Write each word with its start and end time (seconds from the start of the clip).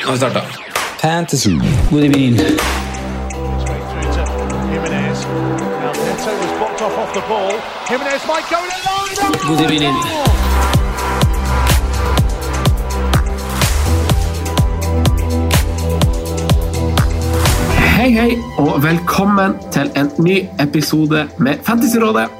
Nå 0.00 0.06
har 0.06 0.12
vi 0.12 0.18
starta. 0.18 0.40
Fantasy. 1.02 1.50
God 1.90 2.04
evening. 2.04 2.36
God 9.48 9.60
evening. 9.60 9.94
Hei, 17.78 18.10
hei, 18.10 18.38
og 18.58 18.82
velkommen 18.82 19.54
til 19.72 19.90
en 19.96 20.10
ny 20.18 20.46
episode 20.60 21.28
med 21.38 21.54
Fantasyrådet. 21.62 22.39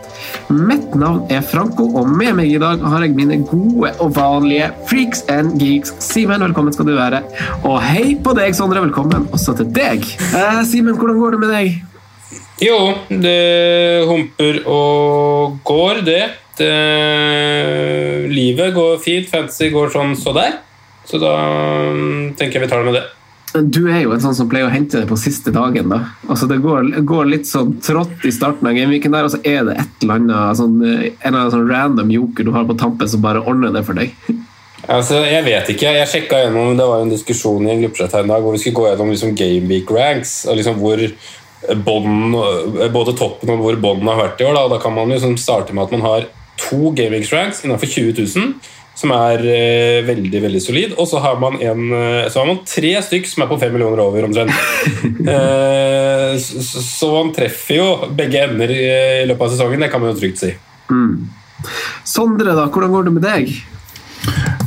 Mitt 0.51 0.95
navn 0.99 1.31
er 1.31 1.45
Franco, 1.47 1.87
og 1.99 2.09
med 2.11 2.35
meg 2.39 2.51
i 2.51 2.59
dag 2.61 2.83
har 2.83 3.05
jeg 3.05 3.15
mine 3.19 3.41
gode 3.47 3.93
og 4.03 4.15
vanlige 4.17 4.71
freaks 4.91 5.23
and 5.31 5.61
geeks. 5.63 5.93
Simen, 6.03 6.43
velkommen 6.43 6.75
skal 6.75 6.89
du 6.89 6.97
være. 6.97 7.23
Og 7.63 7.79
hei 7.85 8.17
på 8.23 8.35
deg, 8.39 8.55
Sondre. 8.59 8.83
Velkommen 8.85 9.29
også 9.35 9.55
til 9.61 9.71
deg. 9.75 10.07
Eh, 10.31 10.63
Simen, 10.67 10.99
hvordan 10.99 11.21
går 11.23 11.37
det 11.37 11.43
med 11.45 11.55
deg? 11.55 11.79
Jo, 12.61 12.81
det 13.09 14.05
humper 14.11 14.59
og 14.69 15.61
går, 15.65 16.03
det. 16.05 16.25
det. 16.59 16.75
Livet 18.31 18.75
går 18.77 18.99
fint, 19.01 19.31
fantasy 19.33 19.71
går 19.73 19.95
sånn 19.95 20.13
så 20.19 20.35
der. 20.37 20.59
Så 21.09 21.19
da 21.23 21.33
mm, 21.95 22.37
tenker 22.39 22.61
jeg 22.61 22.67
vi 22.67 22.71
tar 22.71 22.85
det 22.85 22.91
med 22.91 23.01
det. 23.01 23.07
Du 23.55 23.89
er 23.91 24.05
jo 24.05 24.13
en 24.15 24.23
sånn 24.23 24.37
som 24.39 24.49
pleier 24.51 24.69
å 24.69 24.73
hente 24.73 25.01
det 25.01 25.09
på 25.11 25.19
siste 25.19 25.51
dagen. 25.55 25.89
da. 25.91 26.05
Altså 26.29 26.47
Det 26.51 26.61
går, 26.63 26.93
går 27.07 27.27
litt 27.27 27.49
sånn 27.51 27.77
trått 27.83 28.23
i 28.25 28.31
starten 28.35 28.69
av 28.71 28.77
gameweeken, 28.77 29.11
der, 29.11 29.27
og 29.27 29.35
så 29.35 29.41
er 29.43 29.65
det 29.67 29.75
et 29.83 30.05
eller 30.05 30.21
annet 30.21 30.61
sånn, 30.61 30.77
en 30.85 31.03
eller 31.03 31.41
annen 31.41 31.55
sånn 31.57 31.71
random 31.71 32.15
joker 32.15 32.47
du 32.47 32.53
har 32.55 32.69
på 32.69 32.79
tampen 32.79 33.11
som 33.11 33.25
bare 33.25 33.43
ordner 33.43 33.75
det 33.75 33.83
for 33.89 33.99
deg. 33.99 34.15
Altså, 34.87 35.21
Jeg 35.27 35.45
vet 35.45 35.69
ikke. 35.75 35.93
Jeg 35.99 36.09
sjekka 36.09 36.45
gjennom 36.45 36.77
Det 36.79 36.87
var 36.89 37.03
en 37.03 37.13
diskusjon 37.13 37.67
i 37.67 37.75
en 37.75 37.83
gruppechat 37.83 38.17
her 38.17 38.25
en 38.25 38.33
dag 38.33 38.43
hvor 38.43 38.55
vi 38.55 38.63
skulle 38.63 38.79
gå 38.79 38.89
gjennom 38.89 39.13
liksom 39.13 39.37
gameweek 39.37 39.91
ranks. 39.93 40.47
og 40.47 40.57
liksom 40.57 40.81
hvor 40.81 41.03
Bonden, 41.85 42.33
Både 42.93 43.13
toppen 43.13 43.53
og 43.53 43.61
hvor 43.61 43.77
bånden 43.77 44.09
har 44.09 44.23
vært 44.23 44.41
i 44.41 44.47
år. 44.49 44.55
Da, 44.57 44.69
da 44.73 44.79
kan 44.81 44.95
man 44.97 45.13
liksom 45.13 45.37
starte 45.37 45.75
med 45.77 45.85
at 45.85 45.93
man 45.93 46.07
har 46.07 46.29
to 46.61 46.91
gameweek 46.97 47.29
ranks 47.33 47.65
innenfor 47.65 47.89
20 47.89 48.15
000, 48.37 48.55
som 49.01 49.13
er 49.17 49.43
eh, 49.49 50.03
veldig 50.05 50.43
veldig 50.45 50.61
solid. 50.63 50.95
Og 51.01 51.09
så 51.09 51.21
har 51.25 51.41
man 51.41 51.57
en, 51.65 51.87
eh, 51.97 52.29
så 52.29 52.43
har 52.43 52.49
man 52.51 52.61
tre 52.69 52.93
stykk 53.07 53.29
som 53.31 53.45
er 53.45 53.51
på 53.51 53.59
fem 53.63 53.73
millioner 53.75 54.03
over, 54.05 54.27
omtrent. 54.29 54.53
eh, 55.35 56.37
så, 56.41 56.85
så 56.85 57.11
man 57.15 57.33
treffer 57.37 57.81
jo 57.81 57.89
begge 58.17 58.45
ender 58.45 58.75
i, 58.75 58.85
i 59.23 59.27
løpet 59.31 59.47
av 59.47 59.55
sesongen. 59.55 59.87
Det 59.87 59.91
kan 59.93 60.05
man 60.05 60.13
jo 60.13 60.21
trygt 60.21 60.43
si. 60.43 60.55
Sondre, 62.09 62.53
da, 62.57 62.69
hvordan 62.69 62.93
går 62.93 63.09
det 63.09 63.17
med 63.17 63.27
deg? 63.27 63.53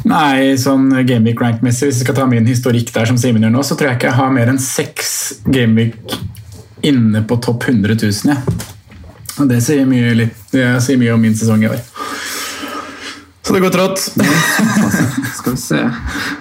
Nei, 0.10 0.56
sånn 0.60 0.90
Gameweek 1.08 1.40
rank-messig, 1.42 1.88
hvis 1.88 2.02
vi 2.02 2.08
skal 2.08 2.18
ta 2.18 2.26
min 2.28 2.48
historikk 2.50 2.90
der 2.96 3.08
som 3.08 3.20
Simen 3.22 3.46
gjør 3.46 3.54
nå, 3.54 3.62
så 3.64 3.78
tror 3.78 3.92
jeg 3.92 4.00
ikke 4.00 4.10
jeg 4.10 4.20
har 4.20 4.34
mer 4.36 4.52
enn 4.52 4.62
seks 4.62 5.12
Gameweek 5.46 6.18
inne 6.84 7.22
på 7.30 7.38
topp 7.44 7.70
100 7.70 7.96
000. 8.02 8.34
Ja. 8.34 8.42
Og 9.42 9.50
det 9.50 9.62
sier 9.66 9.86
mye, 9.90 10.12
litt, 10.18 10.42
det 10.54 10.66
sier 10.84 11.00
mye 11.02 11.14
om 11.16 11.24
min 11.24 11.38
sesong 11.38 11.64
i 11.64 11.70
år. 11.72 11.80
Så 13.44 13.54
det 13.54 13.60
går 13.60 13.74
trått. 13.76 14.00
Skal 15.36 15.52
vi 15.52 15.58
se 15.60 15.80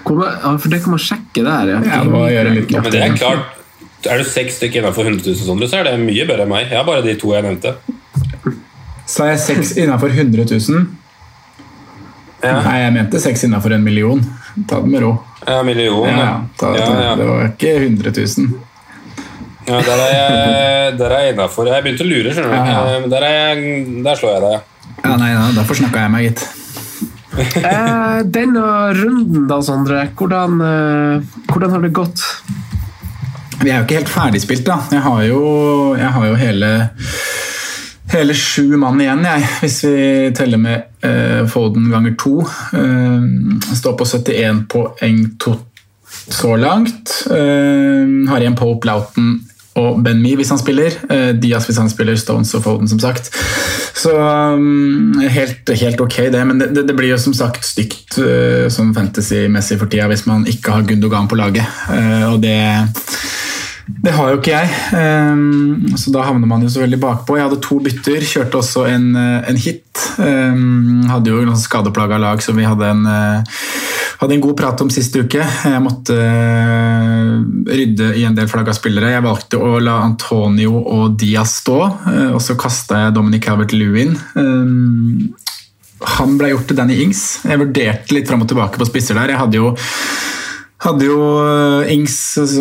Kommer, 0.07 0.37
ja, 0.43 0.53
For 0.63 0.71
det 0.71 0.79
kan 0.85 0.93
man 0.95 1.01
sjekke 1.03 1.43
der. 1.43 1.73
Ja, 1.75 1.81
det 2.05 2.13
må 2.13 2.21
gjøre 2.31 2.53
litt 2.55 2.71
Men 2.77 2.93
det 2.95 3.01
er 3.03 3.17
klart 3.19 4.07
Er 4.07 4.23
du 4.23 4.29
seks 4.29 4.61
stykker 4.61 4.83
innenfor 4.85 5.07
100 5.11 5.25
000, 5.27 5.41
Sondre, 5.47 5.67
så 5.71 5.81
er 5.81 5.89
det 5.91 5.97
mye 6.03 6.25
bedre 6.29 6.47
enn 6.47 6.51
meg. 6.53 6.69
Jeg 6.71 6.79
har 6.79 6.87
bare 6.87 7.03
de 7.07 7.15
to 7.19 7.33
jeg 7.35 7.45
nevnte. 7.47 7.75
Er 9.23 9.29
jeg 9.33 9.41
seks 9.43 9.75
innenfor 9.83 10.11
100 10.15 10.47
000. 10.51 10.87
Nei, 12.43 12.79
jeg 12.83 12.95
mente 12.97 13.21
seks 13.23 13.45
innenfor 13.47 13.75
en 13.77 13.85
million. 13.87 14.23
Ta 14.67 14.81
det 14.83 14.91
med 14.91 15.05
ro. 15.05 15.13
Ja, 15.47 15.61
million, 15.67 16.07
Ja, 16.09 16.17
ja. 16.17 16.25
ja, 16.25 16.33
ta, 16.59 16.73
ta, 16.75 16.89
ja. 17.03 17.13
Det 17.19 17.27
var 17.29 17.45
ikke 17.51 17.75
100 17.79 18.15
000. 18.17 18.49
ja 19.69 19.79
der 19.87 20.03
er 20.07 20.11
jeg, 20.17 20.97
der 20.99 21.15
er 21.19 21.23
jeg 21.27 21.35
innafor. 21.37 21.71
Jeg 21.71 21.87
begynte 21.87 22.07
å 22.07 22.11
lure, 22.11 22.35
skjønner 22.35 22.51
du. 22.51 22.57
Ja, 22.59 22.65
ja. 22.75 22.97
Eh, 22.97 23.07
Der, 23.15 23.29
er 23.29 23.39
jeg, 23.63 23.87
der 24.07 24.19
slår 24.19 24.35
jeg 24.35 24.43
deg. 24.49 24.67
Ja, 25.05 25.15
nei, 25.15 25.31
nei, 25.35 25.47
Derfor 25.61 25.79
snakka 25.79 26.03
jeg 26.07 26.15
meg, 26.17 26.27
gitt. 26.31 26.43
Eh, 27.39 28.19
denne 28.25 28.93
runden, 28.95 29.47
da, 29.49 29.63
Sondre. 29.63 30.09
Hvordan, 30.17 30.61
eh, 30.61 31.23
hvordan 31.49 31.71
har 31.71 31.81
det 31.81 31.93
gått? 31.97 32.21
Vi 33.63 33.71
er 33.71 33.79
jo 33.79 33.87
ikke 33.87 34.01
helt 34.01 34.13
ferdigspilt, 34.13 34.67
da. 34.67 34.81
Jeg 34.93 35.01
har 35.05 35.23
jo, 35.25 35.43
jeg 35.97 36.11
har 36.17 36.27
jo 36.27 36.35
hele, 36.41 36.71
hele 38.13 38.37
sju 38.37 38.77
mann 38.77 39.01
igjen, 39.01 39.25
jeg, 39.25 39.47
hvis 39.63 39.79
vi 39.87 40.07
teller 40.37 40.61
med 40.61 41.07
eh, 41.07 41.45
Foden 41.49 41.89
ganger 41.93 42.17
to. 42.21 42.35
Eh, 42.77 43.29
står 43.79 43.97
på 43.97 44.09
71 44.09 44.67
poeng 44.73 45.23
to, 45.41 45.57
så 46.29 46.57
langt. 46.61 47.15
Eh, 47.31 48.29
har 48.29 48.45
igjen 48.45 48.59
Pope 48.59 48.91
Lauten 48.91 49.39
og 49.81 50.03
Ben 50.05 50.21
Me 50.21 50.35
hvis 50.37 50.51
han 50.53 50.61
spiller. 50.61 50.97
Eh, 51.09 51.31
Diaz 51.41 51.67
hvis 51.69 51.81
han 51.81 51.91
spiller, 51.91 52.17
Stones 52.21 52.53
og 52.59 52.65
Foden, 52.67 52.89
som 52.91 53.01
sagt. 53.01 53.31
Så 53.97 54.13
um, 54.13 55.21
helt, 55.21 55.69
helt 55.81 56.01
ok, 56.01 56.17
det. 56.35 56.43
Men 56.49 56.61
det, 56.61 56.87
det, 56.89 56.97
blir 56.97 57.13
jo 57.13 57.21
som 57.21 57.37
sagt 57.37 57.65
stygt 57.65 58.19
uh, 58.21 58.69
som 58.73 58.93
fantasy-messig 58.97 59.79
for 59.81 59.93
tida 59.93 60.09
hvis 60.13 60.27
man 60.29 60.45
ikke 60.51 60.75
har 60.75 60.85
Gundogan 60.89 61.31
på 61.31 61.41
laget. 61.41 61.65
Uh, 61.89 62.35
og 62.35 62.43
det 62.45 62.59
det 63.87 64.13
har 64.15 64.31
jo 64.31 64.39
ikke 64.39 64.53
jeg, 64.53 64.71
ehm, 64.95 65.95
så 65.99 66.13
da 66.15 66.23
havner 66.27 66.47
man 66.49 66.63
jo 66.63 66.71
så 66.71 66.85
veldig 66.85 67.01
bakpå. 67.03 67.37
Jeg 67.39 67.49
hadde 67.49 67.63
to 67.65 67.79
bytter, 67.83 68.25
kjørte 68.27 68.61
også 68.61 68.85
en, 68.91 69.09
eh, 69.19 69.49
en 69.51 69.59
hit. 69.59 70.03
Ehm, 70.23 71.03
hadde 71.11 71.33
jo 71.33 71.43
noen 71.43 71.59
skadeplaga 71.59 72.19
lag 72.23 72.43
som 72.43 72.57
vi 72.57 72.67
hadde 72.67 72.87
en, 72.87 73.05
eh, 73.07 73.59
hadde 74.21 74.37
en 74.37 74.45
god 74.45 74.57
prat 74.57 74.81
om 74.81 74.91
sist 74.91 75.17
uke. 75.17 75.43
Jeg 75.43 75.83
måtte 75.83 76.15
eh, 76.15 77.43
rydde 77.75 78.13
i 78.17 78.25
en 78.25 78.39
del 78.39 78.47
flagga 78.47 78.75
spillere. 78.75 79.15
Jeg 79.17 79.27
valgte 79.27 79.59
å 79.59 79.81
la 79.83 79.99
Antonio 80.07 80.79
og 80.79 81.17
Diaz 81.19 81.59
stå, 81.63 81.81
og 82.33 82.41
så 82.41 82.57
kasta 82.59 83.07
jeg 83.07 83.15
Dominic 83.15 83.47
Calvert-Lewin. 83.47 84.15
Ehm, 84.37 85.33
han 86.19 86.39
ble 86.39 86.53
gjort 86.53 86.71
til 86.71 86.79
Danny 86.79 87.03
Ings. 87.03 87.43
Jeg 87.47 87.59
vurderte 87.59 88.15
litt 88.15 88.31
fram 88.31 88.43
og 88.43 88.49
tilbake 88.51 88.79
på 88.79 88.87
spisser 88.89 89.19
der. 89.19 89.35
Jeg 89.35 89.43
hadde 89.43 89.59
jo 89.59 89.75
hadde 90.83 91.07
jo 91.07 91.19
eh, 91.43 91.93
Ings, 91.95 92.17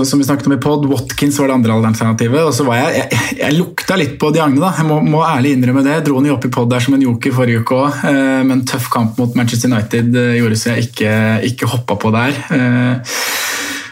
som 0.06 0.20
vi 0.20 0.28
snakket 0.28 0.50
om 0.50 0.56
i 0.56 0.60
pod, 0.62 0.86
Watkins 0.90 1.40
var 1.42 1.50
det 1.50 1.58
andre 1.60 1.78
alternativet. 1.80 2.44
og 2.46 2.54
så 2.56 2.66
var 2.68 2.82
Jeg 2.82 3.02
jeg, 3.02 3.38
jeg 3.40 3.58
lukta 3.58 3.98
litt 4.00 4.18
på 4.22 4.32
Diagne, 4.36 4.62
da. 4.62 4.74
Jeg 4.78 4.88
må, 4.90 5.00
må 5.02 5.24
ærlig 5.26 5.56
innrømme 5.58 5.84
det. 5.86 5.98
Jeg 5.98 6.08
dro 6.08 6.20
den 6.20 6.32
jo 6.32 6.38
opp 6.38 6.46
i 6.48 6.54
pod 6.54 6.70
der 6.72 6.84
som 6.84 6.98
en 6.98 7.06
joker 7.06 7.36
forrige 7.36 7.64
uke 7.64 7.80
òg, 7.82 8.04
men 8.48 8.66
tøff 8.70 8.90
kamp 8.94 9.18
mot 9.22 9.36
Manchester 9.38 9.72
United 9.72 10.16
eh, 10.16 10.38
gjorde 10.40 10.60
så 10.60 10.76
jeg 10.76 10.90
ikke, 10.90 11.16
ikke 11.52 11.72
hoppa 11.72 11.98
på 12.02 12.14
der. 12.14 12.38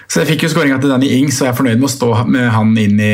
Eh, 0.10 0.14
Så 0.14 0.24
jeg 0.24 0.32
fikk 0.32 0.44
jo 0.44 0.50
skåringa 0.50 0.80
til 0.82 0.90
Danny 0.90 1.08
Ings, 1.20 1.38
og 1.40 1.46
jeg 1.46 1.54
er 1.54 1.58
fornøyd 1.58 1.78
med 1.78 1.86
å 1.86 1.94
stå 1.94 2.10
med 2.26 2.48
han 2.50 2.72
inn 2.82 2.98
i, 2.98 3.14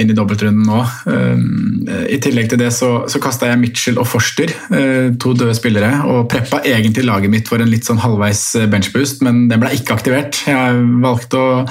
inn 0.00 0.10
i 0.10 0.16
dobbeltrunden 0.16 0.64
nå. 0.64 0.80
Um, 1.04 1.84
I 2.08 2.16
tillegg 2.24 2.48
til 2.48 2.58
det 2.58 2.70
så, 2.72 3.04
så 3.06 3.20
kasta 3.20 3.50
jeg 3.50 3.60
Mitchell 3.60 4.00
og 4.00 4.08
Forster, 4.08 4.48
uh, 4.72 5.12
to 5.20 5.34
døde 5.36 5.54
spillere, 5.58 5.92
og 6.08 6.30
preppa 6.32 6.62
egentlig 6.64 7.04
laget 7.04 7.32
mitt 7.32 7.48
for 7.52 7.60
en 7.60 7.68
litt 7.68 7.84
sånn 7.84 8.00
halvveis 8.00 8.56
benchboost, 8.72 9.20
men 9.26 9.46
den 9.50 9.60
ble 9.60 9.74
ikke 9.76 9.92
aktivert. 9.98 10.40
Jeg 10.48 10.86
valgte 11.04 11.36
å, 11.36 11.62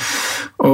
å 0.62 0.72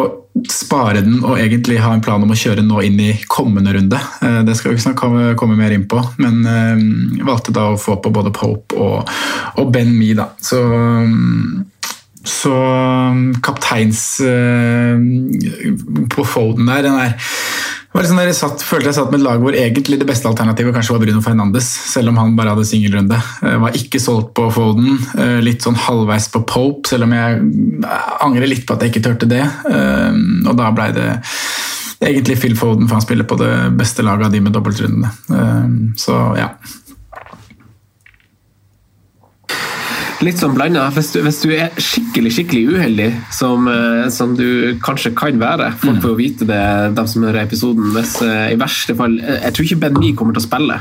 spare 0.51 1.01
den 1.01 1.23
og 1.23 1.39
egentlig 1.39 1.79
ha 1.81 1.93
en 1.95 2.03
plan 2.03 2.21
om 2.21 2.29
å 2.35 2.37
kjøre 2.37 2.61
nå 2.67 2.83
inn 2.85 2.99
i 3.01 3.15
kommende 3.31 3.71
runde. 3.77 4.03
Uh, 4.19 4.43
Det 4.43 4.57
skal 4.59 4.75
vi 4.75 4.83
snart 4.83 4.99
komme, 4.99 5.31
komme 5.39 5.55
mer 5.55 5.71
inn 5.71 5.87
på, 5.87 6.03
men 6.19 6.43
uh, 6.43 7.23
valgte 7.23 7.55
da 7.55 7.71
å 7.71 7.79
få 7.79 7.97
på 8.03 8.11
både 8.13 8.35
Pope 8.35 8.75
og, 8.75 9.17
og 9.57 9.73
Ben 9.73 9.95
Me, 9.95 10.11
da. 10.17 10.33
Så 10.43 10.59
um, 10.59 11.63
så 12.27 12.53
kapteins 13.45 14.03
uh, 14.21 14.99
på 16.13 16.27
Foden 16.27 16.69
der, 16.69 16.85
den 16.87 16.99
liksom 18.03 18.19
der 18.19 18.29
jeg 18.29 18.37
satt, 18.37 18.63
følte 18.65 18.91
jeg 18.91 18.97
satt 18.97 19.11
med 19.13 19.21
et 19.21 19.25
lag 19.25 19.41
hvor 19.41 19.55
egentlig 19.57 19.99
det 20.01 20.07
beste 20.09 20.29
alternativet 20.29 20.75
kanskje 20.75 20.93
var 20.93 21.03
Bruno 21.03 21.21
Fernandes, 21.25 21.67
selv 21.93 22.11
om 22.11 22.19
han 22.21 22.35
bare 22.37 22.53
hadde 22.53 22.67
singelrunde. 22.69 23.17
Jeg 23.41 23.61
var 23.63 23.77
ikke 23.79 24.01
solgt 24.01 24.33
på 24.37 24.47
Foden, 24.53 24.99
eh, 25.17 25.39
litt 25.43 25.65
sånn 25.65 25.79
halvveis 25.87 26.29
på 26.33 26.43
Pope, 26.47 26.87
selv 26.89 27.07
om 27.07 27.15
jeg 27.15 27.41
angrer 28.25 28.51
litt 28.51 28.65
på 28.67 28.75
at 28.75 28.85
jeg 28.85 28.93
ikke 28.93 29.05
turte 29.09 29.29
det. 29.29 29.43
Eh, 29.43 30.19
og 30.45 30.57
da 30.59 30.71
blei 30.75 30.91
det 30.95 31.09
egentlig 31.97 32.37
Phil 32.41 32.57
Foden, 32.59 32.85
for 32.87 32.99
han 32.99 33.05
spiller 33.05 33.27
på 33.27 33.39
det 33.39 33.53
beste 33.79 34.05
laget 34.05 34.29
av 34.29 34.35
de 34.35 34.43
med 34.45 34.53
dobbeltrundene. 34.53 35.13
Eh, 35.33 35.71
så 35.97 36.19
ja. 36.37 36.51
Litt 40.25 40.39
sånn 40.41 40.55
blanda. 40.57 40.87
Hvis, 40.95 41.11
du- 41.13 41.21
hvis 41.21 41.41
du 41.43 41.51
er 41.53 41.69
skikkelig 41.77 42.31
skikkelig 42.33 42.63
uheldig, 42.73 43.09
som, 43.31 43.67
eh, 43.69 44.09
som 44.09 44.35
du 44.35 44.75
kanskje 44.81 45.13
kan 45.15 45.37
være 45.39 45.71
Folk 45.77 46.01
får 46.01 46.09
jo 46.09 46.15
vite 46.17 46.47
det, 46.49 46.95
de 46.97 47.07
som 47.07 47.21
hører 47.23 47.43
episoden. 47.45 47.91
Hvis 47.93 48.15
eh, 48.25 48.53
i 48.53 48.57
verste 48.57 48.95
fall 48.97 49.19
eh, 49.19 49.41
Jeg 49.45 49.53
tror 49.53 49.65
ikke 49.67 49.79
Ben 49.83 49.93
Mee 49.99 50.15
kommer 50.17 50.33
til 50.33 50.41
å 50.41 50.47
spille. 50.47 50.79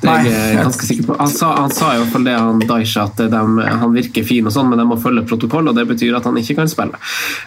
Det 0.00 0.08
er 0.08 0.22
jeg 0.24 0.56
ganske 0.64 0.86
sikker 0.86 1.04
på. 1.10 1.16
Han 1.18 1.28
sa, 1.28 1.50
han 1.60 1.70
sa 1.74 1.90
i 1.92 1.98
hvert 2.00 2.12
fall 2.14 2.24
det, 2.24 2.32
han 2.38 2.62
Daisha, 2.64 3.02
at 3.10 3.16
de, 3.28 3.42
han 3.82 3.92
virker 3.92 4.24
fin, 4.24 4.46
og 4.48 4.54
sånn, 4.54 4.70
men 4.70 4.78
de 4.80 4.86
må 4.88 4.96
følge 5.02 5.26
protokoll, 5.28 5.68
og 5.68 5.76
det 5.76 5.84
betyr 5.90 6.16
at 6.16 6.24
han 6.24 6.38
ikke 6.40 6.56
kan 6.62 6.70
spille. 6.70 6.96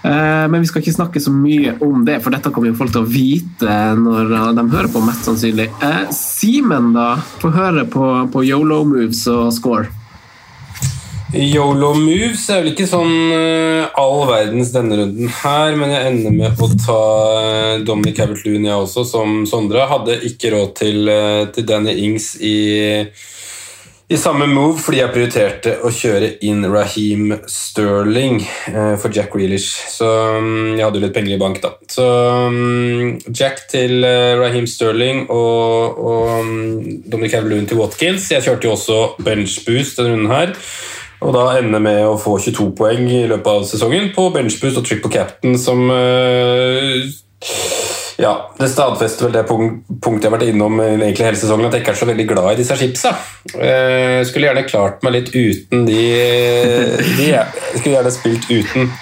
Eh, 0.03 0.45
men 0.51 0.61
vi 0.61 0.67
skal 0.69 0.83
ikke 0.83 0.93
snakke 0.99 1.23
så 1.23 1.33
mye 1.33 1.73
om 1.81 2.03
det, 2.05 2.19
for 2.21 2.29
dette 2.35 2.51
kommer 2.53 2.69
jo 2.69 2.77
folk 2.77 2.91
til 2.93 3.01
å 3.01 3.09
vite 3.09 3.79
når 3.97 4.53
de 4.59 4.67
hører 4.75 4.91
på, 4.93 5.01
mest 5.07 5.25
sannsynlig. 5.25 5.71
Eh, 5.81 6.05
Simen, 6.13 6.93
da? 6.93 7.15
Få 7.41 7.49
høre 7.55 7.87
på, 7.89 8.05
på 8.31 8.45
Yolo 8.45 8.83
moves 8.85 9.25
og 9.33 9.49
score. 9.55 9.87
Yolo 11.33 11.95
moves 11.97 12.43
er 12.53 12.59
vel 12.61 12.73
ikke 12.75 12.85
sånn 12.85 13.13
eh, 13.33 13.87
all 13.97 14.27
verdens 14.29 14.69
denne 14.73 14.99
runden 14.99 15.31
her, 15.41 15.73
men 15.79 15.89
jeg 15.89 16.11
ender 16.11 16.35
med 16.35 16.61
å 16.61 16.67
ta 16.77 16.97
uh, 17.33 17.81
Dominic 17.81 18.21
Abbott-Loon, 18.21 18.67
jeg 18.69 18.77
også, 18.85 19.05
som 19.09 19.41
Sondre. 19.49 19.87
Hadde 19.89 20.19
ikke 20.29 20.53
råd 20.53 20.75
til, 20.77 21.09
eh, 21.09 21.41
til 21.55 21.65
Danny 21.65 21.95
Ings 22.05 22.35
i, 22.37 22.53
i 24.13 24.21
samme 24.21 24.45
move, 24.51 24.77
fordi 24.85 25.01
jeg 25.01 25.13
prioriterte 25.15 25.75
å 25.81 25.89
kjøre 25.89 26.35
inn 26.45 26.67
Raheem 26.69 27.33
Sterling 27.49 28.37
eh, 28.69 28.93
for 29.01 29.09
Jack 29.09 29.33
Reelish. 29.33 29.73
Så 29.89 30.05
mm, 30.37 30.75
jeg 30.77 30.85
hadde 30.85 31.01
jo 31.01 31.05
litt 31.07 31.17
penger 31.17 31.33
i 31.33 31.41
bank, 31.41 31.63
da. 31.65 31.75
Så 31.89 32.09
mm, 32.53 33.33
Jack 33.33 33.65
til 33.73 34.05
eh, 34.05 34.35
Raheem 34.37 34.69
Sterling 34.69 35.25
og, 35.33 35.97
og 35.97 36.33
mm, 36.45 36.73
Dominic 37.07 37.39
Abbott-Loon 37.41 37.71
til 37.73 37.81
Watkins. 37.81 38.29
Jeg 38.37 38.45
kjørte 38.45 38.69
jo 38.69 38.77
også 38.77 39.05
benchboost 39.25 39.97
denne 39.97 40.13
runden 40.13 40.37
her. 40.37 40.59
Og 41.23 41.31
da 41.35 41.43
ender 41.59 41.83
med 41.83 42.01
å 42.05 42.17
få 42.19 42.37
22 42.41 42.71
poeng 42.77 43.05
i 43.07 43.23
løpet 43.29 43.51
av 43.51 43.67
sesongen 43.67 44.11
på 44.15 44.27
benchboost 44.33 44.81
og 44.81 44.87
triple 44.87 45.11
captain, 45.13 45.55
som 45.59 45.85
eh, 45.93 47.07
Ja, 48.21 48.33
det 48.59 48.69
stadfester 48.69 49.25
vel 49.25 49.37
det 49.37 49.45
punktet 49.47 50.27
jeg 50.27 50.29
har 50.29 50.35
vært 50.35 50.51
innom 50.51 50.77
egentlig 50.83 51.25
hele 51.25 51.39
sesongen, 51.39 51.65
at 51.67 51.77
jeg 51.77 51.85
ikke 51.85 51.95
er 51.95 52.01
så 52.03 52.09
veldig 52.11 52.27
glad 52.29 52.51
i 52.51 52.59
disse 52.59 52.77
chipsa. 52.77 53.15
Jeg 53.55 54.27
skulle 54.29 54.51
gjerne 54.51 54.67
klart 54.67 55.01
meg 55.03 55.15
litt 55.17 55.31
uten 55.33 55.87
de, 55.87 56.03
de 57.17 57.31
Jeg 57.31 57.79
skulle 57.79 57.95
gjerne 57.97 58.13
spilt 58.13 58.51
uten. 58.53 58.93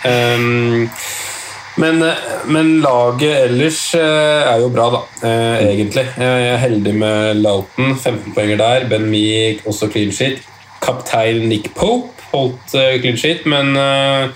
Men, 1.79 2.03
men 2.51 2.71
laget 2.83 3.45
ellers 3.47 3.79
eh, 3.95 4.43
er 4.43 4.59
jo 4.59 4.69
bra, 4.73 4.89
da, 4.91 5.01
eh, 5.27 5.69
egentlig. 5.71 6.03
Jeg 6.19 6.47
er 6.51 6.59
heldig 6.59 6.93
med 6.99 7.39
Loughton, 7.39 7.95
15 7.95 8.35
poenger 8.35 8.59
der. 8.59 8.87
Ben 8.91 9.07
Mee 9.09 9.53
også 9.65 9.87
clean 9.91 10.11
sheet. 10.11 10.43
Kaptein 10.81 11.47
Nick 11.49 11.73
Pope 11.77 12.21
holdt 12.31 12.75
eh, 12.75 12.99
clean 13.01 13.17
sheet, 13.19 13.45
men, 13.49 13.75
eh, 13.77 14.29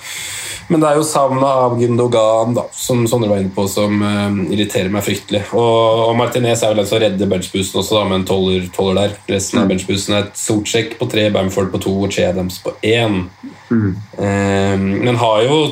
men 0.68 0.82
det 0.82 0.90
er 0.90 1.00
jo 1.00 1.06
savnet 1.08 1.46
av 1.46 1.76
Gundogan, 1.80 2.56
da, 2.58 2.66
som 2.76 3.06
Sondre 3.10 3.30
var 3.32 3.42
inne 3.42 3.54
på, 3.56 3.66
som 3.72 4.02
eh, 4.04 4.42
irriterer 4.56 4.92
meg 4.94 5.06
fryktelig. 5.06 5.46
Og, 5.56 6.04
og 6.10 6.14
Martinez 6.20 6.64
er 6.64 6.74
vel 6.74 6.84
den 6.84 6.90
som 6.90 7.02
redder 7.02 7.32
benchboosten 7.32 7.82
også, 7.82 7.98
da, 8.00 8.04
med 8.10 8.22
en 8.22 8.28
toller, 8.30 8.68
toller 8.76 9.02
der. 9.02 9.16
Resten 9.36 9.64
av 9.64 9.72
benchboosten 9.72 10.18
er 10.18 10.28
et 10.28 10.42
Sortsjekk 10.42 10.98
på 11.00 11.10
tre, 11.12 11.30
Bamford 11.34 11.72
på 11.74 11.82
to 11.88 11.96
og 12.06 12.14
Che 12.14 12.28
Adams 12.28 12.60
på 12.66 12.76
én. 12.86 13.24
Eh, 13.72 14.76
men 14.78 15.22
har 15.24 15.48
jo, 15.48 15.64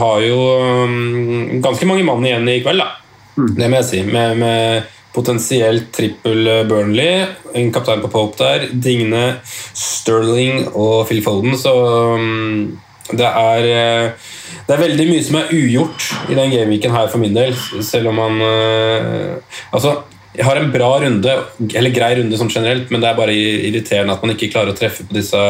har 0.00 0.24
jo 0.24 0.40
um, 0.86 1.60
ganske 1.64 1.88
mange 1.88 2.06
mann 2.06 2.24
igjen 2.26 2.48
i 2.52 2.60
kveld, 2.64 2.84
da. 2.84 2.96
Det 3.40 3.68
må 3.70 3.78
jeg 3.80 3.88
si. 3.88 4.00
Med, 4.04 4.40
med 4.40 4.88
potensielt 5.14 5.90
trippel 5.94 6.46
Burnley, 6.68 7.24
en 7.56 7.72
kaptein 7.74 8.02
på 8.04 8.12
Pope 8.12 8.38
der, 8.38 8.68
Digne, 8.72 9.40
Sterling 9.74 10.68
og 10.70 11.08
Phil 11.08 11.22
Foden, 11.24 11.56
så 11.58 11.74
um, 12.14 12.78
det 13.10 13.26
er 13.26 13.66
eh, 13.66 14.28
det 14.68 14.76
er 14.76 14.84
veldig 14.84 15.06
mye 15.08 15.22
som 15.26 15.40
er 15.40 15.50
ugjort 15.50 16.04
i 16.30 16.36
den 16.38 16.52
gameweeken 16.52 16.94
her 16.94 17.08
for 17.10 17.18
min 17.18 17.34
del, 17.34 17.56
selv 17.82 18.12
om 18.12 18.20
man 18.20 18.38
eh, 18.46 19.58
Altså, 19.74 19.96
jeg 20.36 20.46
har 20.46 20.60
en 20.60 20.70
bra 20.70 20.92
runde, 21.02 21.32
eller 21.74 21.94
grei 21.94 22.12
runde 22.20 22.38
sånn 22.38 22.52
generelt, 22.52 22.92
men 22.92 23.02
det 23.02 23.10
er 23.10 23.18
bare 23.18 23.34
irriterende 23.34 24.14
at 24.14 24.22
man 24.22 24.36
ikke 24.36 24.52
klarer 24.52 24.70
å 24.70 24.78
treffe 24.78 25.08
på 25.08 25.16
disse 25.16 25.40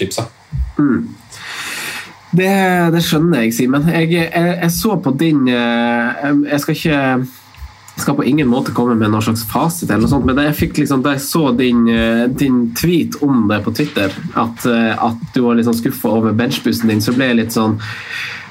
chipsa. 0.00 0.26
chipsa. 0.26 0.26
Det, 2.30 2.50
det 2.94 3.02
skjønner 3.02 3.44
jeg, 3.44 3.54
Simen. 3.56 3.86
Jeg, 3.90 4.10
jeg, 4.14 4.30
jeg 4.32 4.70
så 4.74 4.96
på 5.02 5.10
din 5.18 5.48
eh, 5.50 6.28
Jeg 6.46 6.62
skal 6.62 6.76
ikke 6.76 7.00
skal 8.02 8.16
på 8.18 8.24
ingen 8.26 8.48
måte 8.50 8.74
komme 8.76 8.94
med 8.98 9.12
noen 9.12 9.24
slags 9.24 9.44
fasit, 9.48 9.88
eller 9.88 10.04
noe 10.04 10.12
sånt, 10.12 10.26
men 10.28 10.36
da 10.38 10.46
jeg, 10.48 10.72
liksom, 10.76 11.04
jeg 11.06 11.22
så 11.24 11.44
din, 11.56 11.86
eh, 11.88 12.26
din 12.28 12.60
tweet 12.76 13.18
om 13.24 13.46
det 13.50 13.62
på 13.64 13.74
Twitter, 13.76 14.12
at, 14.34 14.66
eh, 14.66 14.92
at 14.94 15.34
du 15.34 15.42
var 15.44 15.56
litt 15.58 15.68
sånn 15.68 15.78
skuffa 15.78 16.12
over 16.20 16.36
benchbussen 16.36 16.92
din, 16.92 17.02
så 17.04 17.14
ble 17.16 17.30
jeg 17.30 17.40
litt 17.42 17.56
sånn 17.56 17.78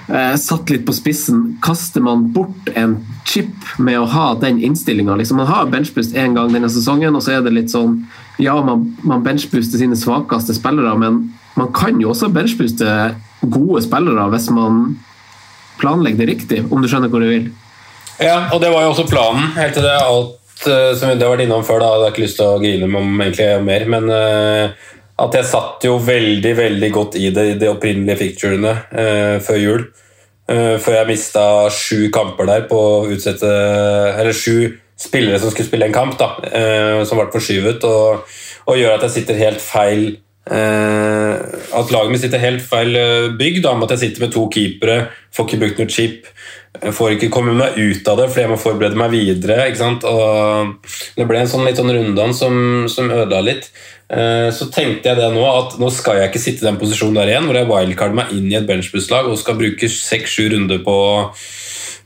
eh, 0.10 0.36
Satt 0.42 0.72
litt 0.74 0.88
på 0.88 0.94
spissen. 0.98 1.60
Kaster 1.62 2.02
man 2.02 2.32
bort 2.34 2.72
en 2.74 2.96
chip 3.30 3.54
med 3.78 4.00
å 4.00 4.08
ha 4.10 4.32
den 4.42 4.58
innstillinga? 4.66 5.16
Liksom, 5.20 5.38
man 5.38 5.52
har 5.52 5.70
benchboost 5.70 6.18
én 6.18 6.34
gang 6.34 6.50
denne 6.54 6.72
sesongen, 6.74 7.14
og 7.14 7.22
så 7.22 7.38
er 7.38 7.46
det 7.46 7.54
litt 7.54 7.70
sånn 7.74 8.08
Ja, 8.42 8.56
man, 8.64 8.88
man 9.04 9.22
benchbuster 9.22 9.78
sine 9.78 9.98
svakeste 10.00 10.56
spillere, 10.56 10.96
men 10.98 11.34
man 11.60 11.74
kan 11.76 12.00
jo 12.02 12.14
også 12.14 12.32
benchbooste 12.34 13.16
gode 13.42 13.84
spillere 13.84 14.30
hvis 14.32 14.50
man 14.56 14.96
planlegger 15.80 16.24
det 16.24 16.30
riktig, 16.34 16.62
om 16.72 16.82
du 16.82 16.90
skjønner 16.92 17.12
hvor 17.12 17.24
du 17.24 17.30
vil. 17.30 17.50
Ja, 18.20 18.50
og 18.54 18.60
det 18.62 18.72
var 18.74 18.84
jo 18.84 18.92
også 18.94 19.08
planen. 19.08 19.52
Helt 19.56 19.76
til 19.78 19.86
det 19.86 19.96
alt 19.96 20.68
eh, 20.68 20.92
som 20.98 21.12
vi 21.12 21.16
har 21.16 21.32
vært 21.32 21.46
innom 21.46 21.64
før. 21.68 21.84
da, 21.84 21.92
Jeg 21.96 22.04
har 22.04 22.14
ikke 22.14 22.26
lyst 22.26 22.40
til 22.40 22.50
å 22.50 22.60
grine 22.62 22.90
om 22.90 23.24
egentlig 23.24 23.48
mer, 23.64 23.88
men 23.96 24.12
uh, 24.12 24.92
at 25.20 25.40
jeg 25.40 25.48
satt 25.48 25.88
jo 25.88 25.96
veldig 26.04 26.54
veldig 26.58 26.92
godt 26.96 27.18
i 27.20 27.32
det 27.36 27.48
i 27.54 27.58
de 27.60 27.72
opprinnelige 27.72 28.20
picturene 28.20 28.76
uh, 28.92 29.40
før 29.44 29.60
jul. 29.64 29.88
Uh, 30.50 30.76
før 30.82 31.00
jeg 31.00 31.12
mista 31.14 31.44
sju 31.74 32.10
kamper 32.14 32.48
der 32.50 32.64
på 32.70 32.78
å 32.78 33.02
utsette 33.14 33.50
Eller 34.18 34.34
sju 34.34 34.72
spillere 35.00 35.40
som 35.40 35.52
skulle 35.54 35.70
spille 35.70 35.88
en 35.88 35.96
kamp, 35.96 36.18
da, 36.20 36.34
eh, 36.52 36.98
som 37.08 37.16
ble 37.16 37.30
forskyvet, 37.32 37.86
og, 37.88 38.26
og 38.68 38.76
gjør 38.76 38.98
at 38.98 39.06
jeg 39.06 39.14
sitter 39.14 39.38
helt 39.40 39.62
feil 39.64 40.02
Eh, 40.12 40.29
at 40.50 41.92
laget 41.94 42.14
mitt 42.14 42.24
sitter 42.24 42.42
helt 42.42 42.64
feil 42.66 42.96
eh, 42.98 43.30
bygg. 43.38 43.62
Da, 43.66 43.76
med 43.76 43.90
at 43.90 43.98
jeg 43.98 44.08
sitter 44.08 44.26
med 44.26 44.34
to 44.34 44.48
keepere, 44.54 45.00
får 45.36 45.48
ikke 45.48 45.62
brukt 45.64 45.82
noe 45.82 45.94
chip. 45.94 46.32
Jeg 46.80 46.94
får 46.96 47.16
ikke 47.16 47.32
komme 47.34 47.54
meg 47.58 47.78
ut 47.78 48.08
av 48.08 48.20
det 48.20 48.28
fordi 48.30 48.44
jeg 48.44 48.52
må 48.52 48.58
forberede 48.62 49.00
meg 49.00 49.12
videre. 49.12 49.70
det 49.74 51.26
ble 51.28 51.40
en 51.40 51.50
sånn 51.50 51.66
litt 51.66 51.80
sånn 51.82 51.92
runddans 51.92 52.40
som, 52.40 52.60
som 52.92 53.10
ødela 53.10 53.42
litt. 53.46 53.72
Eh, 54.10 54.50
så 54.54 54.70
tenkte 54.74 55.12
jeg 55.12 55.20
det 55.20 55.30
nå, 55.34 55.44
at 55.46 55.78
nå 55.82 55.90
skal 55.94 56.22
jeg 56.22 56.32
ikke 56.32 56.42
sitte 56.42 56.66
i 56.66 56.70
den 56.70 56.80
posisjonen 56.82 57.20
der 57.20 57.34
igjen, 57.34 57.50
hvor 57.50 57.58
jeg 57.60 57.70
wildcarder 57.70 58.22
meg 58.22 58.34
inn 58.34 58.48
i 58.50 58.58
et 58.58 58.70
benchbusslag 58.70 59.30
og 59.30 59.38
skal 59.42 59.58
bruke 59.60 59.90
seks-sju 59.92 60.48
runder 60.54 60.82
på 60.86 60.96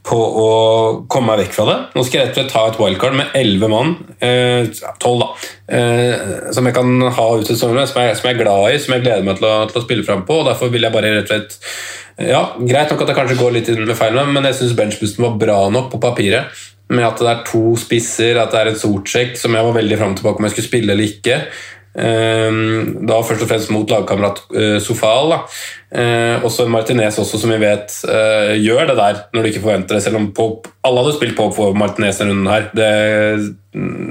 på 0.04 0.18
å 0.20 0.48
komme 1.08 1.32
meg 1.32 1.46
vekk 1.46 1.54
fra 1.56 1.66
det. 1.70 1.76
Nå 1.96 2.04
skal 2.04 2.20
jeg 2.20 2.28
rett 2.28 2.36
og 2.38 2.42
slett 2.42 2.52
ta 2.52 2.64
et 2.68 2.80
wildcard 2.82 3.16
med 3.16 3.36
elleve 3.40 3.70
mann, 3.72 3.94
eh, 4.20 4.66
da, 5.00 5.30
eh, 5.72 6.52
som 6.52 6.66
jeg 6.68 6.76
kan 6.76 6.90
ha 7.20 7.28
ut 7.40 7.48
sesongen, 7.48 7.88
som, 7.88 8.02
jeg- 8.04 8.18
som 8.20 8.28
jeg 8.30 8.36
er 8.36 8.44
glad 8.44 8.74
i, 8.74 8.78
som 8.84 8.94
jeg 8.98 9.04
gleder 9.06 9.24
meg 9.24 9.38
til 9.40 9.48
å, 9.48 9.56
til 9.72 9.82
å 9.82 9.86
spille 9.86 10.04
fram 10.04 10.26
på. 10.28 10.42
og 10.42 10.48
Derfor 10.52 10.70
vil 10.74 10.82
jeg 10.84 10.92
bare 10.92 11.14
rett 11.16 11.32
og 11.32 11.34
slett 11.34 11.58
ja, 12.30 12.44
Greit 12.60 12.92
nok 12.92 13.02
at 13.02 13.08
jeg 13.10 13.16
kanskje 13.18 13.40
går 13.40 13.54
litt 13.56 13.70
inn 13.74 13.88
med 13.88 13.98
feil, 13.98 14.14
men 14.30 14.44
jeg 14.44 14.54
syns 14.60 14.76
benchboosten 14.78 15.24
var 15.24 15.38
bra 15.42 15.70
nok 15.74 15.88
på 15.96 16.00
papiret. 16.04 16.46
Med 16.94 17.06
at 17.08 17.18
det 17.18 17.30
er 17.32 17.44
to 17.48 17.74
spisser, 17.80 18.38
at 18.38 18.52
det 18.52 18.60
er 18.60 18.68
en 18.70 18.76
sortsjekk 18.78 19.38
som 19.40 19.56
jeg 19.56 19.64
var 19.66 19.74
veldig 19.80 19.98
fram 19.98 20.14
tilbake 20.20 20.38
om 20.38 20.46
jeg 20.46 20.52
skulle 20.54 20.68
spille 20.68 20.92
eller 20.94 21.08
ikke. 21.08 21.40
Ehm, 21.94 23.06
Da 23.06 23.20
først 23.22 23.46
og 23.46 23.50
fremst 23.52 23.72
mot 23.74 23.90
lagkamerat 23.90 24.44
uh, 24.56 24.78
Sofal. 24.82 25.34
Da. 25.34 25.40
Eh, 25.94 26.42
også 26.42 26.66
Martinez 26.72 27.20
også, 27.22 27.38
som 27.38 27.52
vi 27.54 27.60
vet 27.62 27.92
eh, 28.10 28.56
gjør 28.64 28.88
det 28.90 28.96
der 28.98 29.20
når 29.30 29.44
du 29.44 29.50
ikke 29.52 29.62
forventer 29.62 29.98
det. 29.98 30.02
Selv 30.02 30.18
om 30.18 30.32
Pope, 30.34 30.72
alle 30.82 31.04
hadde 31.04 31.14
spilt 31.20 31.38
Pope 31.38 31.54
for 31.54 31.78
Martinez 31.78 32.18
denne 32.18 32.34
runden 32.34 32.50
her. 32.50 32.66
Det, 32.74 32.88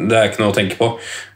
det 0.07 0.19
er 0.19 0.31
ikke 0.31 0.45
noe 0.45 0.53
å 0.53 0.57
tenke 0.57 0.79
på. 0.79 0.93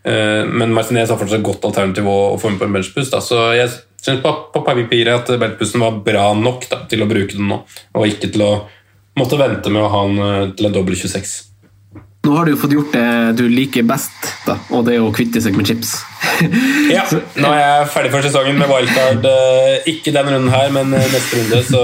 Eh, 0.06 0.46
men 0.46 0.74
Martinez 0.76 1.10
har 1.10 1.18
fortsatt 1.18 1.40
et 1.40 1.48
godt 1.48 1.66
alternativ 1.66 2.06
å, 2.06 2.16
å 2.36 2.38
få 2.38 2.52
med 2.52 2.62
på 2.62 2.68
en 2.68 2.78
benchboost. 2.78 3.16
Da. 3.16 3.22
Så 3.24 3.40
jeg 3.58 3.72
syns 4.06 4.22
på, 4.22 4.34
på 4.54 4.62
at 4.62 5.34
benchboosten 5.34 5.82
var 5.82 5.98
bra 6.06 6.28
nok 6.38 6.70
da, 6.70 6.84
til 6.86 7.02
å 7.02 7.10
bruke 7.10 7.34
den 7.34 7.50
nå, 7.50 7.64
og 7.96 8.06
ikke 8.06 8.30
til 8.30 8.46
å 8.46 8.52
måtte 9.18 9.40
vente 9.40 9.72
med 9.72 9.82
å 9.82 9.90
ha 9.90 10.06
den 10.06 10.22
eh, 10.22 10.54
til 10.54 10.70
en 10.70 10.78
dobbel 10.78 10.98
26. 11.02 11.36
Nå 12.26 12.34
har 12.34 12.46
du 12.46 12.56
fått 12.58 12.72
gjort 12.74 12.94
det 12.94 13.38
du 13.38 13.44
liker 13.50 13.86
best, 13.86 14.30
da, 14.46 14.56
og 14.74 14.86
det 14.86 14.96
er 14.96 15.04
å 15.04 15.12
kvitte 15.14 15.42
seg 15.42 15.54
med 15.58 15.68
chips. 15.68 15.98
Ja, 16.96 17.04
nå 17.36 17.50
er 17.50 17.60
jeg 17.60 17.88
ferdig 17.94 18.12
for 18.14 18.26
sesongen 18.26 18.60
med 18.60 18.70
wildcard. 18.70 19.26
Eh, 19.30 19.88
Ikke 19.92 20.14
den 20.14 20.30
runden 20.32 20.52
her, 20.52 20.70
men 20.74 20.94
eh, 20.96 21.08
neste 21.12 21.40
runde 21.40 21.62
så 21.66 21.82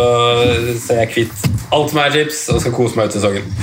ser 0.83 1.03
jeg 1.05 1.13
kvitt 1.17 1.49
alt 1.73 1.89
som 1.89 2.03
er 2.03 2.11
chips, 2.13 2.39
og 2.53 2.59
skal 2.61 2.75
kose 2.77 2.99
meg 2.99 3.09
ut 3.09 3.15
sesongen. 3.17 3.47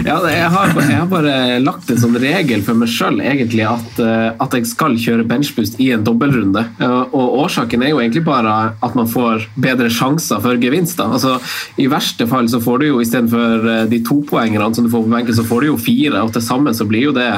Ja, 0.00 0.16
jeg, 0.24 0.46
har, 0.50 0.70
jeg 0.78 0.96
har 0.96 1.08
bare 1.10 1.32
lagt 1.60 1.90
en 1.92 1.98
sånn 2.00 2.16
regel 2.18 2.62
for 2.64 2.78
meg 2.78 2.88
sjøl 2.90 3.18
egentlig 3.20 3.66
at, 3.68 3.98
eh, 4.02 4.30
at 4.40 4.54
jeg 4.56 4.66
skal 4.70 4.96
kjøre 4.98 5.26
benchboost 5.28 5.76
i 5.82 5.90
en 5.94 6.04
dobbeltrunde. 6.06 6.62
Og 7.12 7.36
årsaken 7.44 7.84
er 7.84 7.92
jo 7.92 8.00
egentlig 8.00 8.22
bare 8.26 8.54
at 8.72 8.96
man 8.98 9.10
får 9.10 9.44
bedre 9.60 9.90
sjanser 9.92 10.40
for 10.42 10.58
gevinster. 10.62 11.10
Altså, 11.18 11.36
I 11.78 11.88
verste 11.92 12.26
fall 12.30 12.48
så 12.50 12.62
får 12.64 12.80
du 12.80 12.86
jo 12.88 13.02
istedenfor 13.04 13.68
de 13.92 14.00
to 14.06 14.20
poengene 14.30 14.70
som 14.74 14.86
du 14.86 14.92
får 14.92 15.04
på 15.04 15.12
benken, 15.12 15.36
så 15.36 15.46
får 15.46 15.62
du 15.62 15.70
jo 15.72 15.78
fire, 15.80 16.24
og 16.24 16.32
til 16.34 16.46
sammen 16.46 16.76
så 16.76 16.88
blir 16.88 17.10
jo 17.10 17.16
det 17.16 17.28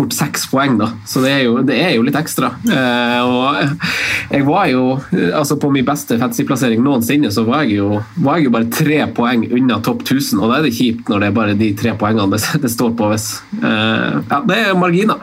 fort 0.00 0.16
seks 0.16 0.46
poeng, 0.50 0.78
da. 0.80 0.90
Så 1.08 1.22
det 1.24 1.32
er 1.34 1.42
jo, 1.44 1.60
det 1.66 1.76
er 1.76 1.94
jo 1.96 2.04
litt 2.06 2.16
ekstra. 2.18 2.52
Eh, 2.64 3.20
og 3.20 4.30
jeg 4.30 4.46
var 4.46 4.68
jo 4.70 4.84
eh, 5.12 5.32
altså 5.36 5.58
På 5.60 5.70
min 5.72 5.84
beste 5.86 6.16
fantasyplassering 6.20 6.80
noensinne 6.84 7.30
så 7.34 7.44
var 7.46 7.64
jeg, 7.66 7.80
jo, 7.80 8.00
var 8.24 8.38
jeg 8.38 8.48
jo 8.48 8.54
bare 8.54 8.70
tre 8.72 9.00
poeng 9.16 9.44
unna 9.50 9.80
topp 9.84 10.04
1000, 10.06 10.40
og 10.40 10.50
da 10.50 10.60
er 10.60 10.68
det 10.68 10.74
kjipt 10.76 11.10
når 11.10 11.22
det 11.22 11.28
er 11.28 11.36
bare 11.36 11.56
de 11.58 11.70
tre 11.78 11.94
poengene 12.00 12.36
det, 12.36 12.40
det 12.64 12.72
står 12.72 12.94
på. 12.98 13.10
hvis 13.12 13.28
eh, 13.60 14.18
Ja, 14.30 14.40
det 14.46 14.58
er 14.60 14.78
marginer. 14.78 15.20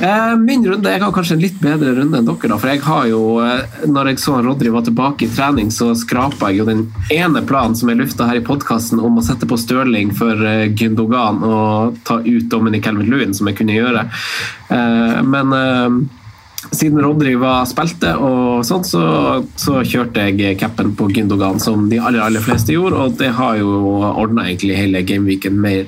Eh, 0.00 0.34
min 0.42 0.66
runde 0.66 0.92
Jeg 0.92 1.02
har 1.04 1.14
kanskje 1.14 1.36
en 1.38 1.44
litt 1.44 1.60
bedre 1.62 1.94
runde 2.00 2.20
enn 2.20 2.28
dere, 2.28 2.50
da, 2.52 2.58
for 2.58 2.72
jeg 2.72 2.82
har 2.86 3.08
jo 3.10 3.22
eh, 3.44 3.80
Når 3.86 4.12
jeg 4.12 4.22
så 4.24 4.40
Rodri 4.44 4.72
var 4.74 4.86
tilbake 4.86 5.26
i 5.26 5.32
trening, 5.32 5.70
så 5.74 5.92
skrapa 5.98 6.50
jeg 6.50 6.62
jo 6.62 6.68
den 6.68 6.86
ene 7.14 7.44
planen 7.46 7.76
som 7.78 7.90
jeg 7.90 8.00
lufta 8.00 8.28
her 8.28 8.40
i 8.40 8.44
podkasten 8.44 9.00
om 9.02 9.20
å 9.20 9.24
sette 9.24 9.48
på 9.48 9.58
Stirling 9.60 10.12
for 10.16 10.34
Gundogan 10.76 10.96
Gündogan 10.96 11.42
og 11.44 11.96
ta 12.04 12.20
ut 12.24 12.48
Dominic 12.50 12.84
Calvert-Lewin, 12.84 13.34
som 13.34 13.48
jeg 13.48 13.58
kunne 13.58 13.76
gjøre. 13.76 14.06
Eh, 14.68 15.22
men 15.26 15.52
eh, 15.52 15.98
siden 16.70 17.00
Rodry 17.02 17.34
var 17.38 17.66
spilte, 17.68 18.12
og 18.18 18.64
sånt, 18.66 18.88
så, 18.88 19.02
så 19.58 19.80
kjørte 19.86 20.24
jeg 20.26 20.56
capen 20.60 20.94
på 20.98 21.08
Gündogan, 21.14 21.60
som 21.62 21.86
de 21.90 22.00
aller, 22.00 22.22
aller 22.24 22.42
fleste 22.42 22.74
gjorde, 22.74 22.98
og 22.98 23.18
det 23.20 23.30
har 23.38 23.58
jo 23.60 23.70
ordna 24.08 24.46
egentlig 24.48 24.78
hele 24.78 25.04
gameweeken 25.06 25.58
mer 25.62 25.86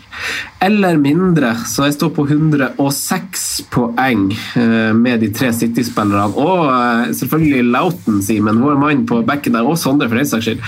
eller 0.62 0.99
mindre. 1.00 1.54
Så 1.66 1.87
jeg 1.87 1.97
står 1.99 2.12
på 2.14 2.26
106 2.28 3.47
poeng 3.75 4.28
eh, 4.32 4.92
med 4.94 5.25
de 5.25 5.32
tre 5.35 5.50
City-spillerne, 5.56 6.30
og 6.38 7.14
selvfølgelig 7.16 7.73
Lauten, 7.73 8.20
Simen, 8.25 8.62
vår 8.62 8.78
mann 8.80 9.06
på 9.08 9.23
backen 9.26 9.58
der, 9.58 9.66
og 9.66 9.78
Sondre, 9.80 10.11
for 10.11 10.20
den 10.20 10.30
saks 10.30 10.49
skyld. 10.49 10.62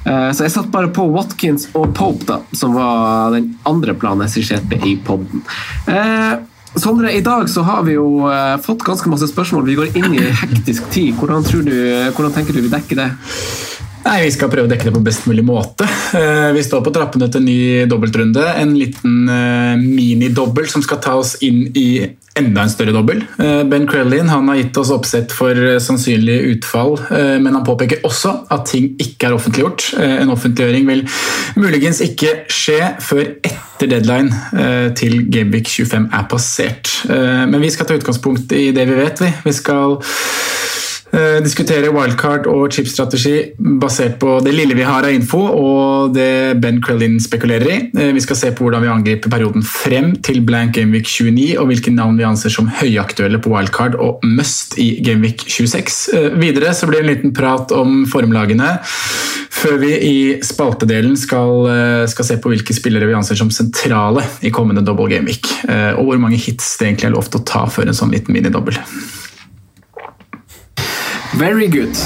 Så 0.00 0.46
jeg 0.46 0.52
satt 0.54 0.70
bare 0.72 0.88
på 0.94 1.04
Watkins 1.12 1.66
og 1.76 1.90
Pope, 1.96 2.24
da, 2.28 2.40
som 2.56 2.72
var 2.76 3.34
den 3.34 3.52
andre 3.68 3.94
planen 3.98 4.24
jeg 4.26 4.38
skisserte 4.38 4.80
i 4.88 4.96
poden. 5.04 5.44
Sondre, 6.78 7.10
i 7.12 7.20
dag 7.20 7.48
så 7.50 7.64
har 7.66 7.82
vi 7.82 7.96
jo 7.96 8.28
eh, 8.30 8.54
fått 8.62 8.84
ganske 8.86 9.10
masse 9.10 9.26
spørsmål. 9.32 9.66
Vi 9.66 9.78
går 9.80 9.96
inn 9.98 10.14
i 10.14 10.22
hektisk 10.42 10.86
tid. 10.94 11.16
Hvordan, 11.18 11.42
du, 11.42 11.74
hvordan 12.14 12.34
tenker 12.36 12.54
du 12.54 12.62
vi 12.62 12.70
dekker 12.70 13.00
det? 13.00 13.10
Nei, 14.00 14.22
Vi 14.24 14.32
skal 14.32 14.48
prøve 14.52 14.68
å 14.68 14.70
dekke 14.70 14.88
det 14.88 14.94
på 14.94 15.02
best 15.04 15.26
mulig 15.28 15.44
måte. 15.44 15.84
Eh, 16.16 16.52
Vi 16.56 16.64
står 16.64 16.84
på 16.86 16.92
trappene 16.94 17.28
til 17.28 17.42
en 17.42 17.48
ny 17.48 17.60
dobbeltrunde. 17.90 18.46
En 18.62 18.72
liten 18.78 19.28
eh, 19.28 19.76
minidobbel 19.76 20.70
som 20.72 20.84
skal 20.84 21.02
ta 21.04 21.18
oss 21.20 21.36
inn 21.44 21.66
i 21.76 22.08
enda 22.40 22.62
en 22.64 22.72
større 22.72 22.94
dobbel. 22.96 23.20
Eh, 23.42 23.62
Ben 23.68 23.84
Crellin 23.90 24.30
har 24.32 24.56
gitt 24.56 24.78
oss 24.80 24.92
oppsett 24.94 25.34
for 25.36 25.52
sannsynlig 25.82 26.38
utfall, 26.54 26.96
men 27.10 27.52
han 27.52 27.66
påpeker 27.66 28.04
også 28.06 28.32
at 28.54 28.64
ting 28.70 28.94
ikke 29.02 29.28
er 29.28 29.36
offentliggjort. 29.36 29.90
En 30.00 30.32
offentliggjøring 30.32 30.88
vil 30.88 31.04
muligens 31.60 32.00
ikke 32.06 32.46
skje 32.48 32.78
før 33.04 33.34
etter 33.44 33.90
deadline 33.90 34.94
til 34.96 35.26
Gameweek 35.32 35.68
25 35.68 36.08
er 36.16 36.26
passert. 36.30 36.94
Men 37.10 37.60
vi 37.60 37.72
skal 37.72 37.88
ta 37.88 37.98
utgangspunkt 37.98 38.52
i 38.56 38.70
det 38.76 38.86
vi 38.88 38.98
vet. 39.02 39.24
Vi, 39.24 39.32
vi 39.44 39.56
skal 39.56 39.98
diskutere 41.42 41.90
wildcard 41.90 42.46
og 42.50 42.70
chipstrategi 42.74 43.52
basert 43.80 44.18
på 44.22 44.36
det 44.44 44.52
lille 44.54 44.76
vi 44.78 44.84
har 44.86 45.06
av 45.06 45.14
info 45.14 45.40
og 45.42 46.14
det 46.14 46.60
Ben 46.62 46.78
Crellin 46.82 47.18
spekulerer 47.22 47.66
i. 47.70 47.78
Eh, 47.96 48.12
Vi 48.14 48.22
skal 48.24 48.36
se 48.36 48.52
på 48.54 48.66
hvordan 48.66 48.84
vi 48.84 48.92
angriper 48.92 49.32
perioden 49.32 49.64
frem 49.66 50.12
til 50.22 50.40
blank 50.46 50.76
Gameweek 50.76 51.08
29 51.08 51.58
og 51.58 51.70
hvilke 51.70 51.92
navn 51.94 52.18
vi 52.20 52.26
anser 52.28 52.52
som 52.54 52.70
høyaktuelle 52.80 53.40
på 53.42 53.52
wildcard 53.52 53.98
og 53.98 54.24
must 54.24 54.78
i 54.78 55.00
Gameweek 55.04 55.44
26. 55.46 56.00
Eh, 56.14 56.30
Videre 56.40 56.74
så 56.76 56.88
blir 56.88 57.00
det 57.00 57.08
en 57.08 57.14
liten 57.14 57.36
prat 57.36 57.72
om 57.76 58.04
formlagene 58.10 58.78
før 59.60 59.76
vi 59.82 59.92
i 59.92 60.18
spaltedelen 60.46 61.16
skal, 61.20 61.66
eh, 61.68 62.06
skal 62.08 62.24
se 62.24 62.36
på 62.40 62.52
hvilke 62.52 62.72
spillere 62.76 63.08
vi 63.08 63.16
anser 63.18 63.36
som 63.36 63.50
sentrale 63.52 64.24
i 64.42 64.52
kommende 64.54 64.84
double 64.86 65.10
gameweek, 65.10 65.50
eh, 65.68 65.92
og 65.98 66.06
hvor 66.06 66.22
mange 66.22 66.38
hits 66.40 66.78
det 66.78 66.88
egentlig 66.88 67.10
er 67.10 67.16
lov 67.18 67.28
til 67.28 67.40
å 67.40 67.44
ta 67.44 67.66
før 67.66 67.90
en 67.90 67.98
sånn 67.98 68.14
liten 68.14 68.32
minidobbel. 68.32 68.78
Very 71.36 71.68
good. 71.68 71.96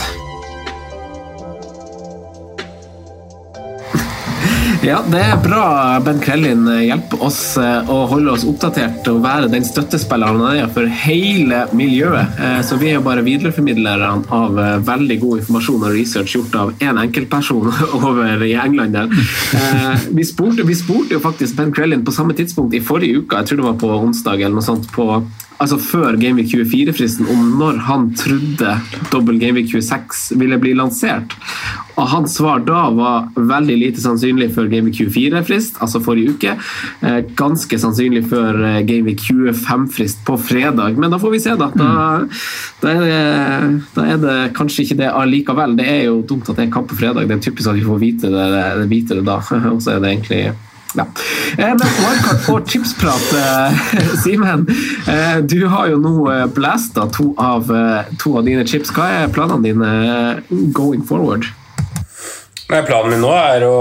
Ja, 4.84 4.98
det 5.08 5.20
er 5.24 5.38
bra 5.40 5.62
Ben 6.04 6.18
Krellin 6.20 6.66
hjelper 6.84 7.22
oss 7.24 7.38
eh, 7.56 7.88
å 7.88 8.02
holde 8.10 8.34
oss 8.34 8.42
oppdatert 8.44 9.06
og 9.08 9.22
være 9.24 9.48
den 9.48 9.64
støttespilleren 9.64 10.42
han 10.44 10.58
er 10.60 10.68
for 10.74 10.90
hele 11.06 11.62
miljøet. 11.72 12.34
Eh, 12.36 12.58
Så 12.68 12.76
vi 12.80 12.90
er 12.90 12.98
jo 12.98 13.04
bare 13.06 13.24
videreformidlere 13.24 14.10
av 14.28 14.58
eh, 14.60 14.74
veldig 14.84 15.16
god 15.22 15.40
informasjon 15.40 15.86
og 15.88 15.96
research 15.96 16.34
gjort 16.36 16.58
av 16.60 16.74
én 16.84 17.00
enkeltperson 17.00 17.70
over 18.02 18.44
i 18.44 18.52
England. 18.60 18.92
der. 18.98 20.04
Vi 20.12 20.26
spurte, 20.28 20.66
vi 20.68 20.76
spurte 20.76 21.16
jo 21.16 21.22
faktisk 21.24 21.56
Ben 21.56 21.72
Krellin 21.72 22.04
på 22.04 22.12
samme 22.12 22.36
tidspunkt 22.36 22.76
i 22.76 22.82
forrige 22.84 23.22
uke, 23.24 23.40
jeg 23.40 23.48
tror 23.54 23.62
det 23.62 23.68
var 23.70 23.80
på 23.80 23.94
onsdag 24.04 24.44
eller 24.44 24.58
noe 24.58 24.68
sånt, 24.68 24.90
på 24.92 25.08
altså 25.64 25.78
før 25.80 26.18
Gameweek 26.20 26.50
24-fristen 26.50 27.28
om 27.30 27.54
når 27.60 27.80
han 27.88 28.08
trodde 28.18 28.76
dobbel 29.12 29.40
Gameweek 29.40 29.70
26 29.72 30.34
ville 30.40 30.58
bli 30.60 30.74
lansert. 30.76 31.32
Og 32.00 32.08
hans 32.10 32.34
svar 32.38 32.62
da 32.66 32.88
var 32.94 33.28
veldig 33.36 33.76
lite 33.78 34.02
sannsynlig 34.02 34.50
før 34.56 34.66
Gameweek 34.72 34.98
24-frist, 35.04 35.78
altså 35.84 36.02
forrige 36.02 36.34
uke. 36.34 36.56
Eh, 37.06 37.20
ganske 37.38 37.78
sannsynlig 37.80 38.24
før 38.32 38.58
eh, 38.66 38.80
Gameweek 38.86 39.22
25-frist 39.28 40.24
på 40.26 40.38
fredag. 40.42 40.98
Men 40.98 41.14
da 41.14 41.20
får 41.22 41.36
vi 41.36 41.42
se, 41.46 41.54
da. 41.60 41.70
Da, 41.78 41.94
da, 42.82 42.90
er 42.90 43.06
det, 43.06 43.80
da 43.94 44.10
er 44.10 44.20
det 44.24 44.36
kanskje 44.58 44.88
ikke 44.88 45.00
det 45.04 45.14
allikevel. 45.14 45.78
Det 45.78 45.88
er 45.90 46.04
jo 46.08 46.20
dumt 46.26 46.50
at 46.50 46.58
det 46.58 46.66
er 46.68 46.74
kamp 46.74 46.90
på 46.90 46.98
fredag. 46.98 47.30
Det 47.30 47.38
er 47.38 47.48
typisk 47.48 47.70
at 47.70 47.78
vi 47.78 47.86
får 47.86 48.02
vite 48.02 48.34
det, 48.34 48.46
det, 48.54 48.86
vite 48.90 49.20
det 49.20 49.26
da. 49.30 49.40
Og 49.74 49.82
så 49.84 49.94
er 49.94 50.02
det 50.02 50.14
egentlig 50.16 50.44
ja. 50.94 51.06
Eh, 51.58 51.72
Men 51.74 51.90
wildcard 52.02 52.52
og 52.54 52.70
chipsprat, 52.70 53.32
eh, 53.38 53.82
Simen. 54.24 54.66
Du 55.46 55.60
har 55.70 55.90
jo 55.94 55.98
nå 56.02 56.14
blasta 56.54 57.06
to, 57.14 57.32
to 58.18 58.38
av 58.38 58.46
dine 58.46 58.66
chips. 58.66 58.90
Hva 58.94 59.12
er 59.22 59.34
planene 59.34 59.62
dine 59.62 60.72
going 60.74 61.06
forward? 61.06 61.54
Nei, 62.64 62.80
Planen 62.88 63.12
min 63.12 63.20
nå 63.20 63.32
er 63.36 63.64
å 63.68 63.74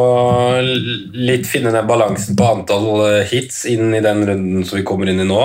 litt 1.16 1.48
finne 1.48 1.72
den 1.72 1.88
balansen 1.88 2.36
på 2.36 2.48
antall 2.50 2.90
eh, 3.06 3.22
hits 3.30 3.62
inn 3.72 3.94
i 3.96 4.04
den 4.04 4.26
runden 4.28 4.66
som 4.68 4.80
vi 4.80 4.84
kommer 4.88 5.08
inn 5.08 5.24
i 5.24 5.28
nå. 5.28 5.40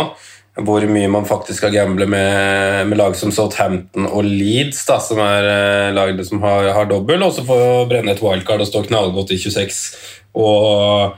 Hvor 0.58 0.82
mye 0.90 1.10
man 1.12 1.26
faktisk 1.28 1.60
skal 1.60 1.70
gamble 1.70 2.08
med, 2.10 2.88
med 2.90 2.98
lag 2.98 3.14
som 3.14 3.30
Southampton 3.30 4.08
og 4.08 4.26
Leeds, 4.26 4.80
da, 4.88 4.96
som 4.98 5.22
er 5.22 5.46
eh, 5.52 5.92
lagene 5.94 6.26
som 6.26 6.42
har, 6.42 6.66
har 6.74 6.90
dobbel, 6.90 7.22
og 7.22 7.36
så 7.36 7.46
få 7.46 7.60
brenne 7.90 8.16
et 8.16 8.24
wildcard 8.24 8.64
og 8.64 8.70
stå 8.72 8.82
knallgodt 8.88 9.30
i 9.36 9.38
26. 9.38 9.78
Og 10.42 11.14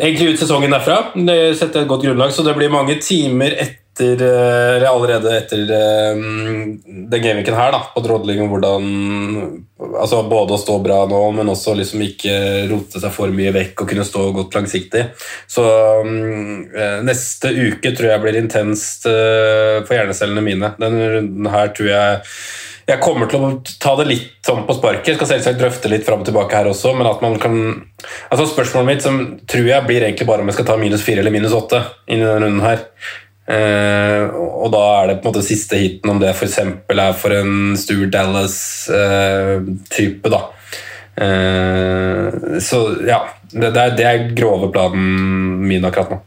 egentlig 0.00 0.32
ut 0.32 0.40
sesongen 0.40 0.72
derfra. 0.72 1.02
Det 1.12 1.38
setter 1.60 1.84
et 1.84 1.92
godt 1.92 2.08
grunnlag, 2.08 2.32
så 2.32 2.46
det 2.46 2.56
blir 2.56 2.72
mange 2.72 2.96
timer 3.04 3.60
etter 3.60 3.79
eh, 4.04 4.76
eller 4.76 4.86
allerede 4.90 5.32
etter 5.36 5.64
eh, 5.76 6.22
den 6.86 7.22
gameweeken 7.22 7.58
her, 7.58 7.72
da, 7.74 7.82
på 7.94 8.02
drodling 8.04 8.42
om 8.44 8.54
hvordan 8.54 8.86
altså 9.80 10.22
Både 10.28 10.54
å 10.54 10.60
stå 10.60 10.76
bra 10.84 10.98
nå, 11.08 11.18
men 11.34 11.48
også 11.50 11.74
liksom 11.78 12.02
ikke 12.04 12.34
rote 12.70 13.00
seg 13.02 13.12
for 13.14 13.32
mye 13.34 13.52
vekk 13.54 13.82
og 13.82 13.90
kunne 13.90 14.06
stå 14.06 14.26
godt 14.36 14.56
langsiktig. 14.58 15.06
Så 15.50 15.64
eh, 15.66 16.98
neste 17.06 17.52
uke 17.56 17.94
tror 17.96 18.12
jeg 18.12 18.22
blir 18.24 18.40
intenst 18.40 19.08
eh, 19.10 19.80
for 19.86 19.96
hjernecellene 19.96 20.44
mine. 20.44 20.74
Denne 20.80 21.14
runden 21.16 21.48
her 21.52 21.72
tror 21.76 21.90
jeg 21.90 22.20
jeg 22.90 22.98
kommer 23.04 23.28
til 23.30 23.44
å 23.44 23.50
ta 23.82 23.92
det 24.00 24.06
litt 24.08 24.46
sånn 24.46 24.64
på 24.66 24.74
sparket. 24.74 25.12
Jeg 25.12 25.18
skal 25.20 25.28
selvsagt 25.30 25.60
drøfte 25.60 25.90
litt 25.92 26.06
fram 26.06 26.24
og 26.24 26.26
tilbake 26.26 26.58
her 26.58 26.70
også, 26.70 26.90
men 26.98 27.06
at 27.06 27.20
man 27.22 27.36
kan 27.38 27.56
altså 28.32 28.48
Spørsmålet 28.50 28.88
mitt 28.88 29.04
som 29.04 29.20
tror 29.50 29.68
jeg 29.68 29.86
blir 29.86 30.06
egentlig 30.06 30.26
bare 30.26 30.42
om 30.42 30.50
jeg 30.50 30.58
skal 30.58 30.70
ta 30.72 30.78
minus 30.80 31.04
fire 31.06 31.22
eller 31.22 31.34
minus 31.34 31.54
åtte 31.54 31.84
inn 32.10 32.24
denne 32.24 32.40
runden 32.42 32.64
her. 32.64 32.82
Eh, 33.50 34.22
og 34.30 34.70
da 34.74 34.82
er 35.00 35.04
det 35.08 35.16
på 35.18 35.24
en 35.26 35.30
måte 35.32 35.46
siste 35.46 35.76
hiten, 35.80 36.10
om 36.12 36.18
det 36.22 36.30
f.eks. 36.36 36.58
er 36.62 37.14
for 37.18 37.30
en 37.34 37.52
Stuart 37.80 38.12
Dallas-type, 38.14 40.26
da. 40.30 40.40
Uh, 41.20 42.26
så 42.62 42.78
ja, 43.04 43.20
det, 43.50 43.74
det, 43.74 43.82
er, 43.82 43.90
det 43.98 44.04
er 44.06 44.34
grove 44.38 44.70
planen 44.72 45.66
min 45.66 45.84
akkurat 45.84 46.10
nå. 46.14 46.18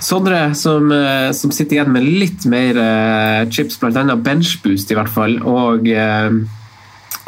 Sondre, 0.00 0.54
som, 0.56 0.88
eh, 0.92 1.30
som 1.36 1.52
sitter 1.52 1.76
igjen 1.76 1.92
med 1.92 2.06
litt 2.06 2.46
mer 2.48 2.78
eh, 2.80 3.42
chips, 3.52 3.76
bl.a. 3.80 4.16
benchboost 4.16 4.90
i 4.90 4.96
hvert 4.96 5.12
fall, 5.12 5.36
og, 5.44 5.88
eh, 5.92 6.30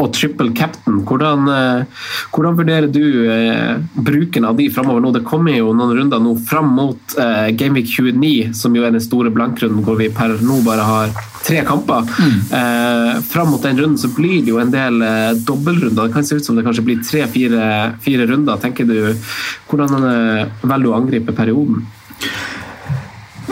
og 0.03 0.13
triple 0.17 0.51
captain. 0.59 1.01
Hvordan, 1.07 1.49
eh, 1.49 2.07
hvordan 2.35 2.59
vurderer 2.59 2.89
du 2.93 3.05
eh, 3.31 3.77
bruken 3.95 4.47
av 4.49 4.57
de 4.59 4.69
framover 4.75 5.05
nå? 5.05 5.13
Det 5.15 5.25
kommer 5.29 5.57
jo 5.57 5.73
noen 5.77 5.97
runder 5.99 6.23
nå 6.23 6.35
fram 6.49 6.73
mot 6.77 7.17
eh, 7.19 7.51
Gameweek 7.59 7.91
29, 7.91 8.53
som 8.59 8.75
jo 8.77 8.87
er 8.87 8.95
den 8.95 9.05
store 9.05 9.33
blankrunden 9.35 9.85
hvor 9.87 10.01
vi 10.01 10.11
per 10.13 10.39
nå 10.43 10.61
bare 10.67 10.89
har 10.89 11.15
tre 11.43 11.63
kamper. 11.67 12.07
Mm. 12.19 12.39
Eh, 12.59 13.23
fram 13.31 13.51
mot 13.55 13.63
den 13.63 13.79
runden 13.79 13.99
så 13.99 14.11
blir 14.17 14.43
det 14.43 14.53
jo 14.53 14.61
en 14.63 14.75
del 14.75 15.03
eh, 15.07 15.33
dobbeltrunder. 15.47 16.07
Det 16.09 16.17
kan 16.17 16.27
se 16.27 16.39
ut 16.39 16.45
som 16.45 16.59
det 16.59 16.67
kanskje 16.67 16.87
blir 16.87 17.03
tre-fire 17.07 18.27
runder. 18.31 18.57
tenker 18.63 18.89
du, 18.89 19.15
Hvordan 19.71 20.09
eh, 20.11 20.47
velger 20.63 20.87
du 20.87 20.93
å 20.93 20.99
angripe 20.99 21.37
perioden? 21.37 21.87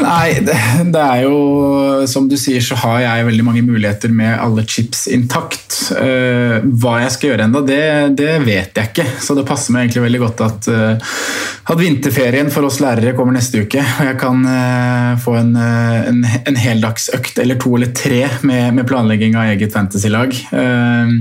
Nei, 0.00 0.40
det, 0.44 0.56
det, 0.94 1.00
er 1.00 1.24
jo 1.26 2.06
Som 2.10 2.28
du 2.30 2.36
sier, 2.40 2.62
så 2.64 2.78
har 2.82 3.02
jeg 3.04 3.26
veldig 3.28 3.46
mange 3.46 3.62
muligheter 3.66 4.12
med 4.14 4.32
alle 4.40 4.64
chips 4.68 5.06
intakt. 5.12 5.76
Uh, 5.90 6.60
hva 6.80 7.00
jeg 7.04 7.14
skal 7.14 7.32
gjøre 7.32 7.46
ennå, 7.48 7.62
det, 7.66 7.82
det, 8.18 8.32
vet 8.46 8.76
jeg 8.76 8.92
ikke. 8.92 9.06
Så 9.22 9.36
det 9.38 9.46
passer 9.48 9.74
meg 9.74 9.86
egentlig 9.86 10.06
veldig 10.06 10.22
godt 10.24 10.44
at, 10.46 10.70
uh, 10.72 11.16
at 11.72 11.80
vinterferien 11.80 12.52
for 12.52 12.68
oss 12.68 12.80
lærere 12.82 13.14
kommer 13.18 13.36
neste 13.36 13.64
uke. 13.64 13.82
Og 13.82 14.10
jeg 14.10 14.18
kan 14.20 14.44
uh, 14.46 15.16
få 15.20 15.36
en, 15.40 15.54
en, 15.56 16.22
en 16.24 16.60
heldagsøkt 16.60 17.42
eller 17.42 17.60
to 17.60 17.74
eller 17.78 17.92
tre 17.96 18.24
med, 18.46 18.76
med 18.78 18.88
planlegging 18.88 19.36
av 19.38 19.52
eget 19.54 19.76
fantasylag. 19.76 20.36
Uh, 20.54 21.18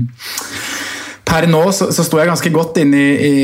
per 1.30 1.46
nå 1.50 1.62
så, 1.74 1.88
så 1.94 2.04
sto 2.06 2.18
jeg 2.20 2.30
ganske 2.30 2.52
godt 2.54 2.80
inn 2.82 2.92
i, 2.96 3.06
i 3.14 3.34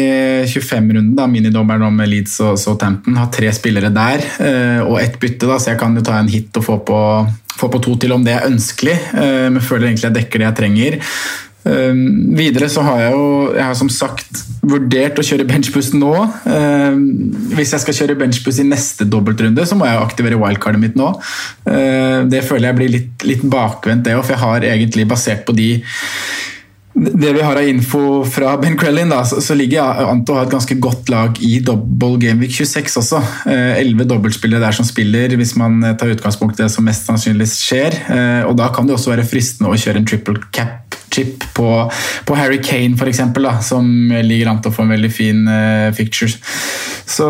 25-runden, 0.51 1.15
da, 1.17 1.29
minidommeren 1.31 1.87
om 1.87 2.03
Leeds 2.03 2.39
og 2.45 2.59
Southampton. 2.61 3.19
Har 3.21 3.31
tre 3.35 3.53
spillere 3.55 3.93
der 3.95 4.27
eh, 4.43 4.83
og 4.83 5.01
ett 5.03 5.19
bytte, 5.23 5.49
da, 5.49 5.61
så 5.63 5.73
jeg 5.73 5.81
kan 5.83 5.97
jo 5.97 6.05
ta 6.07 6.19
en 6.19 6.31
hit 6.31 6.57
og 6.59 6.67
få 6.67 6.81
på, 6.87 7.01
få 7.57 7.73
på 7.73 7.83
to 7.87 7.97
til 8.03 8.17
om 8.17 8.27
det 8.27 8.37
er 8.37 8.49
ønskelig. 8.51 8.97
Eh, 9.15 9.49
men 9.53 9.65
føler 9.65 9.91
egentlig 9.91 10.11
jeg 10.11 10.19
dekker 10.21 10.43
det 10.43 10.49
jeg 10.51 10.61
trenger. 10.63 11.03
Uh, 11.67 11.97
videre 12.39 12.69
så 12.71 12.79
har 12.87 13.01
jeg 13.01 13.15
jo 13.17 13.23
jeg 13.57 13.65
har 13.67 13.73
som 13.75 13.89
sagt 13.91 14.43
vurdert 14.63 15.17
å 15.19 15.25
kjøre 15.27 15.47
benchbuss 15.49 15.89
nå. 15.99 16.13
Uh, 16.47 16.95
hvis 17.59 17.73
jeg 17.75 17.83
skal 17.83 17.97
kjøre 17.99 18.19
benchbuss 18.21 18.61
i 18.63 18.69
neste 18.69 19.07
dobbeltrunde, 19.11 19.65
så 19.67 19.79
må 19.79 19.89
jeg 19.89 19.99
aktivere 19.99 20.39
wildcardet 20.39 20.83
mitt 20.83 20.95
nå. 20.99 21.11
Uh, 21.67 22.23
det 22.31 22.45
føler 22.47 22.71
jeg 22.71 22.79
blir 22.79 22.93
litt, 22.95 23.27
litt 23.27 23.43
bakvendt, 23.51 24.07
det 24.07 24.15
òg, 24.15 24.23
for 24.23 24.37
jeg 24.37 24.45
har 24.45 24.69
egentlig 24.71 25.09
basert 25.11 25.43
på 25.49 25.57
de 25.59 25.73
det 26.97 27.33
vi 27.37 27.43
har 27.45 27.59
av 27.61 27.69
info 27.69 28.25
fra 28.25 28.55
Ben 28.57 28.77
Crellin, 28.79 29.11
da, 29.13 29.21
så, 29.29 29.41
så 29.45 29.55
ligger 29.57 30.01
an 30.07 30.23
til 30.25 30.33
å 30.33 30.39
ha 30.39 30.47
et 30.47 30.53
ganske 30.55 30.77
godt 30.81 31.11
lag 31.13 31.37
i 31.45 31.59
double 31.65 32.17
Gameweek 32.23 32.55
26 32.57 32.97
også. 33.03 33.21
Eh, 33.53 33.75
elleve 33.83 34.07
dobbeltspillere 34.09 34.65
der 34.65 34.77
som 34.79 34.89
spiller, 34.89 35.35
hvis 35.37 35.53
man 35.61 35.77
eh, 35.85 35.97
tar 36.01 36.15
utgangspunkt 36.15 36.57
i 36.57 36.65
det 36.65 36.71
som 36.73 36.89
mest 36.89 37.05
sannsynlig 37.09 37.51
skjer. 37.53 38.01
Eh, 38.09 38.43
og 38.49 38.57
Da 38.57 38.71
kan 38.73 38.89
det 38.89 38.97
også 38.97 39.13
være 39.13 39.29
fristende 39.29 39.69
å 39.69 39.77
kjøre 39.77 40.01
en 40.01 40.09
triple 40.09 40.41
cap 40.57 40.86
chip 41.17 41.47
på, 41.57 41.71
på 42.29 42.39
Harry 42.39 42.61
Kane 42.65 42.97
f.eks., 42.97 43.25
som 43.67 43.89
ligger 44.13 44.53
an 44.53 44.63
til 44.63 44.73
å 44.73 44.77
få 44.77 44.87
en 44.87 44.95
veldig 44.97 45.13
fin 45.13 45.43
uh, 45.49 45.89
fixture. 45.97 46.37
Så 47.07 47.27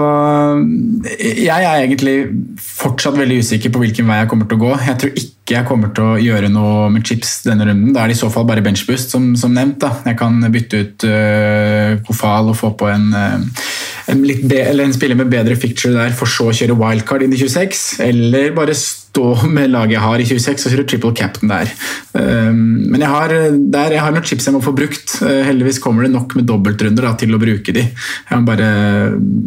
jeg 1.20 1.52
er 1.52 1.82
egentlig 1.82 2.16
fortsatt 2.60 3.18
veldig 3.18 3.42
usikker 3.44 3.72
på 3.72 3.82
hvilken 3.82 4.08
vei 4.08 4.22
jeg 4.22 4.30
kommer 4.30 4.48
til 4.48 4.56
å 4.56 4.62
gå. 4.62 4.70
Jeg 4.86 5.00
tror 5.02 5.18
ikke 5.20 5.56
jeg 5.56 5.68
kommer 5.68 5.92
til 5.94 6.06
å 6.06 6.16
gjøre 6.18 6.48
noe 6.50 6.88
med 6.94 7.04
chips 7.06 7.42
denne 7.44 7.68
runden. 7.68 7.92
Da 7.94 8.02
er 8.02 8.10
det 8.10 8.16
i 8.16 8.20
så 8.22 8.30
fall 8.32 8.48
bare 8.48 8.64
benchboost, 8.64 9.12
som, 9.12 9.28
som 9.38 9.52
nevnt. 9.54 9.78
Da. 9.84 9.92
Jeg 10.08 10.18
kan 10.18 10.40
bytte 10.52 10.80
ut 10.82 11.06
uh, 11.06 11.92
Kofal 12.08 12.50
og 12.52 12.58
få 12.58 12.72
på 12.80 12.88
en, 12.90 13.10
uh, 13.12 13.68
en, 14.12 14.24
be, 14.48 14.62
en, 14.72 14.96
spiller 14.96 15.20
med 15.20 15.30
bedre 15.32 15.58
ficture 15.60 15.94
der, 15.94 16.16
for 16.16 16.30
så 16.30 16.48
å 16.50 16.56
kjøre 16.56 16.78
wildcard 16.80 17.26
inn 17.26 17.36
i 17.36 17.42
26. 17.44 17.86
Eller 18.08 18.56
bare 18.56 18.74
stå 19.16 19.48
med 19.48 19.72
laget 19.72 19.96
jeg 19.96 20.04
har 20.04 20.20
i 20.20 20.26
26 20.28 20.66
og 20.66 20.74
kjøre 20.74 20.86
triple 20.90 21.12
cap'n 21.16 21.52
der. 21.52 21.72
Um, 22.12 22.58
men 22.92 23.00
jeg 23.00 23.08
har, 23.10 23.32
der, 23.72 23.94
jeg 23.96 24.04
har 24.04 24.12
noen 24.12 24.26
chips 24.28 24.48
jeg 24.48 24.56
må 24.56 24.60
få 24.64 24.74
brukt. 24.76 25.16
Uh, 25.22 25.40
heldigvis 25.46 25.80
kommer 25.82 26.04
det 26.04 26.12
nok 26.12 26.36
med 26.36 26.48
dobbeltrunder 26.50 27.08
da, 27.08 27.14
til 27.18 27.32
å 27.32 27.40
bruke 27.40 27.74
de. 27.76 27.86
Jeg, 27.86 28.44
bare, 28.46 28.68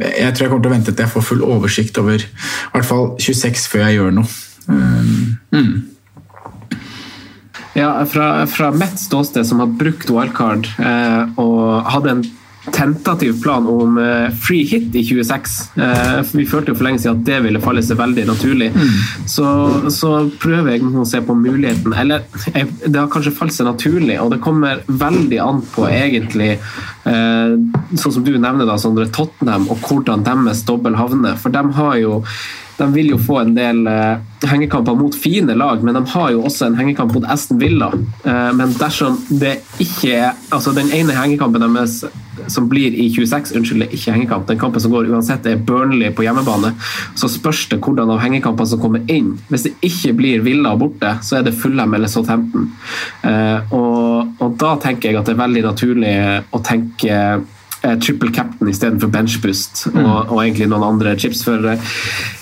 jeg 0.09 0.33
tror 0.33 0.47
jeg 0.47 0.53
kommer 0.53 0.65
til 0.65 0.73
å 0.73 0.75
vente 0.77 0.95
til 0.95 1.05
jeg 1.05 1.13
får 1.13 1.27
full 1.29 1.45
oversikt 1.45 2.01
over 2.01 2.25
i 2.25 2.73
hvert 2.73 2.89
fall 2.89 3.13
26 3.21 3.69
før 3.69 3.85
jeg 3.85 3.99
gjør 3.99 4.19
noe. 4.19 4.35
Um, 4.69 5.37
mm. 5.53 5.71
Ja, 7.77 7.93
fra, 8.09 8.47
fra 8.49 8.71
mitt 8.75 8.97
ståsted, 8.99 9.45
som 9.47 9.61
har 9.61 9.69
brukt 9.79 10.09
wildcard 10.11 10.67
eh, 10.81 11.39
og 11.39 11.85
hadde 11.93 12.15
en 12.15 12.23
tentativ 12.73 13.41
plan 13.43 13.67
om 13.67 13.97
uh, 13.97 14.29
free 14.45 14.65
hit 14.67 14.95
i 14.95 15.03
26. 15.05 15.55
Uh, 15.75 15.83
eh, 15.85 16.19
vi 16.33 16.45
følte 16.49 16.73
jo 16.73 16.77
for 16.79 16.87
lenge 16.87 17.01
siden 17.03 17.19
at 17.19 17.25
det 17.27 17.39
ville 17.45 17.61
falle 17.63 17.83
seg 17.85 17.99
veldig 17.99 18.25
naturlig. 18.29 18.69
Mm. 18.75 18.93
Så, 19.29 19.47
så, 19.93 20.13
prøver 20.39 20.75
jeg 20.75 20.85
å 20.87 21.05
se 21.07 21.21
på 21.25 21.35
muligheten. 21.37 21.95
Eller 21.97 22.25
det 22.53 22.95
har 22.95 23.09
kanskje 23.11 23.35
falt 23.35 23.55
seg 23.55 23.69
naturlig, 23.69 24.17
og 24.21 24.33
det 24.33 24.41
kommer 24.43 24.83
veldig 24.87 25.41
an 25.43 25.61
på 25.73 25.87
egentlig 25.89 26.55
uh, 27.05 27.57
Sånn 27.99 28.13
som 28.13 28.23
du 28.25 28.33
nevner, 28.37 28.67
da, 28.67 28.77
Sondre, 28.79 29.07
Tottenham 29.13 29.67
og 29.71 29.85
hvordan 29.85 30.25
deres 30.25 30.63
dobbel 30.67 30.97
havner. 30.99 31.37
For 31.39 31.53
de 31.53 31.63
har 31.77 31.95
jo 32.01 32.19
de 32.79 32.93
vil 32.93 33.11
jo 33.13 33.19
få 33.21 33.41
en 33.41 33.53
del 33.55 33.87
eh, 33.87 34.21
hengekamper 34.47 34.95
mot 34.95 35.15
fine 35.15 35.55
lag, 35.55 35.83
men 35.83 35.97
de 35.97 36.03
har 36.13 36.31
jo 36.33 36.45
også 36.47 36.69
en 36.69 36.77
hengekamp 36.79 37.13
mot 37.15 37.27
Aston 37.27 37.59
Villa. 37.59 37.91
Eh, 38.23 38.49
men 38.55 38.73
dersom 38.79 39.19
det 39.29 39.59
ikke 39.81 40.15
er 40.15 40.31
Altså, 40.49 40.71
den 40.73 40.89
ene 40.95 41.13
hengekampen 41.13 41.61
deres 41.61 41.99
som 42.49 42.65
blir 42.71 42.95
i 42.97 43.05
26, 43.13 43.51
unnskyld, 43.59 43.83
ikke 43.93 44.13
hengekamp, 44.15 44.47
den 44.47 44.57
kampen 44.59 44.81
som 44.81 44.93
går 44.93 45.11
uansett, 45.11 45.45
er 45.45 45.59
Burnley 45.61 46.09
på 46.15 46.23
hjemmebane, 46.25 46.71
så 47.19 47.29
spørs 47.29 47.67
det 47.69 47.77
hvordan 47.83 48.09
av 48.09 48.21
hengekampene 48.23 48.71
som 48.71 48.81
kommer 48.81 49.03
inn. 49.11 49.35
Hvis 49.51 49.67
det 49.67 49.75
ikke 49.85 50.15
blir 50.17 50.43
Villa 50.45 50.73
borte, 50.79 51.13
så 51.25 51.37
er 51.37 51.45
det 51.45 51.53
Fulham 51.59 51.93
eller 51.93 52.09
Southampton. 52.09 52.71
Eh, 53.27 53.75
og, 53.75 54.41
og 54.41 54.57
da 54.61 54.73
tenker 54.81 55.11
jeg 55.11 55.19
at 55.19 55.29
det 55.29 55.35
er 55.35 55.43
veldig 55.43 55.65
naturlig 55.67 56.15
å 56.49 56.63
tenke 56.65 57.21
triple 57.79 58.33
captain 58.35 58.67
istedenfor 58.67 59.07
benchboost 59.13 59.85
mm. 59.93 60.01
og, 60.01 60.17
og, 60.33 60.39
egentlig 60.41 60.67
noen 60.71 60.87
andre 60.89 61.13
chips. 61.19 61.45
For 61.47 61.69
Eh, 61.69 62.38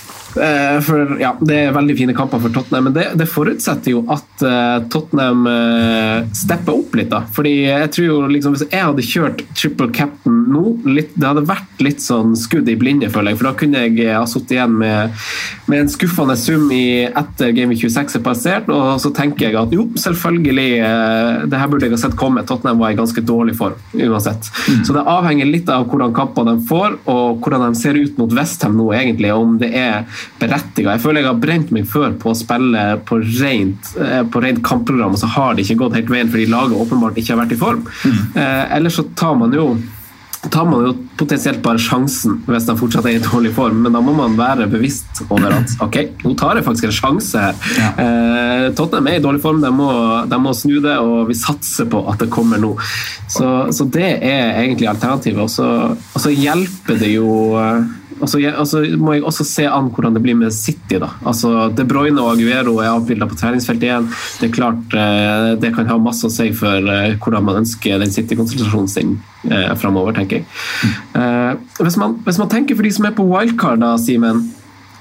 for 0.84 1.16
ja, 1.20 1.32
Det 1.40 1.56
er 1.66 1.74
veldig 1.76 1.96
fine 1.98 2.14
kamper 2.16 2.40
for 2.42 2.54
Tottenham, 2.54 2.88
men 2.88 2.96
det, 2.96 3.06
det 3.18 3.28
forutsetter 3.30 3.94
jo 3.94 4.02
at 4.12 4.44
uh, 4.44 4.78
Tottenham 4.92 5.46
uh, 5.48 6.26
stepper 6.36 6.74
opp 6.74 6.96
litt. 6.98 7.10
da, 7.12 7.22
fordi 7.34 7.54
jeg 7.66 7.90
tror 7.94 8.06
jo 8.08 8.18
liksom, 8.30 8.56
Hvis 8.56 8.66
jeg 8.68 8.84
hadde 8.84 9.06
kjørt 9.06 9.44
triple 9.56 9.90
captain 9.94 10.44
nå, 10.48 10.64
litt, 10.88 11.12
det 11.18 11.28
hadde 11.28 11.44
vært 11.48 11.82
litt 11.84 12.02
sånn 12.02 12.34
skudd 12.38 12.68
i 12.70 12.76
blinde, 12.78 13.10
føler 13.12 13.32
jeg. 13.32 13.40
For 13.40 13.50
da 13.50 13.54
kunne 13.58 13.84
jeg 13.84 14.14
ha 14.14 14.24
sittet 14.28 14.56
igjen 14.56 14.76
med, 14.80 15.16
med, 15.68 15.82
en 15.82 15.92
skuffende 15.92 16.36
sum 16.40 16.66
i, 16.74 17.04
etter 17.06 17.52
Game 17.56 17.76
26 17.76 18.18
er 18.18 18.24
passert, 18.24 18.70
og 18.72 19.00
så 19.02 19.12
tenker 19.14 19.48
jeg 19.48 19.58
at 19.60 19.74
jo, 19.74 19.88
selvfølgelig, 20.00 20.68
uh, 20.82 21.44
det 21.50 21.60
her 21.60 21.72
burde 21.72 21.88
jeg 21.88 21.96
ha 21.96 22.00
sett 22.00 22.16
komme. 22.18 22.44
Tottenham 22.48 22.80
var 22.82 22.94
i 22.94 22.98
ganske 22.98 23.24
dårlig 23.28 23.56
form 23.58 23.76
uansett. 23.94 24.50
Mm. 24.68 24.82
Så 24.88 24.96
det 24.96 25.04
avhenger 25.08 25.50
litt 25.50 25.70
av 25.72 25.88
hvordan 25.90 26.16
kamper 26.16 26.48
de 26.48 26.56
får, 26.68 26.98
og 27.10 27.44
hvordan 27.44 27.68
de 27.68 27.80
ser 27.80 27.98
ut 27.98 28.18
mot 28.20 28.32
Westham 28.38 28.78
nå, 28.78 28.90
egentlig. 28.96 29.32
Om 29.34 29.58
det 29.60 29.72
er 29.76 30.06
berettiga. 30.38 30.94
Jeg 30.94 31.02
føler 31.04 31.22
jeg 31.22 31.30
har 31.30 31.42
brent 31.42 31.74
meg 31.74 31.86
før 31.90 32.16
på 32.20 32.32
å 32.32 32.38
spille 32.38 32.86
på 33.08 33.20
rent, 33.40 33.92
eh, 33.98 34.22
på 34.22 34.42
rent 34.44 34.62
kampprogram, 34.66 35.14
og 35.16 35.22
så 35.22 35.30
har 35.34 35.54
det 35.54 35.66
ikke 35.66 35.82
gått 35.84 35.98
helt 35.98 36.10
veien 36.12 36.32
fordi 36.32 36.48
laget 36.50 36.78
åpenbart 36.78 37.18
ikke 37.18 37.34
har 37.34 37.44
vært 37.44 37.54
i 37.56 37.62
form. 37.62 37.86
Mm. 38.04 38.18
Eh, 38.34 38.64
ellers 38.78 39.00
så 39.00 39.06
tar 39.18 39.38
man 39.38 39.56
jo 39.56 39.70
tar 40.50 40.64
man 40.64 40.84
jo 40.86 40.92
potensielt 41.18 41.58
bare 41.64 41.80
sjansen 41.82 42.36
hvis 42.46 42.66
de 42.68 42.74
fortsatt 42.78 43.06
er 43.10 43.16
i 43.18 43.22
dårlig 43.22 43.50
form, 43.56 43.82
men 43.84 43.94
da 43.94 44.00
må 44.04 44.14
man 44.16 44.36
være 44.38 44.68
bevisst 44.70 45.22
over 45.26 45.50
at 45.56 45.74
ok, 45.82 45.98
nå 46.22 46.34
tar 46.38 46.60
jeg 46.60 46.66
faktisk 46.68 46.88
en 46.88 46.94
sjanse 46.94 47.42
her. 47.42 47.58
Ja. 47.78 47.88
Eh, 48.04 48.66
Tottenham 48.78 49.10
er 49.10 49.18
i 49.18 49.24
dårlig 49.24 49.42
form, 49.42 49.60
de 49.64 49.72
må, 49.74 49.90
de 50.30 50.40
må, 50.40 50.54
snu 50.56 50.78
det, 50.84 50.94
og 51.02 51.28
vi 51.32 51.36
satser 51.38 51.90
på 51.90 52.04
at 52.10 52.22
det 52.22 52.30
kommer 52.32 52.62
nå. 52.62 52.74
Så, 53.26 53.48
så 53.74 53.88
det 53.90 54.12
er 54.14 54.62
egentlig 54.62 54.88
alternativet. 54.90 55.42
Og 55.42 56.22
så 56.22 56.32
hjelper 56.32 57.02
det 57.02 57.12
jo 57.16 57.28
eh, 57.58 57.88
altså, 58.20 58.40
jeg, 58.42 58.52
altså, 58.58 58.82
må 59.00 59.14
jeg 59.16 59.24
også 59.26 59.44
se 59.46 59.64
an 59.68 59.88
hvordan 59.94 60.16
det 60.16 60.22
blir 60.24 60.36
med 60.38 60.54
City. 60.54 60.98
da. 61.00 61.10
Altså, 61.26 61.68
De 61.74 61.86
Bruyne 61.88 62.22
og 62.22 62.34
Aguero 62.34 62.78
er 62.82 62.90
avbilda 62.92 63.28
på 63.30 63.38
treningsfeltet 63.38 63.88
igjen. 63.88 64.10
Det 64.40 64.48
er 64.48 64.54
klart 64.54 64.98
eh, 64.98 65.54
det 65.60 65.72
kan 65.76 65.88
ha 65.90 65.98
masse 66.02 66.26
å 66.26 66.32
si 66.32 66.50
for 66.56 66.92
eh, 66.92 67.16
hvordan 67.16 67.48
man 67.48 67.62
ønsker 67.62 67.98
den 68.02 68.12
City-konsentrasjonen 68.14 68.90
sin 68.90 69.16
eh, 69.48 69.72
framover, 69.80 70.16
tenker 70.16 70.40
jeg. 70.40 70.48
Eh, 71.18 71.56
Hvis, 71.80 71.98
man, 72.00 72.18
hvis, 72.26 72.38
man, 72.40 72.50
tenker 72.52 72.78
for 72.78 72.86
de 72.86 72.94
som 72.94 73.08
er 73.08 73.16
på 73.16 73.26
wildcard, 73.28 73.82
da, 73.82 73.96
Simen, 74.00 74.46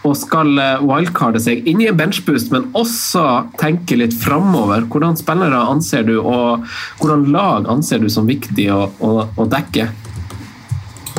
og 0.08 0.13
skal 0.15 0.53
wildcarde 0.86 1.39
seg 1.43 1.65
inn 1.67 1.82
i 1.84 1.88
en 1.89 1.97
benchboost, 1.97 2.51
men 2.53 2.69
også 2.77 3.23
tenke 3.60 3.97
litt 3.99 4.13
framover. 4.15 4.86
Hvordan 4.88 5.17
spillere 5.19 5.65
anser 5.67 6.06
du, 6.08 6.13
og 6.21 6.63
hvordan 7.01 7.25
lag 7.34 7.67
anser 7.73 7.99
du 7.99 8.08
som 8.13 8.30
viktig 8.30 8.69
å, 8.71 8.86
å, 9.03 9.13
å 9.36 9.47
dekke? 9.51 9.89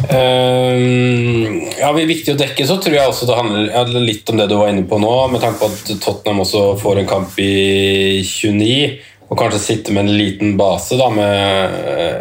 Uh, 0.09 1.69
ja, 1.77 1.91
vi 1.93 2.07
Viktig 2.09 2.33
å 2.33 2.39
dekke, 2.41 2.65
så 2.65 2.79
tror 2.81 2.97
jeg 2.97 3.11
også 3.11 3.29
det 3.29 3.37
handler 3.37 4.01
litt 4.07 4.31
om 4.33 4.41
det 4.41 4.49
du 4.49 4.57
var 4.57 4.73
inne 4.73 4.87
på 4.89 4.97
nå, 5.03 5.13
med 5.33 5.43
tanke 5.45 5.61
på 5.61 5.69
at 5.69 5.93
Tottenham 6.01 6.41
også 6.47 6.65
får 6.81 7.03
en 7.03 7.11
kamp 7.11 7.39
i 7.45 8.25
29. 8.25 8.99
Og 9.29 9.37
kanskje 9.37 9.59
sitte 9.61 9.93
med 9.93 10.07
en 10.07 10.17
liten 10.17 10.55
base, 10.57 10.97
da, 10.97 11.11
med, 11.13 11.75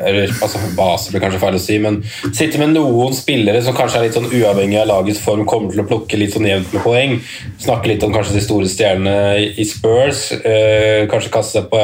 eller 0.10 0.34
altså, 0.44 0.60
base 0.76 1.14
blir 1.14 1.22
kanskje 1.24 1.40
feil 1.40 1.56
å 1.56 1.62
si, 1.64 1.78
men 1.80 2.02
sitte 2.36 2.60
med 2.60 2.74
noen 2.74 3.16
spillere 3.16 3.62
som 3.64 3.78
kanskje 3.78 4.02
er 4.02 4.08
litt 4.10 4.18
sånn 4.18 4.28
uavhengig 4.28 4.82
av 4.82 4.90
lagets 4.90 5.22
form, 5.24 5.46
kommer 5.48 5.72
til 5.72 5.86
å 5.86 5.88
plukke 5.88 6.20
litt 6.20 6.36
sånn 6.36 6.50
jevnt 6.50 6.76
med 6.76 6.84
poeng. 6.84 7.16
Snakke 7.64 7.94
litt 7.94 8.04
om 8.04 8.12
kanskje 8.12 8.36
de 8.36 8.44
store 8.44 8.68
stjernene 8.68 9.40
i 9.56 9.68
Spurs. 9.70 10.28
Uh, 10.44 11.08
kanskje 11.08 11.32
kaste 11.38 11.62
seg 11.62 11.72
på, 11.72 11.82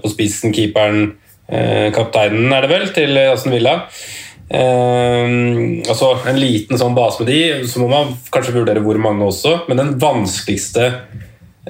på 0.00 0.14
spissen, 0.14 0.56
keeperen 0.56 1.10
uh, 1.52 1.92
kapteinen 1.92 2.56
er 2.56 2.64
det 2.64 2.72
vel, 2.72 2.88
til 2.96 3.24
Aston 3.26 3.52
Villa. 3.52 3.76
Eh, 4.52 5.32
altså 5.88 6.12
En 6.28 6.36
liten 6.40 6.78
sånn 6.80 6.96
base 6.96 7.22
med 7.22 7.30
de, 7.32 7.40
så 7.68 7.80
må 7.82 7.88
man 7.92 8.12
kanskje 8.34 8.54
vurdere 8.58 8.82
hvor 8.84 8.98
mange 9.00 9.24
også. 9.30 9.62
Men 9.70 9.80
den 9.80 9.94
vanskeligste 10.02 10.90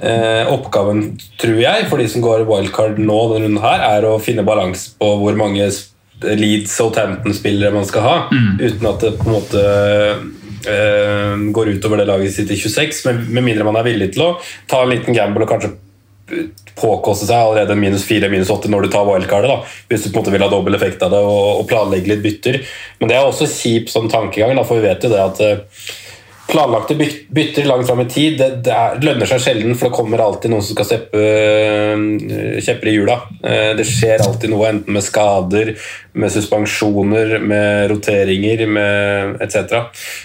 eh, 0.01 0.43
oppgaven, 0.51 1.13
tror 1.41 1.61
jeg, 1.63 1.87
for 1.89 2.01
de 2.01 2.09
som 2.11 2.23
går 2.25 2.45
wildcard 2.49 2.99
nå, 2.99 3.19
denne 3.33 3.47
runden 3.47 3.63
her, 3.63 3.87
er 3.97 4.07
å 4.09 4.17
finne 4.21 4.45
balanse 4.47 4.95
på 4.99 5.13
hvor 5.21 5.39
mange 5.39 5.69
Leeds 6.23 6.77
og 6.79 6.93
Southampton-spillere 6.93 7.73
man 7.75 7.87
skal 7.87 8.05
ha, 8.05 8.15
Mm. 8.31 8.59
uten 8.61 8.87
at 8.87 9.01
det 9.03 9.09
på 9.19 9.25
en 9.27 9.33
måte 9.35 9.63
eh, 10.71 11.33
går 11.55 11.73
utover 11.75 11.99
det 11.99 12.07
laget 12.07 12.31
sitt 12.35 12.51
i 12.51 12.55
26, 12.59 13.01
med, 13.09 13.25
med 13.29 13.43
mindre 13.43 13.65
man 13.67 13.75
er 13.81 13.87
villig 13.89 14.13
til 14.15 14.23
å 14.23 14.29
ta 14.71 14.83
en 14.83 14.93
liten 14.93 15.15
gamble 15.15 15.43
og 15.43 15.51
kanskje 15.51 15.73
påkoste 16.79 17.27
seg 17.27 17.37
allerede 17.37 17.75
minus 17.77 18.05
4, 18.07 18.29
minus 18.31 18.51
8 18.53 18.71
når 18.71 18.85
du 18.85 18.93
tar 18.93 19.07
wildcardet. 19.07 19.51
da, 19.51 19.57
Hvis 19.91 20.05
du 20.05 20.09
på 20.09 20.17
en 20.17 20.21
måte 20.21 20.33
vil 20.33 20.45
ha 20.45 20.49
dobbel 20.51 20.77
effekt 20.77 21.03
av 21.03 21.11
det 21.13 21.19
og, 21.19 21.49
og 21.61 21.67
planlegge 21.69 22.13
litt 22.13 22.23
bytter. 22.23 22.61
Men 22.99 23.11
det 23.11 23.17
er 23.17 23.27
også 23.27 23.49
kjip 23.51 23.91
sånn 23.91 24.09
tankegang, 24.11 24.55
da, 24.57 24.65
for 24.67 24.79
vi 24.79 24.87
vet 24.87 25.03
jo 25.03 25.11
det 25.13 25.21
at 25.21 25.43
eh, 25.43 25.61
planlagte 26.53 26.95
bytter 27.33 27.65
langt 27.67 27.87
fram 27.89 28.03
i 28.03 28.07
tid 28.09 28.37
det, 28.39 28.49
det 28.65 28.73
er, 28.73 28.99
lønner 29.03 29.29
seg 29.29 29.41
sjelden, 29.43 29.73
for 29.77 29.89
det 29.89 29.97
kommer 29.97 30.21
alltid 30.23 30.53
noen 30.53 30.63
som 30.63 30.77
skal 30.77 30.87
steppe 30.87 31.19
øh, 31.19 32.61
kjepper 32.63 32.91
i 32.91 32.95
hjula. 32.95 33.17
Eh, 33.41 33.71
Det 33.79 33.85
skjer 33.89 34.23
alltid 34.23 34.53
noe, 34.53 34.69
enten 34.69 34.95
med 34.95 35.05
skader, 35.05 35.73
med 36.13 36.33
suspensjoner, 36.33 37.37
med 37.41 37.89
roteringer 37.91 38.65
med 38.69 39.41
etc. 39.43 39.75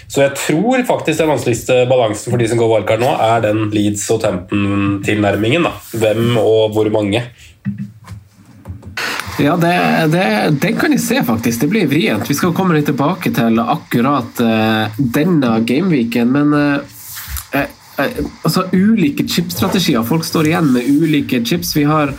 Så 0.07 0.23
jeg 0.23 0.37
tror 0.37 0.85
faktisk 0.87 1.23
den 1.23 1.33
vanskeligste 1.33 1.81
balansen 1.89 2.31
for 2.31 2.41
de 2.41 2.49
som 2.51 2.61
går 2.61 2.73
wildcard 2.75 3.03
nå, 3.03 3.11
er 3.29 3.45
den 3.49 3.65
Leeds 3.73 4.05
og 4.13 4.21
Tempton-tilnærmingen. 4.23 5.65
da. 5.65 5.75
Hvem 5.97 6.37
og 6.37 6.75
hvor 6.77 6.89
mange. 6.93 7.25
Ja, 9.39 9.55
det, 9.57 9.73
det, 10.11 10.23
den 10.59 10.79
kan 10.79 10.91
jeg 10.91 11.01
se, 11.01 11.23
faktisk. 11.23 11.61
Det 11.61 11.71
blir 11.71 11.87
vrient. 11.87 12.27
Vi 12.29 12.35
skal 12.35 12.51
komme 12.55 12.75
litt 12.75 12.89
tilbake 12.89 13.31
til 13.35 13.59
akkurat 13.63 14.41
uh, 14.43 14.97
denne 14.99 15.53
gameweeken, 15.63 16.33
men 16.33 16.55
uh, 16.55 17.63
altså, 18.43 18.65
ulike 18.73 19.27
chipstrategier. 19.27 20.03
Folk 20.03 20.25
står 20.27 20.51
igjen 20.51 20.71
med 20.75 20.89
ulike 20.91 21.41
chips. 21.45 21.75
Vi 21.77 21.85
har 21.87 22.13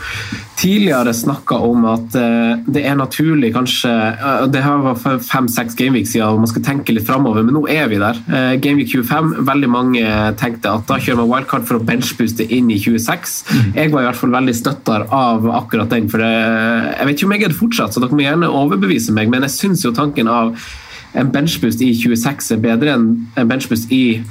tidligere 0.61 1.13
snakka 1.13 1.57
om 1.65 1.85
at 1.89 2.15
eh, 2.17 2.59
det 2.69 2.83
er 2.85 2.97
naturlig 2.99 3.51
kanskje 3.55 3.91
eh, 3.91 4.43
Det 4.53 4.61
har 4.61 4.83
vært 4.85 5.25
fem-seks 5.25 5.77
Gameweek 5.79 6.09
siden, 6.09 6.27
og 6.27 6.43
man 6.43 6.51
skal 6.51 6.65
tenke 6.65 6.93
litt 6.93 7.07
framover, 7.07 7.45
men 7.45 7.55
nå 7.57 7.63
er 7.71 7.89
vi 7.91 7.97
der. 8.01 8.19
Eh, 8.29 8.53
Gameweek 8.61 8.91
25, 8.93 9.33
veldig 9.47 9.71
mange 9.71 10.03
tenkte 10.41 10.75
at 10.75 10.85
da 10.89 10.99
kjører 11.01 11.23
man 11.23 11.31
wildcard 11.31 11.65
for 11.69 11.79
å 11.79 11.85
benchbooste 11.87 12.45
inn 12.53 12.69
i 12.73 12.77
26. 12.81 13.35
Jeg 13.77 13.93
var 13.93 14.05
i 14.05 14.09
hvert 14.09 14.21
fall 14.21 14.35
veldig 14.37 14.55
støtter 14.57 15.07
av 15.09 15.49
akkurat 15.63 15.89
den. 15.91 16.09
for 16.11 16.21
det, 16.21 16.31
Jeg 16.31 17.09
vet 17.09 17.17
ikke 17.17 17.29
om 17.29 17.35
jeg 17.35 17.43
er 17.43 17.53
det 17.53 17.61
fortsatt, 17.63 17.93
så 17.93 18.03
dere 18.03 18.17
må 18.17 18.25
gjerne 18.25 18.53
overbevise 18.61 19.17
meg, 19.17 19.33
men 19.33 19.47
jeg 19.47 19.57
syns 19.57 19.85
jo 19.85 19.95
tanken 19.97 20.29
av 20.29 20.55
en 21.17 21.31
benchboost 21.31 21.81
i 21.83 21.91
26 21.97 22.53
er 22.55 22.61
bedre 22.63 22.93
enn 22.95 23.07
en 23.35 23.49
benchboost 23.49 23.91
i 23.91 24.21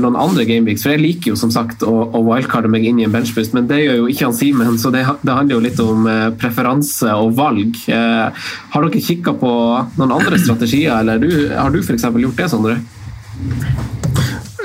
noen 0.00 0.16
andre 0.18 0.46
gameweeks. 0.48 0.84
For 0.84 0.94
jeg 0.94 1.02
liker 1.02 1.32
jo 1.32 1.38
som 1.38 1.52
sagt 1.52 1.84
å, 1.86 1.92
å 2.14 2.22
wildcarde 2.26 2.70
meg 2.72 2.86
inn 2.88 3.00
i 3.00 3.06
en 3.06 3.14
benchboost, 3.14 3.54
men 3.56 3.68
det 3.70 3.82
gjør 3.82 4.00
jo 4.02 4.08
ikke 4.12 4.28
han 4.28 4.36
Simen, 4.36 4.78
så 4.80 4.92
det, 4.94 5.04
det 5.22 5.34
handler 5.34 5.56
jo 5.56 5.64
litt 5.64 5.82
om 5.82 6.06
eh, 6.10 6.28
preferanse 6.40 7.12
og 7.16 7.34
valg. 7.38 7.78
Eh, 7.88 8.46
har 8.74 8.86
dere 8.86 9.04
kikka 9.08 9.36
på 9.40 9.52
noen 9.98 10.16
andre 10.18 10.40
strategier, 10.40 10.94
eller 11.00 11.20
du, 11.22 11.30
har 11.54 11.72
du 11.74 11.82
f.eks. 11.82 12.08
gjort 12.08 12.42
det, 12.42 12.50
Sondre? 12.52 12.78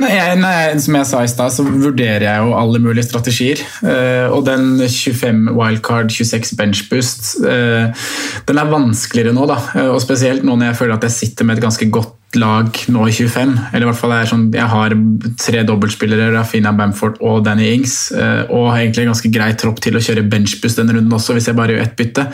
Nei, 0.01 0.13
nei, 0.39 0.79
som 0.81 0.95
jeg 0.97 1.07
sa 1.07 1.19
i 1.21 1.29
stad, 1.29 1.53
så 1.53 1.65
vurderer 1.65 2.25
jeg 2.25 2.41
jo 2.41 2.55
alle 2.57 2.79
mulige 2.81 3.05
strategier. 3.05 3.61
Eh, 3.85 4.31
og 4.33 4.45
den 4.47 4.79
25 4.81 5.51
wildcard, 5.57 6.09
26 6.13 6.55
benchboost, 6.57 7.35
eh, 7.45 8.07
den 8.47 8.61
er 8.61 8.71
vanskeligere 8.71 9.35
nå. 9.37 9.45
da. 9.49 9.59
Eh, 9.75 9.91
og 9.91 10.01
spesielt 10.03 10.47
nå 10.47 10.55
når 10.55 10.71
jeg 10.71 10.79
føler 10.81 10.97
at 10.97 11.05
jeg 11.09 11.17
sitter 11.19 11.47
med 11.47 11.59
et 11.59 11.65
ganske 11.67 11.89
godt 11.93 12.17
lag 12.39 12.77
nå 12.91 13.05
i 13.09 13.13
25. 13.13 13.53
Eller 13.71 13.85
i 13.85 13.89
hvert 13.89 13.99
fall 13.99 14.13
sånn, 14.29 14.45
Jeg 14.53 14.67
har 14.71 14.95
tre 15.39 15.63
dobbeltspillere, 15.67 16.31
Rafina 16.35 16.71
Bamford 16.71 17.19
og 17.19 17.43
Danny 17.45 17.71
Ings. 17.75 18.11
eh, 18.11 18.43
og 18.49 18.71
har 18.71 18.81
egentlig 18.81 19.05
en 19.05 19.13
ganske 19.13 19.31
grei 19.31 19.51
tropp 19.53 19.81
til 19.81 19.95
å 19.95 20.03
kjøre 20.03 20.29
benchbuss 20.29 20.77
denne 20.77 20.95
runden 20.95 21.11
også, 21.11 21.33
hvis 21.33 21.47
jeg 21.47 21.55
bare 21.55 21.75
gjør 21.75 21.83
ett 21.83 21.95
bytte. 21.95 22.27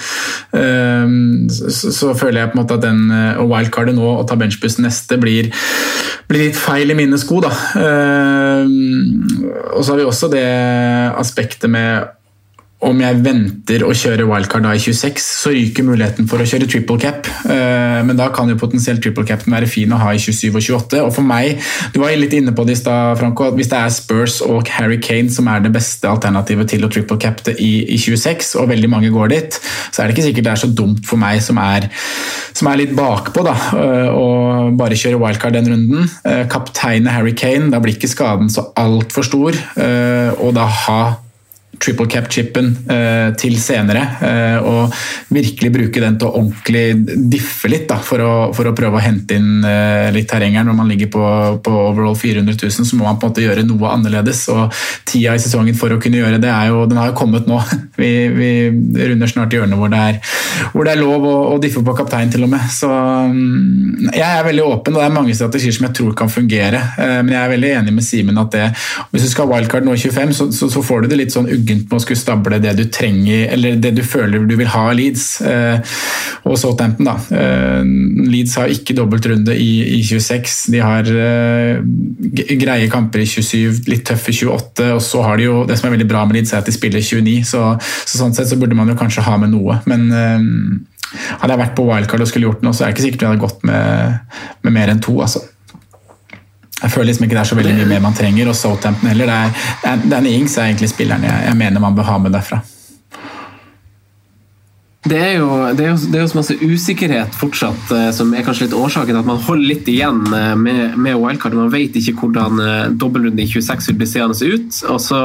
Eh, 0.54 1.08
så, 1.72 2.14
føler 2.18 2.42
jeg 2.42 2.52
på 2.52 2.58
en 2.58 2.64
måte 2.64 2.78
at 2.78 2.86
den 2.86 3.12
eh, 3.12 3.42
å 3.42 3.48
wildcarde 3.50 3.96
nå 3.96 4.06
og 4.20 4.28
ta 4.28 4.36
benchbuss 4.36 4.80
neste 4.80 5.18
blir 5.18 5.52
blir 6.28 6.50
litt 6.50 6.58
feil 6.60 6.92
i 6.92 6.98
mine 6.98 7.18
sko, 7.20 7.40
da. 7.40 7.52
Eh, 7.80 8.68
og 9.78 9.84
så 9.84 9.94
har 9.94 10.02
vi 10.02 10.08
også 10.08 10.30
det 10.34 10.48
aspektet 11.16 11.72
med 11.72 12.17
om 12.86 13.00
jeg 13.02 13.18
venter 13.26 13.82
å 13.82 13.94
kjøre 13.98 14.26
wildcard 14.30 14.62
da 14.68 14.76
i 14.78 14.82
26, 14.82 15.18
så 15.42 15.50
ryker 15.50 15.86
muligheten 15.88 16.28
for 16.30 16.38
å 16.38 16.46
kjøre 16.46 16.68
triple 16.70 17.00
cap. 17.02 17.26
Eh, 17.50 18.04
Men 18.06 18.16
da 18.20 18.28
kan 18.30 18.50
jo 18.52 18.56
potensielt 18.56 19.02
triple 19.02 19.26
capen 19.26 19.52
være 19.52 19.66
fin 19.68 19.90
å 19.90 19.98
ha 19.98 20.12
i 20.14 20.20
27 20.22 20.52
og 20.54 20.62
28. 20.62 21.02
Og 21.02 21.10
for 21.16 21.26
meg, 21.26 21.58
du 21.94 22.00
var 22.00 22.14
litt 22.14 22.36
inne 22.38 22.54
på 22.54 22.68
det 22.68 22.76
i 22.78 22.82
stad, 22.84 23.18
Franco, 23.18 23.48
at 23.50 23.58
hvis 23.58 23.72
det 23.72 23.80
er 23.80 23.90
Spurs 23.90 24.38
og 24.46 24.70
Harry 24.78 25.00
Kane 25.02 25.34
som 25.34 25.50
er 25.50 25.66
det 25.66 25.74
beste 25.74 26.06
alternativet 26.06 26.70
til 26.70 26.86
å 26.86 26.92
triple 26.94 27.18
cap 27.18 27.42
det 27.50 27.58
i, 27.58 27.82
i 27.96 27.98
26, 27.98 28.54
og 28.62 28.70
veldig 28.70 28.94
mange 28.94 29.10
går 29.10 29.34
dit, 29.34 29.60
så 29.90 30.04
er 30.04 30.08
det 30.08 30.18
ikke 30.18 30.30
sikkert 30.30 30.46
det 30.52 30.54
er 30.54 30.64
så 30.68 30.70
dumt 30.78 31.04
for 31.10 31.18
meg 31.18 31.42
som 31.42 31.58
er, 31.58 31.90
som 32.54 32.70
er 32.70 32.84
litt 32.86 32.94
bakpå, 32.98 33.42
da, 33.48 33.58
eh, 33.74 34.10
å 34.14 34.70
bare 34.78 34.98
kjøre 34.98 35.18
wildcard 35.26 35.58
den 35.58 35.74
runden. 35.74 36.12
Eh, 36.30 36.46
Kapteinet 36.46 37.18
Harry 37.18 37.34
Kane, 37.34 37.72
da 37.74 37.82
blir 37.82 37.98
ikke 37.98 38.14
skaden 38.14 38.54
så 38.54 38.70
altfor 38.78 39.26
stor, 39.26 39.58
og 40.38 40.54
da 40.54 40.70
ha 40.86 41.00
triple 41.78 42.08
cap-chipen 42.10 42.72
eh, 42.90 43.30
til 43.40 43.58
senere. 43.62 44.04
Eh, 44.26 44.58
og 44.66 44.94
virkelig 45.34 45.72
bruke 45.74 46.02
den 46.02 46.18
til 46.20 46.30
å 46.30 46.42
ordentlig 46.42 46.86
diffe 47.32 47.72
litt, 47.72 47.88
da, 47.90 48.00
for, 48.04 48.24
å, 48.24 48.34
for 48.56 48.70
å 48.70 48.76
prøve 48.78 49.00
å 49.00 49.04
hente 49.04 49.38
inn 49.38 49.66
eh, 49.68 50.10
litt 50.16 50.30
terreng 50.32 50.58
her. 50.58 50.66
Når 50.68 50.78
man 50.78 50.90
ligger 50.92 51.12
på, 51.14 51.24
på 51.66 51.76
overall 51.84 52.18
400 52.18 52.58
000, 52.58 52.88
så 52.90 53.00
må 53.00 53.08
man 53.08 53.20
på 53.20 53.28
en 53.28 53.34
måte 53.34 53.46
gjøre 53.46 53.66
noe 53.68 53.94
annerledes. 53.94 54.46
Og 54.54 54.74
tida 55.08 55.36
i 55.38 55.44
sesongen 55.44 55.78
for 55.78 55.94
å 55.94 56.00
kunne 56.02 56.22
gjøre 56.22 56.42
det, 56.42 56.52
er 56.52 56.72
jo, 56.72 56.86
den 56.90 57.02
har 57.02 57.12
jo 57.12 57.18
kommet 57.18 57.50
nå. 57.50 57.62
Vi, 57.98 58.10
vi 58.30 58.50
runder 59.10 59.26
snart 59.26 59.56
hjørnet 59.56 59.80
hvor 59.80 59.90
det 59.90 59.98
er, 59.98 60.18
hvor 60.70 60.86
det 60.86 60.92
er 60.92 61.00
lov 61.00 61.24
å, 61.26 61.32
å 61.50 61.56
diffe 61.62 61.82
på 61.82 61.96
kaptein, 61.98 62.30
til 62.30 62.46
og 62.46 62.52
med. 62.52 62.68
Så 62.70 62.86
mm, 62.86 64.12
jeg 64.12 64.28
er 64.28 64.46
veldig 64.46 64.66
åpen, 64.68 64.94
og 64.94 65.02
det 65.02 65.08
er 65.08 65.16
mange 65.16 65.34
strategier 65.34 65.74
som 65.74 65.88
jeg 65.88 65.96
tror 65.98 66.12
kan 66.20 66.30
fungere. 66.30 66.84
Eh, 67.02 67.16
men 67.24 67.34
jeg 67.34 67.40
er 67.42 67.54
veldig 67.56 67.72
enig 67.80 67.96
med 67.96 68.06
Simen 68.06 68.38
at 68.38 68.54
det, 68.54 68.68
hvis 69.10 69.26
du 69.26 69.32
skal 69.32 69.48
ha 69.48 69.56
wildcard 69.56 69.88
nå 69.88 69.96
i 69.98 70.04
25, 70.04 70.36
så, 70.38 70.48
så, 70.54 70.70
så 70.70 70.84
får 70.86 71.08
du 71.08 71.10
det 71.10 71.20
litt 71.24 71.34
sånn 71.34 71.50
uggent 71.58 71.90
med 71.90 71.98
å 71.98 72.04
skulle 72.04 72.20
stable 72.20 72.62
det 72.64 72.76
du 72.78 72.86
trenger, 72.94 73.48
eller 73.56 73.80
det 73.82 73.94
du 73.98 74.04
føler 74.06 74.46
du 74.48 74.56
vil 74.60 74.72
ha 74.72 74.88
av 74.92 74.96
Leeds. 74.98 75.28
Og 76.48 76.58
så 76.60 76.72
Tempen, 76.78 77.08
da. 77.08 77.16
Eh, 77.34 77.84
Leeds 78.30 78.56
har 78.60 78.72
ikke 78.72 78.96
dobbeltrunde 78.98 79.56
i, 79.58 79.98
i 79.98 80.02
26. 80.06 80.58
De 80.74 80.82
har 80.84 81.10
eh, 81.10 81.82
greie 82.60 82.90
kamper 82.92 83.24
i 83.24 83.28
27, 83.30 83.90
litt 83.92 84.06
tøffe 84.08 84.32
i 84.34 84.38
28, 84.38 84.92
og 84.96 85.02
så 85.04 85.24
har 85.26 85.40
de 85.40 85.48
jo 85.48 85.64
Det 85.68 85.78
som 85.80 85.90
er 85.90 85.98
veldig 85.98 86.10
bra 86.10 86.24
med 86.28 86.40
Leeds, 86.40 86.54
er 86.54 86.62
at 86.62 86.70
de 86.70 86.76
spiller 86.76 87.04
29, 87.04 87.42
så, 87.50 87.64
så 87.82 88.22
sånn 88.22 88.36
sett 88.38 88.52
så 88.52 88.60
burde 88.60 88.78
man 88.78 88.90
jo 88.92 88.98
kanskje 89.00 89.26
ha 89.28 89.38
med 89.42 89.54
noe. 89.56 89.80
Men 89.90 90.08
eh, 90.14 90.48
hadde 91.42 91.54
jeg 91.54 91.64
vært 91.64 91.78
på 91.78 91.88
wildcard 91.88 92.24
og 92.24 92.32
skulle 92.32 92.50
gjort 92.50 92.66
noe, 92.66 92.76
så 92.76 92.86
er 92.86 92.92
det 92.92 92.98
ikke 92.98 93.08
sikkert 93.08 93.26
vi 93.26 93.32
hadde 93.32 93.46
gått 93.46 93.68
med, 93.68 94.36
med 94.68 94.78
mer 94.80 94.94
enn 94.94 95.04
to. 95.04 95.18
altså. 95.24 95.44
Jeg 96.78 96.94
føler 96.94 97.10
liksom 97.10 97.26
ikke 97.26 97.36
det 97.36 97.42
er 97.42 97.50
så 97.50 97.58
veldig 97.58 97.76
mye 97.80 97.90
mer 97.90 98.02
man 98.06 98.18
trenger, 98.18 98.50
og 98.52 98.56
Southampton 98.56 99.10
heller. 99.10 99.30
Det 99.30 99.38
er, 99.38 99.70
det 99.84 99.92
er, 99.92 100.10
Danny 100.14 100.34
Ings 100.38 100.58
er 100.58 100.70
egentlig 100.70 100.92
spilleren 100.92 101.26
jeg, 101.26 101.46
jeg 101.50 101.58
mener 101.58 101.82
man 101.82 101.98
bør 101.98 102.12
ha 102.12 102.18
med 102.22 102.36
derfra. 102.38 102.62
Det 105.08 105.18
er, 105.18 105.38
jo, 105.38 105.48
det, 105.78 105.86
er 105.86 105.92
jo, 105.94 105.98
det 106.12 106.18
er 106.18 106.24
jo 106.26 106.30
så 106.32 106.38
masse 106.40 106.56
usikkerhet 106.60 107.36
fortsatt 107.38 107.92
eh, 107.96 108.08
som 108.16 108.34
er 108.36 108.44
kanskje 108.44 108.66
litt 108.66 108.76
årsaken 108.76 109.14
til 109.14 109.20
at 109.22 109.30
man 109.30 109.40
holder 109.46 109.70
litt 109.70 109.88
igjen 109.92 110.20
eh, 110.36 110.56
med, 110.60 110.98
med 111.00 111.16
wildcard. 111.22 111.56
Man 111.56 111.72
vet 111.72 111.96
ikke 111.96 112.16
hvordan 112.20 112.60
eh, 112.64 112.90
dobbeltrunde 112.92 113.44
i 113.44 113.48
26 113.48 113.92
vil 113.92 114.00
bli 114.02 114.08
seende 114.10 114.50
ut. 114.52 114.82
Og 114.92 115.00
så 115.04 115.22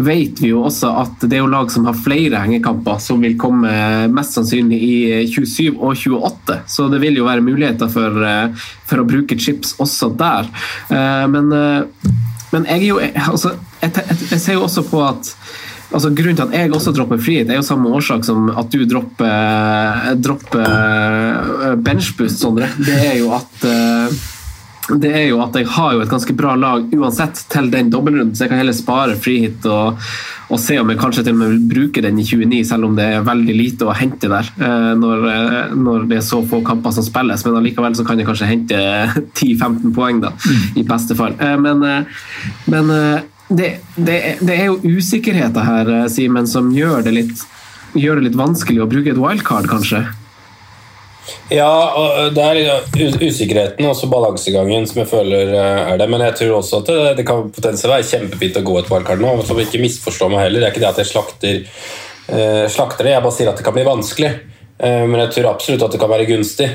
vet 0.00 0.40
vi 0.40 0.52
jo 0.54 0.62
også 0.68 0.94
at 1.02 1.26
det 1.26 1.36
er 1.36 1.44
jo 1.44 1.50
lag 1.52 1.72
som 1.74 1.88
har 1.88 1.98
flere 2.00 2.40
hengekamper, 2.46 3.02
som 3.02 3.20
vil 3.24 3.36
komme 3.40 3.74
mest 4.14 4.38
sannsynlig 4.38 4.80
i 4.80 4.96
27 5.28 5.74
og 5.74 5.92
28. 5.92 6.58
Så 6.72 6.88
det 6.92 7.02
vil 7.04 7.20
jo 7.20 7.28
være 7.28 7.44
muligheter 7.44 7.92
for, 7.92 8.24
for 8.88 9.02
å 9.02 9.08
bruke 9.08 9.36
chips 9.36 9.74
også 9.82 10.14
der. 10.16 10.48
Men, 11.28 11.52
men 12.54 12.68
jeg 12.70 12.88
jo 12.88 13.00
altså, 13.02 13.56
jeg, 13.82 13.92
jeg, 13.98 14.20
jeg 14.30 14.42
ser 14.46 14.56
jo 14.56 14.64
også 14.64 14.86
på 14.88 15.04
at 15.04 15.34
Altså, 15.92 16.10
grunnen 16.10 16.38
til 16.38 16.48
at 16.48 16.54
jeg 16.56 16.72
også 16.74 16.92
dropper 16.96 17.20
frihet, 17.22 17.50
er 17.50 17.60
jo 17.60 17.66
samme 17.66 17.90
årsak 17.94 18.24
som 18.26 18.48
at 18.50 18.72
du 18.72 18.82
dropper, 18.90 20.14
dropper 20.18 20.64
eh, 20.66 21.76
benchboost, 21.86 22.40
Sondre. 22.42 22.70
Det 22.78 22.96
er 22.96 23.20
jo 23.20 23.30
at 23.36 23.68
eh, 23.70 24.24
det 24.86 25.10
er 25.10 25.24
jo 25.32 25.40
at 25.42 25.56
jeg 25.58 25.66
har 25.74 25.96
jo 25.96 26.02
et 26.04 26.10
ganske 26.10 26.34
bra 26.38 26.52
lag 26.58 26.92
uansett 26.94 27.40
til 27.50 27.70
den 27.72 27.88
dobbeltrunden, 27.90 28.36
så 28.36 28.44
jeg 28.44 28.52
kan 28.52 28.60
heller 28.60 28.76
spare 28.76 29.16
frihit 29.18 29.66
og, 29.66 29.98
og 30.46 30.60
se 30.62 30.76
om 30.78 30.92
jeg 30.92 31.00
kanskje 31.00 31.24
til 31.26 31.34
og 31.34 31.40
med 31.40 31.54
vil 31.54 31.64
bruke 31.72 32.04
den 32.04 32.20
i 32.22 32.26
29, 32.26 32.60
selv 32.68 32.86
om 32.86 32.94
det 32.98 33.08
er 33.16 33.26
veldig 33.26 33.56
lite 33.58 33.88
å 33.88 33.96
hente 33.98 34.30
der 34.30 34.46
eh, 34.62 34.92
når, 35.00 35.26
eh, 35.32 35.74
når 35.74 36.06
det 36.10 36.20
er 36.20 36.26
så 36.28 36.38
få 36.46 36.62
kamper 36.66 36.94
som 36.94 37.06
spilles. 37.06 37.42
Men 37.46 37.58
allikevel 37.58 37.98
så 37.98 38.06
kan 38.06 38.22
jeg 38.22 38.28
kanskje 38.30 38.50
hente 38.52 38.82
10-15 39.40 39.94
poeng, 39.96 40.22
da, 40.22 40.34
i 40.78 40.86
beste 40.86 41.18
fall. 41.18 41.34
Eh, 41.42 41.56
Men, 41.66 41.82
eh, 41.82 42.22
men 42.70 42.94
eh, 42.94 43.24
det, 43.48 43.76
det, 43.94 44.16
det 44.40 44.54
er 44.56 44.70
jo 44.70 44.96
usikkerheter 44.98 45.66
her, 45.66 45.92
eh, 46.00 46.08
Simen, 46.12 46.48
som 46.50 46.72
gjør 46.74 47.04
det 47.06 47.14
litt 47.20 47.44
gjør 47.96 48.20
det 48.20 48.30
litt 48.30 48.38
vanskelig 48.38 48.84
å 48.84 48.88
bruke 48.90 49.12
et 49.12 49.20
wildcard, 49.20 49.68
kanskje? 49.70 50.04
Ja, 51.50 52.30
det 52.34 52.42
er 52.42 52.84
usikkerheten 52.94 53.86
og 53.88 54.02
balansegangen 54.10 54.86
som 54.86 55.00
jeg 55.02 55.10
føler 55.10 55.52
eh, 55.54 55.92
er 55.92 56.00
det. 56.00 56.08
Men 56.10 56.22
jeg 56.28 56.36
tror 56.40 56.58
også 56.60 56.82
at 56.82 56.90
det, 56.90 57.14
det 57.20 57.26
kan 57.26 57.48
potensielt 57.54 57.92
være 57.92 58.06
kjempefint 58.06 58.58
å 58.60 58.66
gå 58.66 58.76
et 58.80 58.90
wildcard 58.92 59.22
nå. 59.22 59.32
Så 59.46 59.58
ikke 59.62 59.82
misforstå 59.82 60.30
meg 60.30 60.44
heller. 60.46 60.62
Det 60.62 60.68
er 60.68 60.74
ikke 60.74 60.84
det 60.84 60.92
at 60.92 61.00
jeg 61.02 61.10
slakter, 61.10 61.62
eh, 62.30 62.66
slakter 62.72 63.08
det, 63.08 63.16
jeg 63.16 63.26
bare 63.26 63.38
sier 63.38 63.50
at 63.50 63.62
det 63.62 63.66
kan 63.66 63.76
bli 63.76 63.86
vanskelig. 63.86 64.32
Eh, 64.78 65.02
men 65.06 65.24
jeg 65.24 65.34
tror 65.34 65.52
absolutt 65.54 65.86
at 65.88 65.96
det 65.96 66.02
kan 66.02 66.14
være 66.14 66.28
gunstig. 66.30 66.70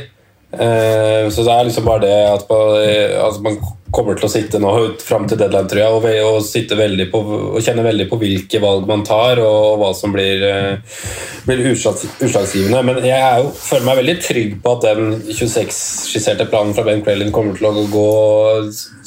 Eh, 0.51 1.29
så 1.31 1.45
det 1.45 1.53
er 1.53 1.67
liksom 1.67 1.85
bare 1.87 2.03
det 2.03 2.15
at 2.27 2.49
man, 2.49 2.73
eh, 2.83 3.13
altså 3.23 3.43
man 3.45 3.55
kommer 3.91 4.17
til 4.19 4.27
å 4.27 4.31
sitte 4.31 4.59
nå 4.59 4.71
fram 5.03 5.23
til 5.27 5.39
deadline, 5.39 5.69
tror 5.71 5.79
jeg, 5.79 6.25
og, 6.27 6.43
og, 6.43 6.77
veldig 6.79 7.07
på, 7.11 7.21
og 7.55 7.63
kjenne 7.63 7.85
veldig 7.85 8.07
på 8.11 8.19
hvilke 8.19 8.59
valg 8.63 8.87
man 8.87 9.05
tar, 9.07 9.39
og 9.43 9.79
hva 9.79 9.93
som 9.95 10.11
blir, 10.15 10.43
eh, 10.43 10.99
blir 11.47 11.71
utslagsgivende. 11.71 12.83
Men 12.87 12.99
jeg 13.03 13.15
er 13.15 13.39
jo, 13.43 13.53
føler 13.55 13.87
meg 13.87 14.03
veldig 14.03 14.17
trygg 14.27 14.59
på 14.63 14.75
at 14.75 14.87
den 14.89 15.17
26-skisserte 15.31 16.49
planen 16.51 16.75
fra 16.75 16.87
Ben 16.87 17.03
Crellin 17.05 17.33
kommer 17.35 17.55
til 17.55 17.71
å 17.71 17.87
gå 17.91 18.11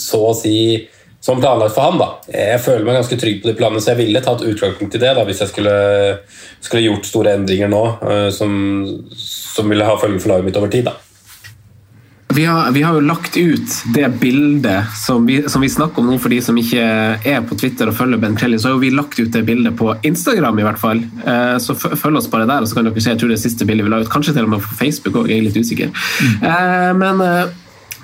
så 0.01 0.25
å 0.31 0.35
si 0.37 0.59
som 1.25 1.41
planlagt 1.41 1.77
for 1.77 1.89
ham. 1.89 2.01
da. 2.01 2.11
Jeg 2.29 2.61
føler 2.61 2.85
meg 2.85 3.01
ganske 3.01 3.21
trygg 3.21 3.41
på 3.41 3.49
de 3.49 3.57
planene, 3.57 3.81
så 3.81 3.93
jeg 3.93 4.03
ville 4.03 4.25
tatt 4.25 4.45
utgangspunkt 4.45 4.97
i 4.97 5.01
det 5.01 5.15
da, 5.17 5.25
hvis 5.25 5.41
jeg 5.45 5.53
skulle, 5.53 5.79
skulle 6.61 6.85
gjort 6.85 7.09
store 7.09 7.37
endringer 7.39 7.73
nå 7.73 7.85
som, 8.33 8.53
som 9.17 9.73
ville 9.73 9.89
ha 9.89 9.97
følge 10.01 10.21
for 10.21 10.35
laget 10.35 10.51
mitt 10.51 10.61
over 10.61 10.73
tid. 10.73 10.89
da. 10.93 11.04
Vi 12.35 12.45
har, 12.45 12.71
vi 12.75 12.83
har 12.83 12.95
jo 12.97 13.01
lagt 13.07 13.37
ut 13.37 13.75
det 13.95 14.09
bildet 14.21 14.91
som 14.99 15.27
vi, 15.27 15.37
som 15.49 15.63
vi 15.63 15.69
snakker 15.71 16.03
om 16.03 16.09
nå, 16.11 16.17
for 16.19 16.33
de 16.35 16.41
som 16.43 16.57
ikke 16.59 16.83
er 17.31 17.45
på 17.47 17.55
Twitter 17.61 17.91
og 17.91 17.95
følger 17.95 18.19
Ben 18.19 18.35
Kelly. 18.39 18.59
så 18.59 18.69
har 18.69 18.75
jo 18.75 18.83
vi 18.83 18.91
lagt 18.91 19.19
ut 19.21 19.31
det 19.33 19.45
bildet 19.47 19.77
på 19.79 19.93
Instagram 20.03 20.59
i 20.59 20.67
hvert 20.67 20.81
fall. 20.83 21.03
Eh, 21.25 21.57
Så 21.63 21.77
følg 21.79 22.17
oss 22.19 22.27
bare 22.33 22.49
der, 22.51 22.65
og 22.65 22.69
så 22.69 22.75
kan 22.81 22.89
dere 22.89 23.01
se 23.05 23.15
jeg 23.15 23.21
tror 23.23 23.31
det 23.31 23.39
siste 23.43 23.67
bildet 23.69 23.87
vi 23.87 23.93
la 23.93 24.01
ut. 24.03 24.11
Kanskje 24.11 24.35
til 24.35 24.49
og 24.49 24.51
med 24.57 24.65
på 24.67 24.75
Facebook 24.81 25.21
òg, 25.23 25.31
jeg 25.31 25.39
er 25.39 25.47
litt 25.47 25.61
usikker. 25.63 25.95
Mm. 25.95 26.99
Men 26.99 27.23
eh, 27.23 27.53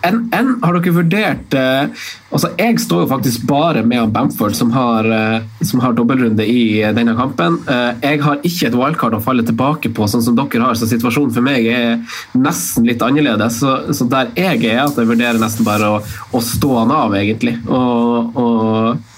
enn 0.06 0.52
har 0.62 0.76
dere 0.76 0.92
vurdert 0.94 1.54
eh, 1.56 2.06
altså 2.30 2.50
Jeg 2.58 2.78
står 2.82 3.02
jo 3.04 3.10
faktisk 3.10 3.44
bare 3.48 3.82
med 3.86 4.02
om 4.02 4.12
Bamford, 4.14 4.54
som 4.56 4.70
har, 4.74 5.04
eh, 5.04 5.64
som 5.66 5.82
har 5.84 5.96
dobbeltrunde 5.98 6.46
i 6.46 6.80
eh, 6.82 6.94
denne 6.96 7.16
kampen. 7.18 7.58
Eh, 7.68 7.90
Jeg 8.04 8.22
har 8.24 8.40
ikke 8.46 8.70
et 8.70 8.78
wildcard 8.78 9.18
å 9.18 9.22
falle 9.24 9.44
tilbake 9.46 9.92
på, 9.96 10.08
sånn 10.08 10.24
som 10.24 10.38
dere 10.38 10.64
har, 10.64 10.78
så 10.78 10.88
situasjonen 10.90 11.34
for 11.34 11.44
meg 11.44 11.66
er 11.66 12.18
nesten 12.38 12.88
litt 12.88 13.02
annerledes. 13.04 13.60
Så, 13.60 13.76
så 13.96 14.08
der 14.10 14.32
jeg 14.38 14.64
er, 14.70 14.84
at 14.86 14.96
jeg 14.96 15.10
vurderer 15.10 15.40
nesten 15.42 15.66
bare 15.68 15.94
å, 15.98 16.02
å 16.32 16.42
stå 16.44 16.74
han 16.78 16.94
av, 16.94 17.16
egentlig. 17.18 17.58
Og, 17.68 18.36
og 18.40 19.09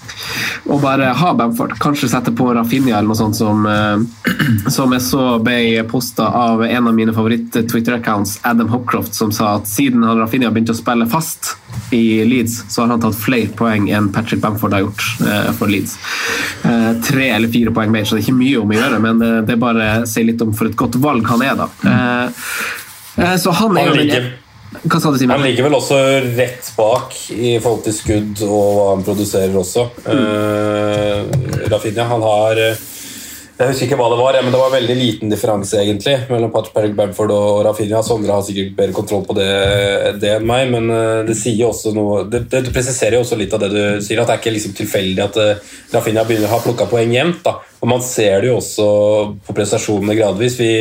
og 0.65 0.81
bare 0.83 1.11
ha 1.17 1.31
Bamford. 1.35 1.75
Kanskje 1.81 2.09
sette 2.11 2.31
på 2.35 2.47
Rafinha 2.55 2.97
eller 2.97 3.11
noe 3.11 3.19
sånt 3.19 3.35
som, 3.35 3.65
eh, 3.67 4.69
som 4.71 4.93
jeg 4.95 5.03
så 5.03 5.25
ble 5.43 5.83
posta 5.89 6.29
av 6.39 6.63
en 6.65 6.87
av 6.87 6.95
mine 6.95 7.15
favoritt-Twitter-accounts, 7.15 8.39
Adam 8.47 8.69
Hopcroft, 8.71 9.15
som 9.15 9.31
sa 9.35 9.55
at 9.57 9.67
siden 9.67 10.05
han 10.07 10.21
Rafinha 10.21 10.51
begynte 10.51 10.75
å 10.75 10.79
spille 10.79 11.07
fast 11.11 11.55
i 11.93 12.23
Leeds, 12.25 12.63
så 12.69 12.83
har 12.83 12.93
han 12.93 13.01
tatt 13.03 13.17
flere 13.17 13.51
poeng 13.57 13.89
enn 13.91 14.11
Patrick 14.13 14.41
Bamford 14.43 14.77
har 14.77 14.85
gjort 14.85 15.03
eh, 15.27 15.49
for 15.57 15.71
Leeds. 15.71 15.97
Eh, 16.63 16.91
tre 17.03 17.31
eller 17.35 17.51
fire 17.51 17.73
poeng 17.75 17.91
mer, 17.91 18.05
så 18.05 18.15
det 18.15 18.23
er 18.23 18.27
ikke 18.27 18.39
mye 18.39 18.61
om 18.61 18.71
å 18.71 18.79
gjøre, 18.79 19.01
men 19.03 19.25
det 19.47 19.59
bare 19.61 19.89
sier 20.09 20.29
litt 20.29 20.41
om 20.45 20.55
for 20.55 20.71
et 20.71 20.79
godt 20.79 20.95
valg 21.03 21.27
han 21.27 21.43
er, 21.45 21.59
da. 21.59 21.69
Så 23.37 23.51
han 23.53 23.77
er 23.77 23.91
jo 23.91 24.23
Hva 24.81 24.99
sa 24.99 25.11
du, 25.11 25.19
Simen? 25.19 25.35
han 25.35 25.45
ligger 25.45 25.67
vel 25.67 25.77
også 25.77 25.99
rett 26.37 26.71
bak 26.77 27.13
i 27.33 27.57
forhold 27.61 27.83
til 27.85 27.95
skudd 27.95 28.41
og 28.47 28.71
hva 28.77 28.87
han 28.93 29.05
produserer 29.05 29.55
også. 29.59 29.85
Uh, 30.07 31.69
Rafinha, 31.71 32.07
han 32.09 32.25
har 32.25 32.59
eh, 32.61 32.81
Jeg 33.59 33.69
husker 33.69 33.85
ikke 33.85 33.97
hva 33.99 34.07
det 34.11 34.17
var, 34.17 34.37
men 34.41 34.51
det 34.51 34.59
var 34.59 34.71
veldig 34.73 34.95
liten 34.97 35.31
differanse 35.31 35.77
egentlig 35.79 36.15
mellom 36.31 36.51
Patrick 36.51 36.95
Bamford 36.97 37.31
og 37.35 37.59
Rafinha. 37.67 38.01
Sondre 38.03 38.33
har 38.33 38.45
sikkert 38.45 38.73
bedre 38.79 38.97
kontroll 38.97 39.27
på 39.27 39.37
det, 39.37 39.51
det 40.23 40.33
enn 40.39 40.47
meg, 40.49 40.71
men 40.73 40.89
eh, 40.93 41.21
det 41.29 41.37
sier 41.39 41.69
også 41.69 41.93
noe 41.95 42.23
det, 42.31 42.47
det 42.51 42.73
presiserer 42.73 43.19
jo 43.19 43.25
også 43.27 43.39
litt 43.39 43.53
av 43.53 43.61
det 43.63 43.71
du 43.75 43.83
sier, 44.03 44.23
at 44.23 44.31
det 44.31 44.37
er 44.37 44.41
ikke 44.41 44.57
liksom 44.57 44.75
tilfeldig 44.79 45.27
at 45.27 45.43
Rafinha 45.93 46.25
begynner 46.27 46.49
å 46.49 46.57
ha 46.57 46.63
plukka 46.65 46.89
poeng 46.91 47.13
jevnt. 47.13 47.43
da. 47.45 47.59
Og 47.83 47.89
Man 47.91 48.03
ser 48.03 48.39
det 48.39 48.47
jo 48.47 48.59
også 48.61 48.85
på 49.43 49.55
prestasjonene 49.57 50.15
gradvis. 50.15 50.55
Vi, 50.55 50.71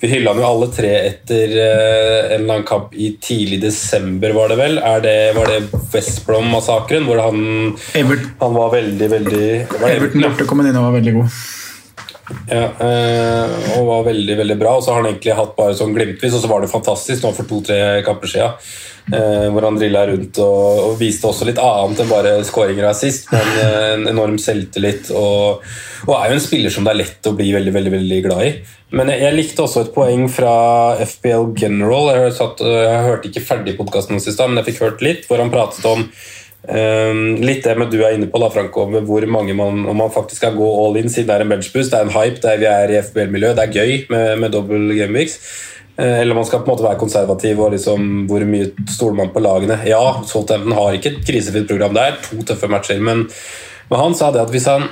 vi 0.00 0.10
hylla 0.10 0.34
jo 0.34 0.48
alle 0.48 0.66
tre 0.74 0.90
etter 1.06 1.54
eh, 1.54 2.34
en 2.34 2.40
eller 2.40 2.56
annen 2.56 2.66
kamp 2.66 2.96
i 2.98 3.12
tidlig 3.22 3.60
desember, 3.62 4.34
var 4.34 4.50
det 4.50 4.58
vel? 4.58 4.80
Er 4.82 5.04
det, 5.04 5.14
var 5.38 5.46
det 5.46 5.60
West 5.94 6.24
Brom-massakren, 6.26 7.06
hvor 7.06 7.22
han, 7.22 7.40
han 7.94 8.58
var 8.58 8.74
veldig, 8.74 9.10
veldig 9.14 9.46
var 9.76 9.94
Everton 9.94 10.26
borte 10.26 10.50
kom 10.50 10.64
inn 10.64 10.74
og 10.74 10.88
var 10.88 10.98
veldig 10.98 11.16
god. 11.20 11.40
Ja, 12.50 12.66
eh, 12.82 13.56
og 13.78 13.86
var 13.88 14.06
veldig 14.10 14.36
veldig 14.42 14.56
bra. 14.60 14.76
Og 14.78 14.84
så 14.84 14.92
har 14.92 15.02
han 15.02 15.10
egentlig 15.10 15.36
hatt 15.38 15.56
bare 15.58 15.76
sånn 15.78 15.94
glimtvis, 15.96 16.36
og 16.36 16.44
så 16.44 16.50
var 16.50 16.64
det 16.64 16.72
fantastisk 16.72 17.24
nå 17.24 17.34
for 17.36 17.48
to-tre 17.50 18.00
kamper 18.06 18.32
siden. 18.32 18.56
eh, 19.12 19.46
hvor 19.50 19.64
han 19.66 19.78
drilla 19.78 20.04
rundt 20.10 20.38
og, 20.42 20.82
og 20.86 20.98
viste 21.00 21.26
også 21.26 21.48
litt 21.48 21.60
annet 21.62 22.02
enn 22.02 22.10
bare 22.10 22.34
skåringer 22.46 22.84
og 22.86 22.92
assist. 22.92 23.30
Men 23.32 23.54
eh, 23.62 23.86
en 23.94 24.10
enorm 24.12 24.38
selvtillit. 24.42 25.12
Og, 25.16 25.64
og 26.06 26.12
er 26.18 26.30
jo 26.30 26.38
en 26.38 26.44
spiller 26.44 26.74
som 26.74 26.86
det 26.86 26.94
er 26.94 27.02
lett 27.02 27.30
å 27.30 27.34
bli 27.38 27.50
veldig 27.56 27.74
veldig, 27.76 27.94
veldig 27.98 28.20
glad 28.28 28.44
i. 28.46 28.52
Men 28.98 29.12
jeg, 29.12 29.22
jeg 29.22 29.36
likte 29.36 29.64
også 29.64 29.84
et 29.84 29.94
poeng 29.94 30.26
fra 30.32 30.52
FBL 31.06 31.52
General. 31.58 32.10
Jeg, 32.16 32.34
satt, 32.38 32.62
jeg 32.66 33.06
hørte 33.06 33.30
ikke 33.30 33.46
ferdig 33.46 33.78
podkasten 33.78 34.18
hans 34.18 34.26
i 34.30 34.34
men 34.42 34.62
jeg 34.62 34.72
fikk 34.72 34.84
hørt 34.86 35.04
litt, 35.06 35.26
hvor 35.30 35.42
han 35.42 35.52
pratet 35.52 35.86
om 35.86 36.08
Um, 36.60 37.38
litt 37.40 37.64
det 37.64 37.72
med 37.80 37.88
du 37.88 38.02
er 38.04 38.12
inne 38.12 38.28
på, 38.28 38.38
da, 38.42 38.50
Franco, 38.52 38.84
med 38.92 39.06
hvor 39.08 39.24
mange 39.32 39.54
man, 39.56 39.80
om 39.88 39.96
man 39.96 40.12
faktisk 40.12 40.42
skal 40.42 40.58
gå 40.58 40.68
all 40.82 40.98
in 41.00 41.08
siden 41.08 41.30
det 41.30 41.38
er 41.38 41.44
en 41.46 41.54
benchboost. 41.54 41.92
Det 41.92 41.98
er 41.98 42.08
en 42.08 42.14
hype, 42.14 42.40
det 42.42 42.52
er, 42.52 42.60
vi 42.60 42.68
er 42.68 42.92
i 42.92 43.00
FBL-miljø. 43.06 43.54
Det 43.56 43.64
er 43.64 43.76
gøy 43.78 43.94
med, 44.12 44.26
med 44.42 44.52
dobbel 44.54 44.92
gameweeks. 44.98 45.38
Eh, 45.96 46.20
Eller 46.20 46.36
man 46.36 46.44
skal 46.44 46.60
på 46.60 46.68
en 46.68 46.74
måte 46.74 46.86
være 46.86 47.00
konservativ 47.00 47.60
og 47.60 47.72
liksom 47.74 48.26
hvor 48.30 48.44
mye 48.48 48.70
stoler 48.88 49.18
man 49.22 49.32
på 49.34 49.42
lagene. 49.44 49.80
Ja, 49.88 50.02
Southampton 50.26 50.76
har 50.76 50.96
ikke 50.96 51.14
et 51.14 51.24
krisefritt 51.26 51.68
program 51.70 51.96
det 51.96 52.06
er 52.06 52.20
to 52.24 52.44
tøffe 52.52 52.70
matcher, 52.72 53.00
men, 53.04 53.26
men 53.90 54.02
han 54.04 54.16
sa 54.16 54.30
det 54.34 54.44
at 54.44 54.52
hvis 54.54 54.68
han, 54.70 54.88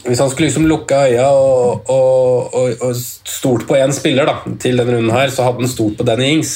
hvis 0.00 0.20
han 0.22 0.30
skulle 0.30 0.48
liksom 0.48 0.66
lukke 0.68 0.96
øya 1.10 1.26
og, 1.28 1.90
og, 1.92 2.54
og, 2.56 2.84
og 2.86 2.94
stolt 3.28 3.66
på 3.68 3.76
én 3.76 3.92
spiller 3.92 4.28
da, 4.28 4.38
til 4.62 4.80
denne 4.80 4.94
runden, 4.96 5.12
her, 5.12 5.32
så 5.32 5.44
hadde 5.44 5.60
han 5.60 5.68
stolt 5.70 5.98
på 5.98 6.06
Danny 6.08 6.30
Ings. 6.36 6.54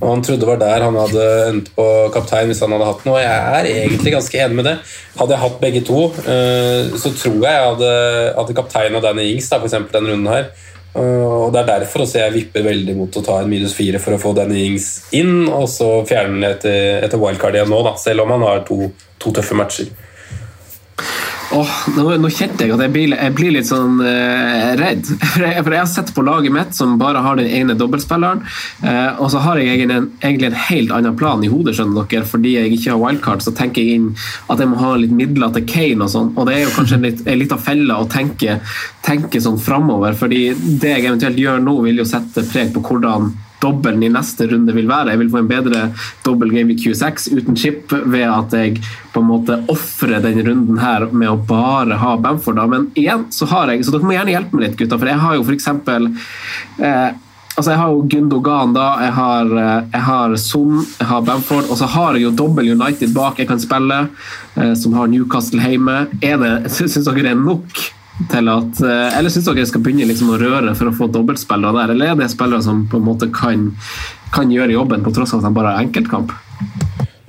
Og 0.00 0.08
Han 0.08 0.24
trodde 0.26 0.42
det 0.42 0.48
var 0.48 0.58
der 0.58 0.82
han 0.82 0.98
hadde 0.98 1.28
endt 1.52 1.70
på 1.76 1.86
kaptein 2.14 2.50
hvis 2.50 2.62
han 2.64 2.74
hadde 2.74 2.88
hatt 2.90 3.06
noe. 3.06 3.22
Jeg 3.22 3.54
er 3.60 3.70
egentlig 3.70 4.16
ganske 4.16 4.42
enig 4.42 4.58
med 4.58 4.68
det. 4.70 4.74
Hadde 5.20 5.36
jeg 5.36 5.44
hatt 5.44 5.62
begge 5.62 5.84
to, 5.86 6.02
eh, 6.26 6.90
så 6.98 7.14
tror 7.14 7.38
jeg 7.38 7.54
jeg 7.54 7.70
hadde, 7.70 7.94
hadde 8.40 8.58
kaptein 8.58 8.98
og 8.98 9.06
Danny 9.06 9.30
Ings 9.30 9.52
da, 9.52 9.60
for 9.62 9.70
eksempel 9.70 10.00
denne 10.00 10.14
runden 10.16 10.32
her. 10.32 10.52
Uh, 10.92 11.46
og 11.46 11.52
Det 11.54 11.62
er 11.62 11.68
derfor 11.70 12.04
også 12.04 12.18
jeg 12.20 12.34
vipper 12.34 12.66
veldig 12.66 12.94
mot 12.98 13.14
å 13.16 13.22
ta 13.24 13.38
en 13.40 13.48
minus 13.48 13.72
fire 13.72 13.96
for 14.02 14.12
å 14.12 14.20
få 14.20 14.34
Danny 14.36 14.66
Ings 14.66 14.88
inn, 15.16 15.46
og 15.48 15.64
så 15.72 16.02
fjerne 16.08 16.34
den 16.36 16.50
etter, 16.50 16.98
etter 17.06 17.20
wildcard 17.22 17.56
igjen 17.56 17.70
nå, 17.72 17.78
da, 17.86 17.94
selv 18.00 18.26
om 18.26 18.34
han 18.34 18.44
har 18.44 18.66
to, 18.68 18.90
to 19.22 19.32
tøffe 19.38 19.56
matcher. 19.56 19.88
Åh, 21.52 21.72
nå, 21.96 22.04
nå 22.16 22.28
kjente 22.32 22.64
jeg 22.64 22.72
at 22.72 22.80
jeg 22.80 22.92
blir, 22.94 23.12
jeg 23.12 23.34
blir 23.36 23.52
litt 23.52 23.68
sånn 23.68 23.98
eh, 24.06 24.72
redd. 24.80 25.04
For 25.32 25.44
jeg, 25.44 25.60
for 25.64 25.74
jeg 25.74 25.82
har 25.82 25.90
sett 25.90 26.12
på 26.16 26.24
laget 26.24 26.54
mitt 26.54 26.76
som 26.76 26.94
bare 27.00 27.20
har 27.24 27.36
den 27.36 27.50
ene 27.52 27.76
dobbeltspilleren. 27.76 28.40
Eh, 28.88 29.20
og 29.20 29.28
så 29.32 29.42
har 29.44 29.60
jeg 29.60 29.74
egentlig 29.74 29.98
en, 29.98 30.08
egentlig 30.22 30.48
en 30.48 30.58
helt 30.68 30.94
annen 30.96 31.18
plan 31.18 31.44
i 31.44 31.50
hodet, 31.52 31.76
skjønner 31.76 32.08
dere. 32.08 32.28
Fordi 32.28 32.54
jeg 32.56 32.72
ikke 32.76 32.94
har 32.94 33.02
wildcard, 33.02 33.44
så 33.44 33.52
tenker 33.56 33.84
jeg 33.84 34.00
inn 34.00 34.08
at 34.52 34.62
jeg 34.62 34.72
må 34.72 34.80
ha 34.80 34.94
litt 35.00 35.14
midler 35.16 35.52
til 35.52 35.68
Kane 35.68 36.06
og 36.06 36.12
sånn. 36.14 36.32
Og 36.36 36.48
det 36.48 36.56
er 36.56 36.64
jo 36.64 36.74
kanskje 36.78 36.98
en 36.98 37.06
litt, 37.08 37.22
en 37.26 37.40
litt 37.42 37.54
av 37.54 37.64
fella 37.68 38.00
å 38.00 38.08
tenke, 38.12 38.58
tenke 39.04 39.44
sånn 39.44 39.60
framover. 39.60 40.16
fordi 40.16 40.44
det 40.56 40.96
jeg 40.96 41.08
eventuelt 41.08 41.40
gjør 41.40 41.64
nå, 41.64 41.78
vil 41.84 42.00
jo 42.00 42.08
sette 42.08 42.46
preg 42.48 42.72
på 42.72 42.84
hvordan 42.86 43.32
dobbelen 43.62 44.02
i 44.02 44.10
neste 44.12 44.46
runde 44.50 44.74
vil 44.74 44.90
være. 44.90 45.14
Jeg 45.14 45.22
vil 45.22 45.32
få 45.32 45.42
en 45.42 45.50
bedre 45.50 45.84
dobbel 46.26 46.52
game 46.54 46.74
i 46.74 46.78
Q6 46.78 47.30
uten 47.36 47.58
chip 47.58 47.92
ved 47.92 48.26
at 48.26 48.56
jeg 48.56 48.82
på 49.12 49.22
en 49.22 49.28
måte 49.28 49.58
ofrer 49.72 50.22
den 50.24 50.40
runden 50.46 50.80
her 50.82 51.06
med 51.12 51.30
å 51.30 51.40
bare 51.48 51.98
ha 52.00 52.14
Bamford. 52.20 52.58
Da. 52.58 52.68
Men 52.70 52.88
igjen 52.98 53.28
så 53.34 53.48
har 53.52 53.72
jeg, 53.72 53.84
så 53.84 53.94
dere 53.94 54.08
må 54.08 54.16
gjerne 54.16 54.34
hjelpe 54.34 54.58
meg 54.58 54.66
litt, 54.66 54.78
gutter. 54.80 54.98
For 54.98 55.12
jeg 55.12 55.22
har 55.22 55.38
jo 55.38 55.46
f.eks. 55.46 55.68
Eh, 56.82 57.08
altså 57.54 57.74
jeg 57.74 57.80
har 57.82 57.94
jo 57.94 58.04
Gundogan, 58.14 58.76
da, 58.76 58.88
jeg 59.06 59.16
har, 59.18 59.56
eh, 59.64 59.72
jeg 59.94 60.06
har 60.08 60.36
Son, 60.40 60.76
jeg 60.98 61.10
har 61.12 61.26
Bamford, 61.28 61.70
og 61.70 61.80
så 61.80 61.90
har 61.94 62.18
jeg 62.18 62.26
jo 62.26 62.36
dobbel 62.42 62.72
United 62.74 63.14
bak 63.16 63.40
jeg 63.42 63.50
kan 63.50 63.62
spille, 63.62 64.04
eh, 64.56 64.74
som 64.78 64.96
har 64.98 65.10
Newcastle 65.12 65.62
hjemme. 65.62 66.06
Er 66.22 66.40
det, 66.42 66.54
Syns 66.74 66.98
dere 67.02 67.26
det 67.28 67.36
er 67.36 67.42
nok? 67.42 67.84
Til 68.30 68.48
at, 68.48 68.80
eh, 68.82 69.18
Eller 69.18 69.30
syns 69.30 69.48
dere 69.48 69.66
skal 69.66 69.82
begynne 69.82 70.08
liksom 70.08 70.32
å 70.32 70.38
røre 70.40 70.74
for 70.76 70.90
å 70.90 70.96
få 70.96 71.10
dobbeltspillere 71.12 71.74
der, 71.80 71.94
eller 71.94 72.12
er 72.12 72.16
det 72.16 72.30
spillere 72.30 72.62
som 72.62 72.86
på 72.86 73.00
en 73.00 73.06
måte 73.06 73.30
kan, 73.32 73.70
kan 74.32 74.50
gjøre 74.50 74.76
jobben 74.76 75.02
på 75.02 75.14
tross 75.14 75.34
av 75.34 75.40
at 75.40 75.50
de 75.50 75.54
bare 75.54 75.74
har 75.74 75.84
enkeltkamp? 75.84 76.32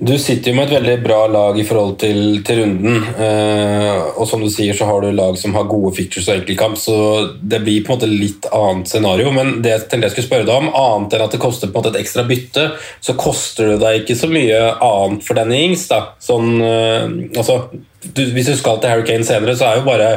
Du 0.04 0.18
sitter 0.20 0.50
jo 0.50 0.56
med 0.58 0.66
et 0.66 0.74
veldig 0.74 0.94
bra 1.04 1.20
lag 1.32 1.56
i 1.56 1.64
forhold 1.64 1.94
til, 2.02 2.18
til 2.44 2.58
runden. 2.60 2.98
Eh, 3.24 4.00
og 4.18 4.26
som 4.28 4.42
du 4.42 4.50
sier, 4.52 4.76
så 4.76 4.88
har 4.88 5.00
du 5.00 5.14
lag 5.14 5.38
som 5.40 5.54
har 5.56 5.68
gode 5.70 5.94
features 5.96 6.28
og 6.28 6.34
enkeltkamp, 6.34 6.76
så 6.80 6.96
det 7.40 7.62
blir 7.64 7.84
på 7.84 7.94
en 7.94 7.96
måte 7.96 8.10
litt 8.10 8.48
annet 8.52 8.90
scenario. 8.90 9.32
Men 9.32 9.62
det 9.64 9.72
jeg 9.72 9.86
tenkte 9.86 10.10
jeg 10.10 10.16
skulle 10.16 10.28
spørre 10.28 10.48
deg 10.50 10.60
om, 10.60 10.68
annet 10.76 11.16
enn 11.16 11.24
at 11.24 11.36
det 11.36 11.40
koster 11.40 11.70
på 11.70 11.78
en 11.78 11.80
måte 11.80 11.94
et 11.94 12.02
ekstra 12.02 12.26
bytte, 12.28 12.66
så 13.00 13.16
koster 13.16 13.72
det 13.72 13.78
deg 13.80 14.02
ikke 14.02 14.18
så 14.18 14.28
mye 14.34 14.60
annet 14.74 15.24
for 15.24 15.40
denne 15.40 15.62
Ings. 15.70 15.86
da. 15.88 16.02
Sånn, 16.20 16.52
eh, 16.58 17.06
altså, 17.40 17.62
du, 18.04 18.22
hvis 18.34 18.50
du 18.50 18.58
skal 18.60 18.82
til 18.82 18.92
Harry 18.92 19.06
Kane 19.08 19.24
senere, 19.24 19.56
så 19.56 19.70
er 19.70 19.80
jo 19.80 19.88
bare 19.88 20.10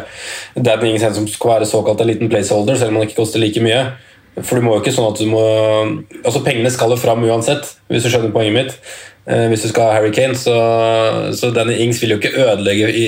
Danny 0.58 0.92
Ings 0.92 1.08
en 1.08 1.16
som 1.22 1.32
skal 1.32 1.54
være 1.54 1.70
såkalt 1.70 2.04
en 2.04 2.12
liten 2.12 2.34
placeholder, 2.34 2.76
selv 2.76 2.92
om 2.92 3.00
han 3.00 3.08
ikke 3.08 3.22
koster 3.22 3.40
like 3.40 3.64
mye. 3.64 3.86
For 4.46 4.60
du 4.60 4.66
må 4.66 4.76
jo 4.76 4.84
ikke 4.84 4.94
sånn 4.94 5.10
at 5.10 5.20
du 5.22 5.30
må 5.32 5.44
Altså 6.22 6.44
Pengene 6.46 6.70
skal 6.74 6.92
jo 6.94 7.00
fram 7.02 7.24
uansett, 7.26 7.70
hvis 7.90 8.06
du 8.06 8.12
skjønner 8.12 8.34
poenget 8.36 8.58
mitt. 8.58 8.76
Eh, 9.28 9.48
hvis 9.52 9.66
du 9.66 9.68
skal 9.68 9.90
ha 9.90 9.96
Harry 9.98 10.12
Kane, 10.16 10.38
så, 10.40 10.54
så 11.36 11.50
denne 11.52 11.76
Ings 11.84 12.00
vil 12.00 12.14
jo 12.14 12.18
ikke 12.22 12.32
ødelegge 12.46 12.88
i, 12.96 13.08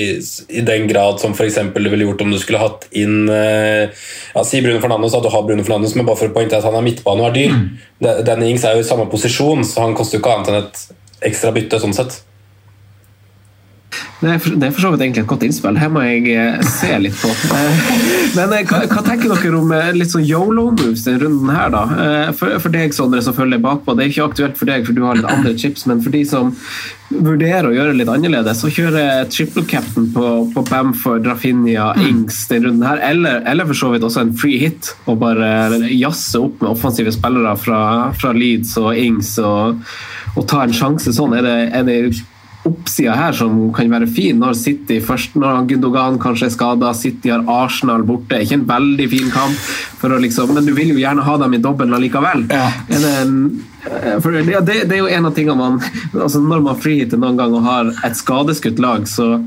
i 0.52 0.64
den 0.66 0.84
grad 0.90 1.22
som 1.22 1.32
f.eks. 1.32 1.56
du 1.72 1.88
ville 1.88 2.04
gjort 2.04 2.24
om 2.26 2.34
du 2.34 2.36
skulle 2.42 2.60
hatt 2.60 2.84
inn 2.92 3.30
eh, 3.32 3.88
ja, 4.34 4.44
Si 4.44 4.60
Bruno 4.60 4.82
Fernandes, 4.82 5.16
at 5.16 5.24
du 5.24 5.30
har 5.32 5.46
Bruno 5.48 5.64
Fernandes, 5.64 5.96
men 5.96 6.08
bare 6.08 6.20
for 6.20 6.28
å 6.28 6.36
poengtere 6.36 6.60
at 6.60 6.68
han 6.68 6.76
er 6.76 6.84
midtbane 6.84 7.24
og 7.24 7.30
er 7.30 7.38
dyr. 7.38 7.54
Mm. 7.56 7.70
Denne 8.28 8.50
Ings 8.50 8.66
er 8.68 8.76
jo 8.76 8.84
i 8.84 8.90
samme 8.90 9.08
posisjon, 9.12 9.64
så 9.64 9.86
han 9.86 9.96
koster 9.96 10.18
jo 10.18 10.24
ikke 10.24 10.34
annet 10.34 10.52
enn 10.52 10.60
et 10.60 11.30
ekstra 11.30 11.54
bytte. 11.56 11.80
sånn 11.80 11.96
sett. 11.96 12.20
Det 14.20 14.28
er, 14.28 14.42
det 14.60 14.66
er 14.68 14.72
for 14.76 14.84
så 14.84 14.90
vidt 14.92 15.02
egentlig 15.06 15.22
et 15.22 15.30
godt 15.30 15.44
innspill. 15.46 15.78
Her 15.80 15.90
må 15.92 16.02
jeg 16.04 16.34
eh, 16.36 16.60
se 16.68 16.90
litt 17.00 17.16
på. 17.16 17.30
Eh, 17.56 17.84
men 18.36 18.52
eh, 18.52 18.66
hva, 18.68 18.82
hva, 18.84 19.02
tenker 19.06 19.32
dere 19.32 19.56
om 19.56 19.72
litt 19.96 20.12
sånn 20.12 20.26
yolo-moves 20.28 21.06
denne 21.06 21.22
runden 21.24 21.52
her, 21.54 21.72
da? 21.72 21.84
For, 22.36 22.58
for, 22.60 22.74
deg, 22.74 22.92
Sondre, 22.94 23.22
som 23.24 23.36
følger 23.36 23.62
bakpå. 23.64 23.96
Det 23.96 24.04
er 24.04 24.12
ikke 24.12 24.26
aktuelt 24.28 24.60
for 24.60 24.68
deg, 24.68 24.84
for 24.86 24.96
du 24.96 25.06
har 25.06 25.16
litt 25.16 25.28
andre 25.30 25.54
chips, 25.56 25.86
men 25.88 26.02
for 26.04 26.12
de 26.12 26.20
som 26.28 26.52
vurderer 27.10 27.66
å 27.66 27.74
gjøre 27.74 27.96
litt 27.96 28.10
annerledes, 28.12 28.60
så 28.62 28.70
kjører 28.70 29.24
triple 29.32 29.64
captain 29.70 30.10
på, 30.14 30.26
på 30.54 30.64
Bamford, 30.68 31.26
Rafinha, 31.26 31.90
mm. 31.96 32.04
Ings 32.06 32.44
denne 32.50 32.68
runden 32.68 32.86
her, 32.86 33.00
eller, 33.08 33.40
eller, 33.50 33.66
for 33.70 33.80
så 33.80 33.92
vidt 33.94 34.04
også 34.06 34.26
en 34.26 34.34
free 34.38 34.60
hit, 34.62 34.92
og 35.10 35.18
bare 35.24 35.80
jazze 35.88 36.44
opp 36.44 36.60
med 36.60 36.70
offensive 36.70 37.16
spillere 37.16 37.56
fra, 37.58 37.80
fra 38.20 38.34
Leeds 38.36 38.76
og 38.80 38.92
Ings 39.00 39.32
og, 39.42 39.80
og 40.36 40.44
ta 40.50 40.62
en 40.66 40.76
sjanse 40.76 41.16
sånn. 41.16 41.34
Er 41.40 41.48
det, 41.48 41.56
er 41.80 41.88
det 41.88 41.98
oppsida 42.68 43.14
her 43.16 43.32
som 43.36 43.54
kan 43.72 43.88
være 43.92 44.08
fin 44.10 44.40
når 44.40 44.56
City 44.58 44.98
først, 45.04 45.36
når 45.40 45.64
Gundogan 45.70 46.18
kanskje 46.20 46.50
er 46.50 46.54
skada, 46.54 46.92
City 46.96 47.32
har 47.32 47.46
Arsenal 47.48 48.04
borte. 48.06 48.42
Ikke 48.42 48.58
en 48.58 48.66
veldig 48.68 49.06
fin 49.12 49.30
kamp, 49.32 49.70
liksom, 50.26 50.52
men 50.54 50.68
du 50.68 50.74
vil 50.76 50.92
jo 50.92 51.00
gjerne 51.00 51.24
ha 51.24 51.38
dem 51.40 51.56
i 51.56 51.62
dobbelen 51.62 51.96
allikevel. 51.96 52.44
Ja. 52.52 52.68
Er 52.90 53.06
eh, 53.06 54.20
det, 54.20 54.60
det, 54.66 54.76
det, 54.90 54.98
er 54.98 55.00
jo 55.00 55.08
en 55.08 55.30
av 55.30 55.32
tingene 55.32 55.56
man 55.56 55.78
altså 56.12 56.42
Når 56.44 56.60
man 56.66 56.76
frihitter 56.76 57.20
noen 57.20 57.38
gang 57.38 57.54
og 57.56 57.64
har 57.64 57.92
et 58.04 58.18
skadeskutt 58.18 58.80
lag, 58.82 59.08
så 59.08 59.38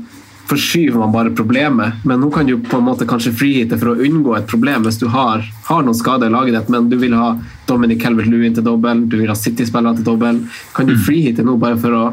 forskyver 0.48 0.98
man 0.98 1.14
bare 1.14 1.30
problemet. 1.30 2.02
Men 2.04 2.20
nå 2.20 2.30
kan 2.34 2.46
du 2.46 2.58
på 2.58 2.80
en 2.80 2.86
måte 2.88 3.06
kanskje 3.08 3.32
frihitte 3.36 3.78
for 3.80 3.94
å 3.94 3.96
unngå 4.04 4.34
et 4.36 4.50
problem 4.50 4.84
hvis 4.84 5.00
du 5.00 5.06
har, 5.12 5.46
har 5.70 5.86
noen 5.86 5.96
skader 5.96 6.28
i 6.28 6.34
laget 6.34 6.58
ditt, 6.58 6.74
men 6.74 6.90
du 6.90 6.98
vil 7.00 7.16
ha 7.16 7.32
Dominic 7.70 8.04
Helvert 8.04 8.28
Lewin 8.28 8.56
til 8.56 8.66
dobbel, 8.66 9.06
du 9.08 9.16
vil 9.22 9.32
ha 9.32 9.38
City-spillere 9.38 10.00
til 10.00 10.08
dobbel. 10.10 10.44
Kan 10.76 10.90
du 10.90 10.98
mm. 10.98 11.02
frihitte 11.06 11.46
nå 11.46 11.56
bare 11.62 11.80
for 11.80 11.96
å 11.96 12.04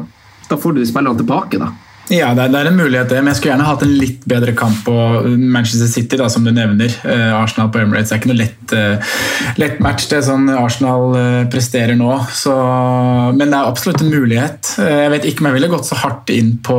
da 0.52 0.60
får 0.60 0.72
du 0.72 0.80
de 0.80 0.86
spillerne 0.86 1.18
tilbake. 1.18 1.58
da. 1.58 1.72
Ja, 2.12 2.34
det 2.36 2.44
er, 2.44 2.66
en 2.68 2.76
mulighet, 2.76 3.08
det. 3.08 3.20
Men 3.22 3.30
jeg 3.30 3.38
skulle 3.38 3.54
gjerne 3.54 3.64
hatt 3.64 3.82
en 3.86 3.92
litt 3.96 4.24
bedre 4.28 4.52
kamp 4.56 4.82
på 4.84 4.94
Manchester 5.32 5.88
City, 5.88 6.18
da, 6.20 6.26
som 6.28 6.44
du 6.44 6.50
nevner. 6.52 6.92
Eh, 7.08 7.30
Arsenal 7.32 7.70
på 7.72 7.80
Emirates 7.80 8.10
det 8.10 8.16
er 8.18 8.20
ikke 8.20 8.28
noe 8.28 8.40
lett, 8.42 8.74
eh, 8.76 9.12
lett 9.56 9.78
match, 9.80 10.10
det 10.10 10.18
sånn 10.26 10.50
Arsenal 10.52 11.16
eh, 11.16 11.38
presterer 11.52 11.96
nå. 11.96 12.10
Så, 12.36 12.52
men 13.32 13.46
det 13.46 13.56
er 13.56 13.70
absolutt 13.70 14.04
en 14.04 14.12
mulighet. 14.12 14.74
Jeg 14.76 15.12
vet 15.14 15.28
ikke 15.30 15.40
om 15.40 15.48
jeg 15.48 15.56
ville 15.56 15.70
gått 15.72 15.88
så 15.88 15.96
hardt 16.02 16.32
inn 16.34 16.58
på, 16.60 16.76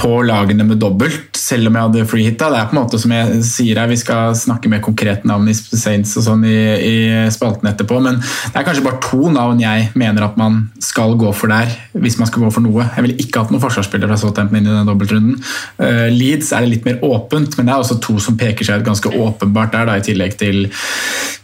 på 0.00 0.10
lagene 0.26 0.66
med 0.66 0.82
dobbelt, 0.82 1.38
selv 1.38 1.70
om 1.70 1.78
jeg 1.78 1.86
hadde 1.86 2.08
freehitta. 2.10 2.50
Det 2.50 2.58
er 2.58 2.66
på 2.72 2.74
en 2.74 2.80
måte 2.80 3.00
som 3.02 3.14
jeg 3.14 3.38
sier 3.46 3.78
her, 3.78 3.92
vi 3.92 4.00
skal 4.02 4.34
snakke 4.34 4.72
med 4.72 4.82
konkrete 4.82 5.30
navn 5.30 5.46
i 5.52 5.54
Saints 5.54 6.16
og 6.18 6.26
sånn 6.26 6.42
i, 6.48 6.58
i 6.74 6.96
spalten 7.30 7.70
etterpå, 7.70 8.00
men 8.02 8.18
det 8.18 8.58
er 8.58 8.66
kanskje 8.66 8.86
bare 8.88 8.98
to 9.06 9.30
navn 9.30 9.62
jeg 9.62 9.92
mener 9.94 10.26
at 10.26 10.34
man 10.40 10.64
skal 10.82 11.14
gå 11.20 11.30
for 11.36 11.54
der, 11.54 11.70
hvis 11.94 12.18
man 12.18 12.26
skal 12.26 12.48
gå 12.48 12.52
for 12.58 12.66
noe. 12.66 12.90
Jeg 12.90 13.06
ville 13.06 13.22
ikke 13.22 13.44
hatt 13.44 13.54
noen 13.54 13.62
forsvarsspiller 13.62 14.10
fra 14.10 14.18
Southampton 14.18 14.55
inn 14.58 14.68
i 14.68 14.72
den 14.72 14.88
dobbeltrunden. 14.88 15.36
Uh, 15.80 16.06
Leeds 16.12 16.52
er 16.52 16.64
det 16.64 16.72
litt 16.72 16.88
mer 16.88 17.02
åpent, 17.06 17.56
men 17.56 17.68
det 17.68 17.74
er 17.74 17.82
også 17.82 17.98
to 18.04 18.16
som 18.22 18.38
peker 18.40 18.66
seg 18.66 18.80
ut 18.80 18.88
ganske 18.88 19.12
åpenbart 19.12 19.74
der, 19.74 19.88
da, 19.88 19.96
i 19.98 20.04
tillegg 20.06 20.36
til, 20.40 20.66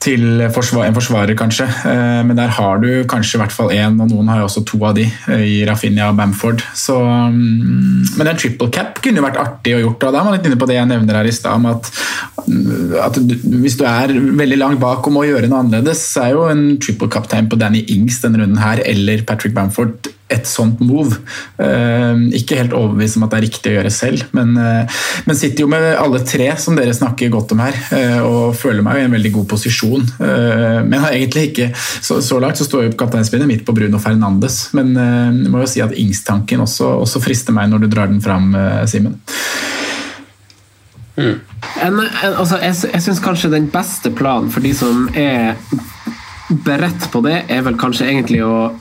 til 0.03 0.45
forsvar, 0.55 0.89
en 0.89 0.97
forsvarer, 0.97 1.37
kanskje. 1.39 1.69
Uh, 1.85 2.23
men 2.29 2.39
der 2.39 2.53
har 2.59 2.83
du 2.83 2.91
kanskje 3.11 3.39
i 3.39 3.43
hvert 3.43 3.57
fall 3.57 3.75
én, 3.75 3.99
og 4.03 4.13
noen 4.13 4.33
har 4.33 4.43
jo 4.43 4.49
også 4.51 4.65
to 4.69 4.81
av 4.89 4.97
de, 4.99 5.07
uh, 5.29 5.39
i 5.39 5.63
Rafinha 5.69 6.11
og 6.13 6.19
Bamford. 6.21 6.65
Så, 6.79 6.99
um, 6.99 8.03
men 8.19 8.33
en 8.33 8.41
triple 8.41 8.71
cap 8.75 9.03
kunne 9.03 9.23
jo 9.23 9.27
vært 9.27 9.41
artig 9.43 9.77
å 9.77 9.83
gjort, 9.85 10.09
og 10.09 10.17
da 10.17 10.23
er 10.23 10.29
man 10.29 10.39
litt 10.39 10.49
inne 10.51 10.61
på 10.61 10.71
det 10.71 10.79
jeg 10.79 10.91
nevner 10.91 11.21
her 11.21 11.31
i 11.31 11.35
stad, 11.37 11.61
om 11.61 11.71
at, 11.73 11.93
at 13.07 13.21
du, 13.21 13.37
hvis 13.63 13.79
du 13.81 13.87
er 13.89 14.15
veldig 14.43 14.59
langt 14.61 14.83
bak 14.83 15.07
og 15.07 15.15
må 15.15 15.27
gjøre 15.29 15.51
noe 15.51 15.63
annerledes, 15.65 16.03
så 16.15 16.27
er 16.27 16.35
jo 16.37 16.49
en 16.51 16.65
triple 16.83 17.11
cap-tegn 17.13 17.51
på 17.51 17.59
Danny 17.61 17.85
Ings 17.95 18.23
denne 18.25 18.43
runden 18.43 18.63
her, 18.63 18.83
eller 18.87 19.25
Patrick 19.29 19.55
Bamford 19.57 20.13
et 20.33 20.49
sånt 20.49 20.81
move. 20.85 21.19
Uh, 21.61 22.29
ikke 22.37 22.59
helt 22.59 22.75
overbevist 22.77 23.19
om 23.19 23.27
at 23.27 23.35
det 23.35 23.39
er 23.39 23.47
riktig 23.47 23.73
å 23.73 23.77
gjøre 23.79 23.93
selv, 23.95 24.25
men, 24.37 24.55
uh, 24.59 25.03
men 25.29 25.39
sitter 25.39 25.65
jo 25.65 25.71
med 25.73 25.87
alle 25.93 26.23
tre, 26.27 26.49
som 26.61 26.77
dere 26.79 26.95
snakker 26.97 27.33
godt 27.33 27.55
om 27.55 27.63
her, 27.65 27.79
uh, 27.93 28.21
og 28.27 28.57
føler 28.59 28.85
meg 28.85 29.01
i 29.01 29.07
en 29.07 29.17
veldig 29.17 29.35
god 29.39 29.49
posisjon. 29.53 30.09
men 30.23 31.03
har 31.03 31.15
egentlig 31.15 31.43
ikke 31.51 31.67
Så, 31.75 32.21
så 32.25 32.39
langt 32.41 32.59
så 32.59 32.65
står 32.67 32.85
jo 32.85 32.95
kapteinspinnet 32.99 33.49
midt 33.49 33.65
på 33.67 33.75
Bruno 33.77 33.99
Fernandes, 34.03 34.73
men 34.77 34.93
jeg 34.97 35.51
må 35.53 35.63
jo 35.63 35.71
si 35.71 35.83
at 35.85 35.95
Ings-tanken 35.99 36.63
også, 36.65 36.89
også, 37.03 37.23
frister 37.23 37.55
meg 37.55 37.71
når 37.71 37.85
du 37.85 37.89
drar 37.93 38.11
den 38.11 38.23
fram, 38.25 38.53
Simen. 38.91 39.19
Mm. 41.17 41.41
En, 41.83 42.01
en, 42.01 42.35
altså, 42.35 42.59
jeg 42.63 42.93
jeg 42.93 43.05
syns 43.05 43.21
kanskje 43.23 43.53
den 43.53 43.69
beste 43.73 44.13
planen 44.17 44.51
for 44.53 44.65
de 44.65 44.73
som 44.77 45.09
er 45.15 45.59
beredt 46.65 47.09
på 47.13 47.23
det, 47.25 47.43
er 47.49 47.65
vel 47.67 47.79
kanskje 47.81 48.09
egentlig 48.09 48.43
å 48.45 48.73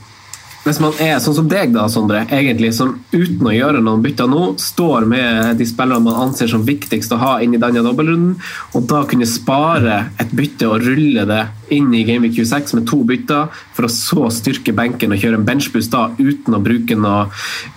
hvis 0.62 0.78
man 0.82 0.94
er 1.02 1.16
sånn 1.22 1.34
som 1.34 1.48
deg, 1.50 1.72
da, 1.74 1.88
Sondre, 1.90 2.22
egentlig, 2.30 2.70
som 2.76 2.94
uten 3.10 3.48
å 3.48 3.54
gjøre 3.54 3.80
noen 3.82 4.02
bytter 4.04 4.28
nå, 4.30 4.52
står 4.62 5.08
med 5.10 5.56
de 5.58 5.66
spillerne 5.66 6.06
man 6.06 6.20
anser 6.28 6.50
som 6.50 6.62
viktigst 6.66 7.14
å 7.14 7.18
ha 7.18 7.32
inn 7.42 7.56
i 7.56 7.60
denne 7.62 7.82
dobbeltrunden, 7.82 8.36
og 8.76 8.86
da 8.90 9.02
kunne 9.10 9.26
spare 9.26 10.04
et 10.22 10.30
bytte 10.38 10.70
og 10.70 10.86
rulle 10.86 11.26
det 11.26 11.42
inn 11.74 11.92
i 11.96 12.04
Gameweek 12.08 12.36
26 12.36 12.76
med 12.78 12.86
to 12.90 13.00
bytter, 13.08 13.50
for 13.76 13.88
å 13.88 13.92
så 13.92 14.28
styrke 14.34 14.74
benken 14.76 15.14
og 15.14 15.22
kjøre 15.22 15.40
en 15.40 15.46
benchboost 15.46 15.92
da 15.94 16.08
uten 16.18 16.56
å 16.56 16.60
bruke 16.62 16.96
noe, 16.98 17.26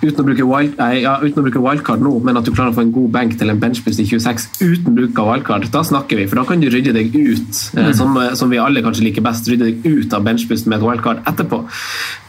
uten 0.01 0.21
å 0.21 0.27
bruke, 0.27 0.47
wild, 0.49 0.77
ja, 1.01 1.15
uten 1.23 1.41
å 1.41 1.45
bruke 1.47 1.63
wildcard 1.63 2.03
nå, 2.05 2.13
men 2.25 2.39
at 2.39 2.47
du 2.47 2.53
klarer 2.53 2.73
å 2.73 2.77
få 2.77 2.86
en 2.86 2.93
god 2.95 3.13
benk 3.15 3.38
til 3.39 3.51
en 3.51 3.62
benchboost 3.62 4.03
i 4.03 4.08
26 4.10 4.47
uten 4.62 4.97
bruk 4.97 5.21
av 5.21 5.31
wildcard, 5.31 5.69
da 5.73 5.84
snakker 5.86 6.21
vi. 6.21 6.27
For 6.29 6.41
da 6.41 6.45
kan 6.49 6.63
du 6.63 6.69
rydde 6.71 6.95
deg 6.95 7.15
ut, 7.15 7.63
eh, 7.75 7.89
mm. 7.89 7.93
som, 7.97 8.19
som, 8.38 8.51
vi 8.51 8.62
alle 8.62 8.84
kanskje 8.86 9.08
liker 9.08 9.25
best, 9.25 9.49
rydde 9.51 9.71
deg 9.71 9.88
ut 9.88 10.15
av 10.15 10.25
benchboost 10.27 10.69
med 10.69 10.79
et 10.79 10.88
wildcard 10.88 11.23
etterpå. 11.31 11.63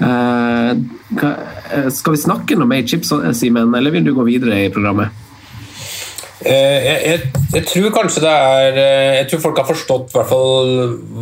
Uh, 0.01 0.73
skal 1.93 2.17
vi 2.17 2.25
snakke 2.25 2.59
noe 2.59 2.71
mer 2.71 2.87
chips, 2.89 3.13
Simen, 3.37 3.75
eller 3.77 3.95
vil 3.95 4.07
du 4.07 4.15
gå 4.17 4.27
videre 4.27 4.67
i 4.67 4.73
programmet? 4.73 5.26
Eh, 6.45 6.85
jeg, 6.85 7.21
jeg, 7.55 7.65
tror 7.65 7.95
kanskje 7.95 8.21
det 8.21 8.33
er 8.33 8.77
eh, 8.77 9.15
Jeg 9.23 9.29
tror 9.31 9.41
folk 9.47 9.61
har 9.63 9.69
forstått 9.71 10.13
hvert 10.13 10.35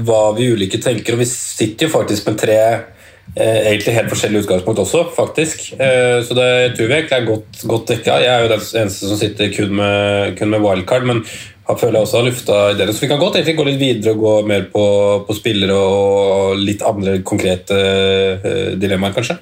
hva 0.08 0.24
vi 0.34 0.50
ulike 0.50 0.80
tenker. 0.82 1.14
Og 1.14 1.22
vi 1.22 1.30
sitter 1.30 1.86
jo 1.86 1.94
faktisk 1.94 2.26
med 2.28 2.40
tre 2.40 2.58
eh, 2.64 3.60
egentlig 3.70 3.94
helt 3.94 4.10
forskjellige 4.10 4.44
utgangspunkt 4.44 4.82
også, 4.82 5.06
faktisk. 5.14 5.70
Så 5.70 6.36
det 6.38 6.50
tror 6.74 6.90
vi 6.90 6.98
egentlig 6.98 7.18
er 7.20 7.30
godt, 7.30 7.64
godt 7.70 7.94
dekka. 7.94 8.20
Jeg 8.24 8.34
er 8.34 8.44
jo 8.44 8.52
den 8.56 8.68
eneste 8.82 9.10
som 9.10 9.20
sitter 9.20 9.54
kun 9.54 9.74
med, 9.78 10.34
kun 10.38 10.54
med 10.54 10.64
wildcard, 10.66 11.06
men 11.06 11.24
jeg 11.64 11.80
føler 11.80 12.00
jeg 12.00 12.08
også 12.08 12.20
har 12.20 12.28
lufta 12.28 12.60
ideen. 12.74 12.92
Så 12.92 13.06
vi 13.06 13.12
kan 13.14 13.22
godt 13.22 13.38
egentlig 13.38 13.56
gå 13.56 13.70
litt 13.70 13.80
videre 13.80 14.12
og 14.12 14.26
gå 14.26 14.36
mer 14.50 14.68
på, 14.74 14.84
på 15.28 15.38
spillere 15.38 15.78
og 15.78 16.60
litt 16.60 16.84
andre 16.84 17.20
konkrete 17.24 17.82
dilemmaer, 18.82 19.14
kanskje. 19.16 19.38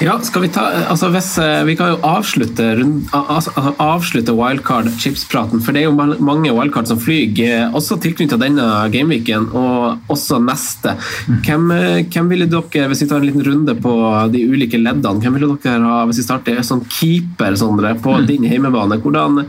Ja, 0.00 0.14
skal 0.24 0.46
vi 0.46 0.48
ta 0.48 0.62
altså 0.88 1.10
hvis, 1.12 1.34
eh, 1.38 1.62
Vi 1.68 1.74
kan 1.76 1.90
jo 1.92 1.98
avslutte, 2.08 2.64
altså, 3.12 3.52
avslutte 3.76 4.32
wildcard 4.32 4.88
chipspraten, 4.96 5.60
for 5.60 5.76
det 5.76 5.82
er 5.82 5.90
jo 5.90 6.16
mange 6.24 6.52
wildcard 6.56 6.88
som 6.88 6.98
flyr, 6.98 7.36
eh, 7.44 7.68
også 7.68 7.98
tilknyttet 8.00 8.40
denne 8.40 8.64
gameweeken, 8.88 9.50
og 9.52 9.98
også 10.08 10.38
neste. 10.40 10.96
Hvem, 11.44 11.70
eh, 11.70 12.04
hvem, 12.08 12.30
ville 12.30 12.46
dere, 12.46 12.88
hvis 12.88 13.02
vi 13.02 13.08
tar 13.08 13.20
en 13.20 13.26
liten 13.26 13.44
runde 13.44 13.74
på 13.76 13.92
de 14.32 14.40
ulike 14.48 14.80
leddene, 14.80 15.20
hvem 15.20 15.34
ville 15.34 15.58
dere 15.60 15.84
ha 15.84 16.06
hvis 16.06 16.22
vi 16.22 16.24
starter 16.24 16.64
som 16.64 16.80
keeper, 16.80 17.52
Sondre, 17.60 17.92
på 18.00 18.16
mm. 18.16 18.26
din 18.26 18.48
hjemmebane? 18.48 19.02
Hvordan, 19.02 19.44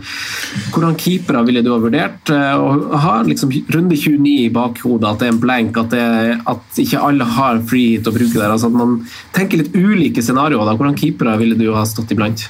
hvordan 0.74 0.98
keepere 0.98 1.46
ville 1.46 1.64
du 1.64 1.72
ha 1.72 1.80
vurdert? 1.80 2.30
Og 2.60 3.00
ha 3.00 3.22
liksom 3.24 3.52
runde 3.72 3.96
29 3.96 4.28
i 4.28 4.50
bakhodet, 4.50 5.08
at 5.08 5.20
det 5.20 5.30
er 5.30 5.32
en 5.32 5.40
blank, 5.40 5.78
at, 5.78 5.90
det, 5.92 6.42
at 6.46 6.84
ikke 6.84 7.00
alle 7.00 7.24
har 7.24 7.64
free 7.64 7.96
hit 7.96 8.08
å 8.08 8.12
bruke 8.12 8.36
der. 8.36 8.52
altså 8.52 8.68
at 8.68 8.76
man 8.76 9.00
tenker 9.32 9.62
litt 9.64 9.72
ulike 9.76 10.20
scenarioer 10.20 10.41
scenario, 10.42 10.66
da, 10.66 10.74
hvordan 10.76 10.98
keepere 10.98 11.38
ville 11.38 11.56
du 11.56 11.72
ha 11.76 11.86
stått 11.86 12.12
iblant? 12.12 12.48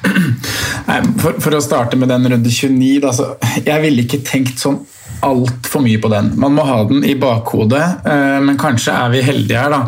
For, 1.22 1.38
for, 1.40 1.56
å 1.56 1.62
starte 1.62 1.98
med 2.00 2.10
den 2.10 2.26
runde 2.32 2.50
29, 2.50 3.02
da, 3.04 3.12
jeg 3.66 3.84
ville 3.84 4.06
ikke 4.06 4.24
tenkt 4.26 4.62
sånn 4.62 4.80
altfor 5.22 5.84
mye 5.86 6.00
på 6.02 6.10
den. 6.10 6.32
Man 6.42 6.56
må 6.58 6.66
ha 6.66 6.80
den 6.90 7.04
i 7.06 7.14
bakhodet, 7.20 7.84
eh, 8.10 8.40
men 8.42 8.58
kanskje 8.60 8.96
er 8.96 9.12
vi 9.14 9.22
heldige 9.28 9.60
her, 9.62 9.74
da. 9.76 9.82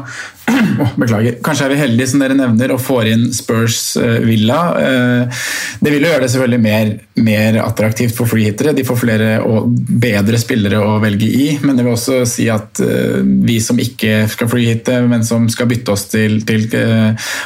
Beklager. 0.98 1.38
Kanskje 1.44 1.68
er 1.68 1.72
vi 1.74 1.80
heldige 1.80 2.10
som 2.12 2.22
dere 2.24 2.36
nevner 2.38 2.74
og 2.76 2.82
får 2.84 3.10
inn 3.14 3.26
Spurs 3.36 3.78
uh, 4.00 4.20
Villa. 4.26 4.60
Uh, 4.76 5.44
det 5.84 5.94
vil 5.94 6.04
jo 6.04 6.12
gjøre 6.12 6.26
det 6.26 6.32
selvfølgelig 6.34 6.62
mer, 6.64 6.92
mer 7.24 7.60
attraktivt 7.64 8.16
for 8.18 8.30
freehittere. 8.30 8.76
De 8.76 8.86
får 8.88 9.00
flere 9.00 9.30
og 9.48 9.70
bedre 10.04 10.40
spillere 10.42 10.82
å 10.84 10.98
velge 11.04 11.30
i. 11.30 11.48
Men 11.64 11.78
det 11.78 11.86
vil 11.86 11.96
også 11.96 12.22
si 12.30 12.50
at 12.52 12.82
uh, 12.84 13.22
vi 13.24 13.60
som 13.64 13.80
ikke 13.82 14.24
skal 14.32 14.52
freehitte, 14.52 15.00
men 15.08 15.26
som 15.28 15.48
skal 15.52 15.70
bytte 15.72 15.96
oss 15.96 16.08
til, 16.12 16.42
til 16.48 16.68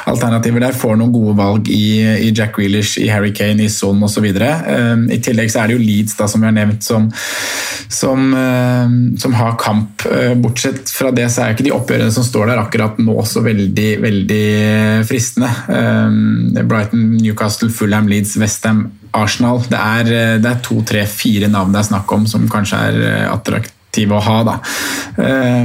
alternativer 0.08 0.66
der, 0.66 0.76
får 0.78 0.98
noen 0.98 1.14
gode 1.14 1.36
valg 1.38 1.70
i, 1.72 2.02
i 2.28 2.32
Jack 2.34 2.58
Grealish, 2.58 2.98
i 3.02 3.08
Harry 3.12 3.32
Kane, 3.34 3.64
i 3.64 3.72
Son 3.72 4.02
osv. 4.04 4.26
I 4.28 5.20
tillegg 5.24 5.50
så 5.52 5.62
er 5.62 5.70
det 5.70 5.78
jo 5.78 5.82
Leeds, 5.84 6.16
da, 6.18 6.28
som 6.30 6.42
vi 6.42 6.48
har 6.48 6.56
nevnt, 6.56 6.84
som, 6.84 7.08
som, 7.92 8.30
som 9.20 9.36
har 9.38 9.56
kamp. 9.60 10.04
bortsett 10.42 10.90
fra 10.92 11.12
det 11.14 11.28
så 11.32 11.44
er 11.44 11.54
ikke 11.54 11.66
de 11.66 11.74
oppgjørene 11.74 12.14
som 12.14 12.26
står 12.26 12.52
der 12.52 12.62
akkurat 12.62 12.87
nå 12.96 13.16
så 13.28 13.42
veldig, 13.44 13.88
veldig 14.00 14.44
fristende. 15.08 15.50
Brighton, 16.64 17.18
Newcastle, 17.20 17.68
Fulham, 17.70 18.08
Leeds, 18.08 18.36
Westham, 18.40 18.86
Arsenal. 19.12 19.60
Det 19.68 19.78
er, 19.78 20.12
det 20.40 20.48
er 20.50 20.62
to, 20.64 20.80
tre, 20.88 21.04
fire 21.06 21.48
navn 21.52 21.74
det 21.74 21.82
er 21.82 21.90
snakk 21.92 22.16
om 22.16 22.24
som 22.30 22.48
kanskje 22.50 22.80
er 22.88 23.28
attraktive 23.28 24.14
å 24.14 24.22
ha. 24.22 24.38
Da. 24.46 24.56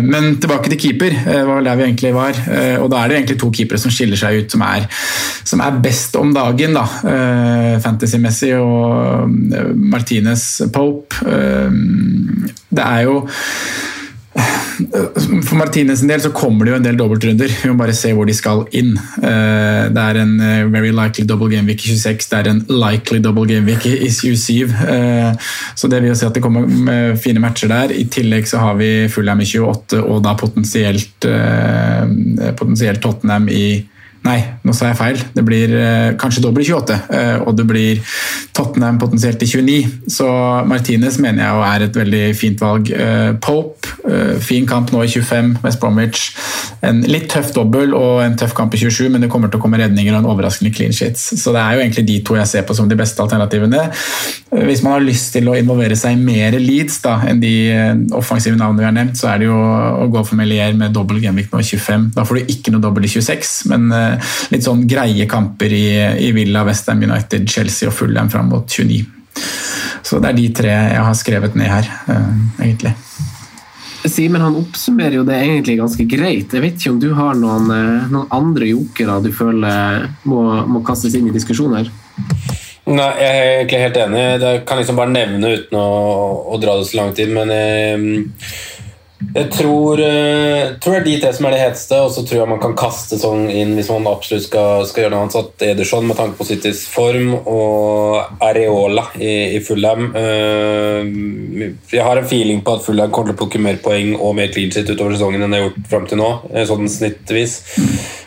Men 0.03 0.37
tilbake 0.41 0.71
til 0.71 0.79
keeper, 0.81 1.15
var 1.47 1.63
der 1.65 1.79
vi 1.79 1.87
egentlig 1.87 2.13
var. 2.15 2.37
Og 2.81 2.87
da 2.91 3.01
er 3.03 3.11
det 3.11 3.17
egentlig 3.19 3.39
to 3.43 3.51
keepere 3.53 3.81
som 3.81 3.93
skiller 3.93 4.19
seg 4.19 4.41
ut, 4.41 4.53
som 4.53 4.63
er, 4.65 4.87
som 5.45 5.63
er 5.63 5.81
best 5.83 6.15
om 6.19 6.33
dagen, 6.35 6.75
da. 6.77 6.85
Fantasy-messig 7.83 8.53
og 8.57 9.29
Martinez 9.77 10.63
Pope. 10.73 11.19
Det 12.73 12.85
er 12.85 13.03
jo 13.05 13.19
for 15.47 15.57
Martinez 15.59 16.01
en 16.01 16.09
del 16.09 16.21
så 16.23 16.31
kommer 16.33 16.65
det 16.65 16.73
jo 16.73 16.77
en 16.79 16.85
del 16.85 16.97
dobbeltrunder. 16.97 17.51
Vi 17.61 17.71
må 17.71 17.77
bare 17.79 17.95
se 17.97 18.13
hvor 18.15 18.27
de 18.29 18.35
skal 18.35 18.63
inn. 18.75 18.93
Eh, 18.97 19.83
det 19.93 20.03
er 20.03 20.19
en 20.23 20.33
eh, 20.41 20.65
very 20.73 20.93
likely 20.95 21.25
double 21.29 21.51
game 21.51 21.69
week 21.69 21.85
i 21.85 21.93
26, 21.93 22.29
det 22.31 22.39
er 22.39 22.51
en 22.51 22.63
likely 22.71 23.21
double 23.23 23.45
game 23.49 23.67
week 23.69 23.85
i 23.89 24.09
27. 24.09 24.73
Eh, 24.95 25.49
så 25.77 25.89
det 25.91 26.01
vil 26.01 26.13
jo 26.13 26.17
si 26.17 26.27
at 26.27 26.35
det 26.35 26.43
kommer 26.45 27.15
fine 27.21 27.43
matcher 27.43 27.71
der. 27.71 27.93
I 27.93 28.07
tillegg 28.11 28.49
så 28.49 28.61
har 28.63 28.77
vi 28.81 28.91
Fulham 29.13 29.43
i 29.43 29.49
28 29.49 30.01
og 30.03 30.23
da 30.25 30.35
potensielt, 30.39 31.27
potensielt 32.57 33.01
Tottenham 33.03 33.49
i 33.51 33.65
Nei, 34.23 34.37
nå 34.63 34.71
sa 34.71 34.87
jeg 34.87 34.95
feil. 34.95 35.21
Det 35.35 35.43
blir 35.43 35.73
eh, 35.75 36.13
kanskje 36.19 36.45
dobbelt 36.45 36.69
28, 36.69 36.95
eh, 37.11 37.41
og 37.43 37.57
det 37.57 37.65
blir 37.67 37.99
Tottenham 38.55 38.95
potensielt 39.01 39.41
i 39.43 39.49
29. 39.51 40.07
Så 40.15 40.27
Martinez 40.69 41.17
mener 41.19 41.43
jeg 41.43 41.63
er 41.67 41.83
et 41.89 41.99
veldig 41.99 42.21
fint 42.39 42.63
valg. 42.63 42.87
Eh, 42.87 43.33
Pope, 43.43 43.91
fin 44.43 44.65
kamp 44.67 44.91
nå 44.93 45.01
i 45.03 45.09
25, 45.11 45.57
West 45.63 45.81
Bromwich. 45.81 46.29
En 46.83 47.01
litt 47.07 47.27
tøff 47.31 47.51
dobbel 47.55 47.91
og 47.97 48.21
en 48.23 48.37
tøff 48.39 48.55
kamp 48.55 48.75
i 48.75 48.79
27, 48.79 49.09
men 49.11 49.25
det 49.25 49.29
kommer 49.31 49.51
til 49.51 49.59
å 49.59 49.63
komme 49.63 49.79
redninger 49.81 50.15
og 50.15 50.21
en 50.21 50.29
overraskende 50.31 50.71
clean 50.75 50.95
sheets. 50.95 51.25
Så 51.39 51.51
det 51.55 51.59
er 51.59 51.75
jo 51.75 51.83
egentlig 51.83 52.05
de 52.07 52.17
to 52.23 52.39
jeg 52.39 52.51
ser 52.51 52.65
på 52.67 52.75
som 52.77 52.87
de 52.87 52.99
beste 52.99 53.19
alternativene. 53.23 53.83
Hvis 54.53 54.83
man 54.85 54.95
har 54.95 55.03
lyst 55.03 55.33
til 55.35 55.51
å 55.51 55.57
involvere 55.59 55.97
seg 55.99 56.15
i 56.15 56.23
mer 56.23 56.55
leads 56.61 57.01
da, 57.03 57.17
enn 57.27 57.43
de 57.43 57.53
offensive 58.15 58.55
navnene 58.59 58.83
vi 58.83 58.87
har 58.87 58.95
nevnt, 58.95 59.19
så 59.19 59.33
er 59.33 59.43
det 59.43 59.51
jo 59.51 59.59
å 59.59 60.07
gå 60.13 60.23
for 60.27 60.39
Melier 60.39 60.75
med 60.79 60.95
dobbel 60.95 61.19
genvik 61.23 61.51
nå 61.51 61.59
i 61.63 61.67
25. 61.67 62.11
Da 62.15 62.27
får 62.27 62.39
du 62.39 62.53
ikke 62.55 62.75
noe 62.75 62.83
dobbel 62.83 63.07
i 63.07 63.11
26, 63.11 63.55
men 63.71 63.89
litt 64.53 64.65
sånn 64.65 64.85
greie 64.89 65.27
kamper 65.29 65.73
i, 65.73 65.87
i 66.27 66.31
Villa, 66.35 66.65
Westham 66.67 67.03
United, 67.05 67.47
Chelsea 67.49 67.89
og 67.89 67.95
Fulham 67.97 68.31
fram 68.33 68.51
mot 68.53 68.67
29. 68.69 69.03
Så 70.03 70.19
det 70.21 70.29
er 70.29 70.37
de 70.37 70.47
tre 70.53 70.73
jeg 70.73 71.05
har 71.07 71.15
skrevet 71.17 71.55
ned 71.57 71.71
her, 71.71 71.87
egentlig. 72.61 72.93
Simen 74.03 74.43
han 74.43 74.57
oppsummerer 74.59 75.15
jo 75.15 75.23
det 75.23 75.37
egentlig 75.39 75.77
ganske 75.79 76.05
greit. 76.11 76.51
Jeg 76.51 76.63
vet 76.63 76.75
ikke 76.75 76.91
om 76.91 76.99
du 76.99 77.13
har 77.15 77.37
noen, 77.39 77.69
noen 78.11 78.33
andre 78.35 78.67
jokere 78.73 79.21
du 79.23 79.31
føler 79.35 80.09
må, 80.27 80.43
må, 80.67 80.83
kastes 80.83 81.15
inn 81.15 81.29
i 81.31 81.35
diskusjoner? 81.35 81.87
Nei, 82.83 83.09
jeg 83.15 83.29
er 83.31 83.49
egentlig 83.61 83.79
helt 83.85 83.99
enig. 84.03 84.23
Jeg 84.43 84.63
kan 84.67 84.81
liksom 84.81 84.99
bare 84.99 85.13
nevne 85.13 85.53
uten 85.55 85.79
å, 85.79 85.87
å 86.51 86.59
dra 86.59 86.75
det 86.81 86.89
så 86.89 86.99
lang 86.99 87.13
tid, 87.15 87.31
men 87.31 87.53
eh, 87.55 88.03
jeg 89.33 89.49
tror, 89.55 89.97
uh, 89.97 90.73
tror, 90.83 90.93
det 90.93 90.99
er 90.99 91.05
de 91.07 91.13
tre 91.23 91.31
som 91.33 91.47
er 91.47 91.55
det 91.55 91.61
heteste, 91.63 91.99
og 92.03 92.11
så 92.13 92.23
tror 92.25 92.39
jeg 92.41 92.49
man 92.51 92.61
kan 92.61 92.75
kaste 92.77 93.17
sånn 93.21 93.47
inn 93.49 93.73
hvis 93.77 93.89
man 93.89 94.09
absolutt 94.11 94.45
skal, 94.45 94.83
skal 94.89 95.05
gjøre 95.05 95.13
noe 95.13 95.23
annet. 95.25 95.37
Satt 95.37 95.65
Ederson 95.65 96.07
med 96.09 96.19
tanke 96.19 96.37
på 96.37 96.47
Citys 96.47 96.83
form 96.91 97.31
og 97.39 98.43
Areola 98.43 99.07
i, 99.17 99.57
i 99.57 99.61
Fulham 99.63 100.09
uh, 100.13 101.01
Jeg 101.93 102.05
har 102.05 102.19
en 102.19 102.29
feeling 102.29 102.61
på 102.65 102.75
at 102.77 102.85
Fulham 102.85 103.13
kommer 103.13 103.31
til 103.31 103.37
å 103.37 103.41
plukke 103.43 103.61
mer 103.63 103.79
poeng 103.83 104.13
og 104.17 104.35
mer 104.37 104.51
clean 104.53 104.73
shit 104.73 104.89
utover 104.89 105.15
sesongen 105.15 105.45
enn 105.45 105.55
de 105.55 105.61
har 105.61 105.69
gjort 105.69 105.89
fram 105.89 106.09
til 106.09 106.21
nå. 106.21 106.29
Eh, 106.51 106.67
sånn 106.69 106.89
snittvis. 106.91 107.57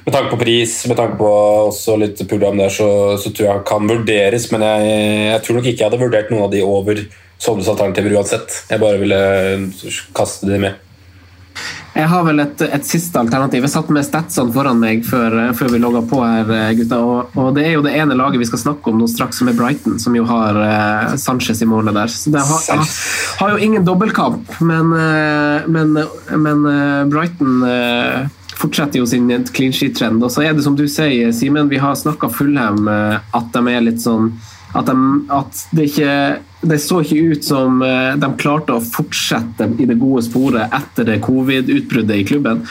Med 0.07 0.15
tanke 0.15 0.33
på 0.33 0.41
pris, 0.41 0.79
med 0.91 0.99
tanke 0.99 1.19
på 1.21 1.31
også 1.69 1.97
litt 2.01 2.21
program 2.31 2.59
der, 2.61 2.73
så, 2.73 2.89
så 3.21 3.31
tror 3.31 3.49
jeg 3.49 3.55
han 3.55 3.69
kan 3.69 3.91
vurderes. 3.91 4.49
Men 4.55 4.67
jeg, 4.67 4.97
jeg, 5.33 5.45
tror 5.45 5.59
nok 5.59 5.71
ikke 5.71 5.83
jeg 5.83 5.91
hadde 5.91 6.03
vurdert 6.03 6.35
noen 6.35 6.49
av 6.49 6.53
de 6.55 6.65
over 6.67 7.05
Sovnes 7.37 7.69
alternativer 7.69 8.17
uansett. 8.17 8.63
Jeg 8.71 8.81
bare 8.81 9.01
ville 9.03 9.23
kaste 10.17 10.49
de 10.49 10.61
med. 10.63 10.86
Jeg 11.97 12.11
har 12.13 12.25
vel 12.27 12.43
et, 12.43 12.61
et, 12.61 12.85
siste 12.85 13.17
alternativ. 13.17 13.65
Jeg 13.65 13.73
satt 13.73 13.91
med 13.95 14.05
statsene 14.05 14.53
foran 14.53 14.81
meg 14.83 15.05
før, 15.07 15.37
før 15.57 15.71
vi 15.73 15.81
logga 15.81 16.03
på 16.05 16.21
her, 16.21 16.51
gutta. 16.77 16.99
Og, 17.01 17.37
og, 17.39 17.53
det 17.57 17.65
er 17.65 17.77
jo 17.77 17.85
det 17.87 17.95
ene 17.97 18.19
laget 18.19 18.43
vi 18.43 18.49
skal 18.49 18.61
snakke 18.61 18.93
om 18.93 18.99
nå 19.01 19.09
straks, 19.09 19.41
som 19.41 19.49
er 19.49 19.57
Brighton, 19.57 19.97
som 20.03 20.17
jo 20.17 20.27
har 20.29 20.59
uh, 20.61 21.15
Sanchez 21.21 21.63
i 21.65 21.69
målet 21.69 21.97
der. 21.97 22.13
Så 22.13 22.33
det 22.35 22.43
har, 22.45 22.65
har, 22.77 22.91
har 23.41 23.55
jo 23.55 23.63
ingen 23.65 23.87
dobbeltkamp, 23.87 24.59
men, 24.61 24.93
uh, 24.93 25.65
men, 25.73 25.97
men 26.37 26.67
uh, 26.69 27.07
Brighton 27.09 27.65
fortsetter 28.57 29.01
jo 29.01 29.09
sin 29.09 29.29
clean 29.53 29.73
sheet-trend. 29.73 30.21
Og 30.25 30.33
så 30.33 30.45
er 30.45 30.57
det 30.57 30.65
som 30.65 30.77
du 30.77 30.85
sier, 30.89 31.33
Simen, 31.37 31.73
vi 31.73 31.81
har 31.81 31.97
snakka 31.97 32.29
Fullhem 32.33 32.89
at 32.89 33.51
de 33.53 33.65
er 33.73 33.85
litt 33.85 34.01
sånn 34.05 34.31
at, 34.77 34.91
de, 34.91 35.25
at 35.33 35.65
det 35.77 35.89
ikke 35.91 36.13
det 36.67 36.79
så 36.83 37.01
ikke 37.03 37.33
ut 37.33 37.45
som 37.45 37.81
eh, 37.85 38.15
de 38.19 38.29
klarte 38.41 38.77
å 38.77 38.83
fortsette 38.83 39.69
i 39.79 39.87
det 39.89 39.99
gode 40.01 40.23
sporet 40.27 40.73
etter 40.75 41.07
det 41.09 41.19
covid-utbruddet 41.25 42.23
i 42.23 42.25
klubben. 42.27 42.63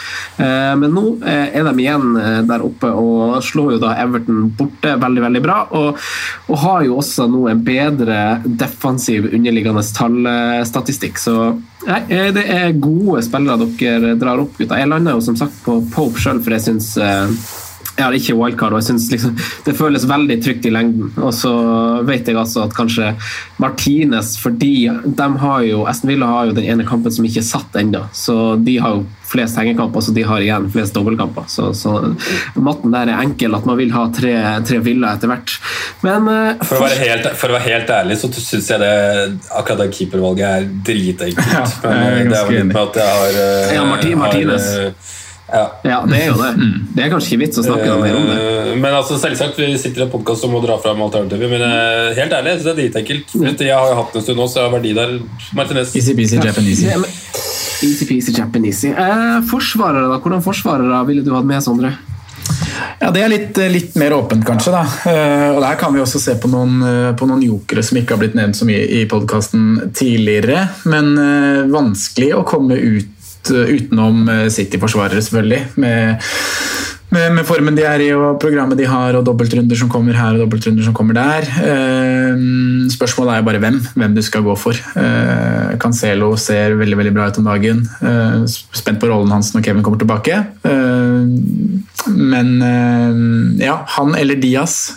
Eh, 0.41 0.71
men 0.79 0.95
nå 0.95 1.05
eh, 1.21 1.55
er 1.55 1.67
de 1.67 1.73
igjen 1.83 2.17
der 2.49 2.65
oppe 2.65 2.89
og 2.89 3.37
slår 3.45 3.75
jo 3.75 3.81
da 3.83 3.93
Everton 4.01 4.49
borte 4.57 4.95
veldig 5.01 5.25
veldig 5.27 5.43
bra. 5.43 5.59
Og, 5.77 6.01
og 6.49 6.61
har 6.63 6.87
jo 6.87 6.99
også 7.01 7.27
nå 7.31 7.45
en 7.51 7.63
bedre 7.65 8.19
defensiv 8.45 9.29
underliggende 9.31 9.85
tallstatistikk. 9.95 11.21
Så 11.21 11.37
nei, 11.85 12.01
det 12.35 12.47
er 12.51 12.79
gode 12.81 13.21
spillere 13.25 13.69
dere 13.77 14.15
drar 14.19 14.41
opp, 14.41 14.57
gutta. 14.57 14.79
Jeg 14.81 14.91
landa 14.91 15.15
jo 15.15 15.23
som 15.23 15.37
sagt 15.39 15.61
på 15.65 15.79
Pope 15.93 16.21
sjøl, 16.21 16.41
for 16.43 16.57
jeg 16.57 16.67
syns 16.67 16.95
jeg 17.95 18.03
har 18.03 18.15
ikke 18.17 18.35
wildcard, 18.35 18.75
og 18.75 18.81
jeg 18.81 18.89
synes 18.89 19.07
liksom, 19.13 19.35
det 19.65 19.75
føles 19.77 20.07
veldig 20.09 20.35
trygt 20.43 20.65
i 20.67 20.71
lengden. 20.73 21.13
Og 21.15 21.31
så 21.35 21.51
vet 22.07 22.27
jeg 22.27 22.35
altså 22.39 22.65
at 22.65 22.75
kanskje 22.75 23.13
Martinez, 23.61 24.33
fordi 24.41 24.89
de 25.05 25.27
har 25.39 25.61
jo, 25.63 25.85
Aston 25.87 26.11
Villa 26.11 26.27
har 26.27 26.49
jo 26.49 26.57
den 26.57 26.67
ene 26.67 26.87
kampen 26.87 27.13
som 27.15 27.27
ikke 27.27 27.39
er 27.39 27.47
satt 27.47 27.79
ennå. 27.79 28.03
Så 28.15 28.57
de 28.59 28.75
har 28.83 28.97
jo 28.97 29.05
flest 29.31 29.57
hengekamper, 29.57 30.03
så 30.03 30.11
de 30.15 30.25
har 30.27 30.43
igjen 30.43 30.67
flest 30.73 30.95
dobbeltkamper. 30.95 31.47
Så, 31.51 31.71
så, 31.77 31.95
matten 32.59 32.93
der 32.93 33.13
er 33.13 33.23
enkel, 33.23 33.55
at 33.55 33.65
man 33.67 33.79
vil 33.79 33.95
ha 33.95 34.05
tre, 34.15 34.35
tre 34.67 34.83
Villa 34.83 35.15
etter 35.15 35.31
hvert. 35.31 35.55
Men 36.03 36.27
uh, 36.27 36.67
for, 36.67 36.83
å 36.83 36.91
helt, 36.91 37.31
for, 37.39 37.53
å 37.53 37.57
være 37.57 37.69
helt, 37.69 37.93
ærlig, 37.95 38.19
så 38.21 38.29
syns 38.35 38.73
jeg 38.75 38.83
det 38.83 38.95
akkurat 39.55 39.85
det 39.85 39.91
keepervalget 39.95 40.47
er 40.49 40.71
dritenkelt. 40.91 41.53
Ja, 41.55 41.63
jeg 41.63 41.83
det 41.85 42.07
er 42.11 42.33
ganske 42.33 42.63
enig. 42.65 42.81
jeg 42.99 43.13
har, 43.19 43.37
uh, 43.39 43.75
ja, 43.79 43.85
Martin, 43.87 44.19
Martinez. 44.19 44.73
Har, 44.75 44.91
uh, 44.91 45.13
ja. 45.51 45.65
ja. 45.83 45.97
det 46.09 46.21
er 46.23 46.31
jo 46.31 46.37
det. 46.39 46.69
Det 46.95 47.03
er 47.05 47.11
kanskje 47.13 47.33
ikke 47.33 47.41
vits 47.43 47.59
å 47.61 47.65
snakke 47.65 47.89
noe 47.89 48.01
mer 48.01 48.17
om 48.17 48.29
det. 48.29 48.37
Eh, 48.39 48.71
men 48.81 48.89
altså, 48.97 49.19
selvsagt, 49.21 49.59
vi 49.61 49.77
sitter 49.81 50.03
i 50.03 50.05
en 50.07 50.13
podkast 50.13 50.47
og 50.47 50.55
må 50.55 50.61
dra 50.63 50.79
fram 50.81 51.03
alternativer. 51.05 51.51
Men 51.51 51.65
uh, 51.65 52.15
helt 52.17 52.33
ærlig, 52.33 52.57
det 52.63 52.71
er 52.71 52.79
dritenkelt. 52.81 53.35
Jeg 53.61 53.75
har 53.75 53.91
jo 53.91 53.99
hatt 54.01 54.17
en 54.17 54.25
stund 54.25 54.41
nå, 54.41 54.49
så 54.49 54.63
jeg 54.63 54.69
har 54.69 54.75
verdi 54.79 54.95
der. 54.97 55.13
Martinez. 55.57 55.93
Easy 55.97 56.17
peasy 56.17 56.41
Japanese. 56.41 56.89
Ja, 56.89 56.97
easy 57.85 58.09
peasy 58.09 58.33
Japanese. 58.35 58.89
Eh, 58.89 59.37
forsvarere, 59.51 60.09
da? 60.09 60.19
Hvordan 60.23 60.43
forsvarere 60.45 61.05
ville 61.11 61.25
du 61.25 61.31
hatt 61.37 61.47
med, 61.47 61.61
Sondre? 61.63 61.93
Ja, 62.99 63.11
Det 63.13 63.21
er 63.21 63.29
litt, 63.29 63.57
litt, 63.69 63.95
mer 63.99 64.15
åpent, 64.15 64.45
kanskje. 64.47 64.73
da. 64.73 64.83
Og 65.53 65.61
Der 65.61 65.77
kan 65.77 65.93
vi 65.93 66.01
også 66.01 66.21
se 66.21 66.35
på 66.41 66.49
noen, 66.49 66.79
på 67.17 67.27
noen 67.29 67.43
jokere 67.43 67.83
som 67.85 67.99
ikke 67.99 68.15
har 68.15 68.21
blitt 68.21 68.37
nevnt 68.37 68.57
så 68.57 68.67
mye 68.67 68.85
i 68.97 69.03
podkasten 69.09 69.91
tidligere. 69.97 70.63
Men 70.89 71.13
vanskelig 71.73 72.31
å 72.37 72.45
komme 72.47 72.77
ut 72.79 73.14
Eh, 73.53 73.75
utenom 73.77 74.27
eh, 74.29 74.47
City-forsvarere, 74.49 75.21
selvfølgelig. 75.21 75.61
Med, 75.81 76.21
med, 77.13 77.33
med, 77.37 77.43
formen 77.47 77.77
de 77.77 77.85
er 77.87 78.03
i 78.03 78.09
og 78.15 78.39
programmet 78.41 78.79
de 78.79 78.87
har, 78.89 79.15
og 79.17 79.25
dobbeltrunder 79.27 79.77
som 79.79 79.91
kommer 79.91 80.17
her 80.17 80.35
og 80.35 80.45
dobbeltrunder 80.45 80.85
som 80.85 80.95
kommer 80.97 81.17
der. 81.17 81.47
Eh, 81.61 82.43
spørsmålet 82.93 83.33
er 83.33 83.41
jo 83.41 83.47
bare 83.49 83.63
hvem, 83.63 83.79
hvem 83.95 84.15
du 84.17 84.23
skal 84.25 84.45
gå 84.45 84.55
for. 84.59 84.79
Cancelo 85.81 86.33
ser 86.39 86.77
veldig 86.79 86.99
veldig 87.01 87.15
bra 87.15 87.29
ut 87.29 87.41
om 87.41 87.49
dagen. 87.49 87.83
Spent 88.49 89.01
på 89.01 89.09
rollen 89.11 89.33
hans 89.33 89.53
når 89.55 89.65
Kevin 89.65 89.83
kommer 89.85 90.01
tilbake. 90.01 90.41
Men 92.15 92.55
ja, 93.61 93.79
han 93.97 94.15
eller 94.19 94.39
Diaz 94.41 94.95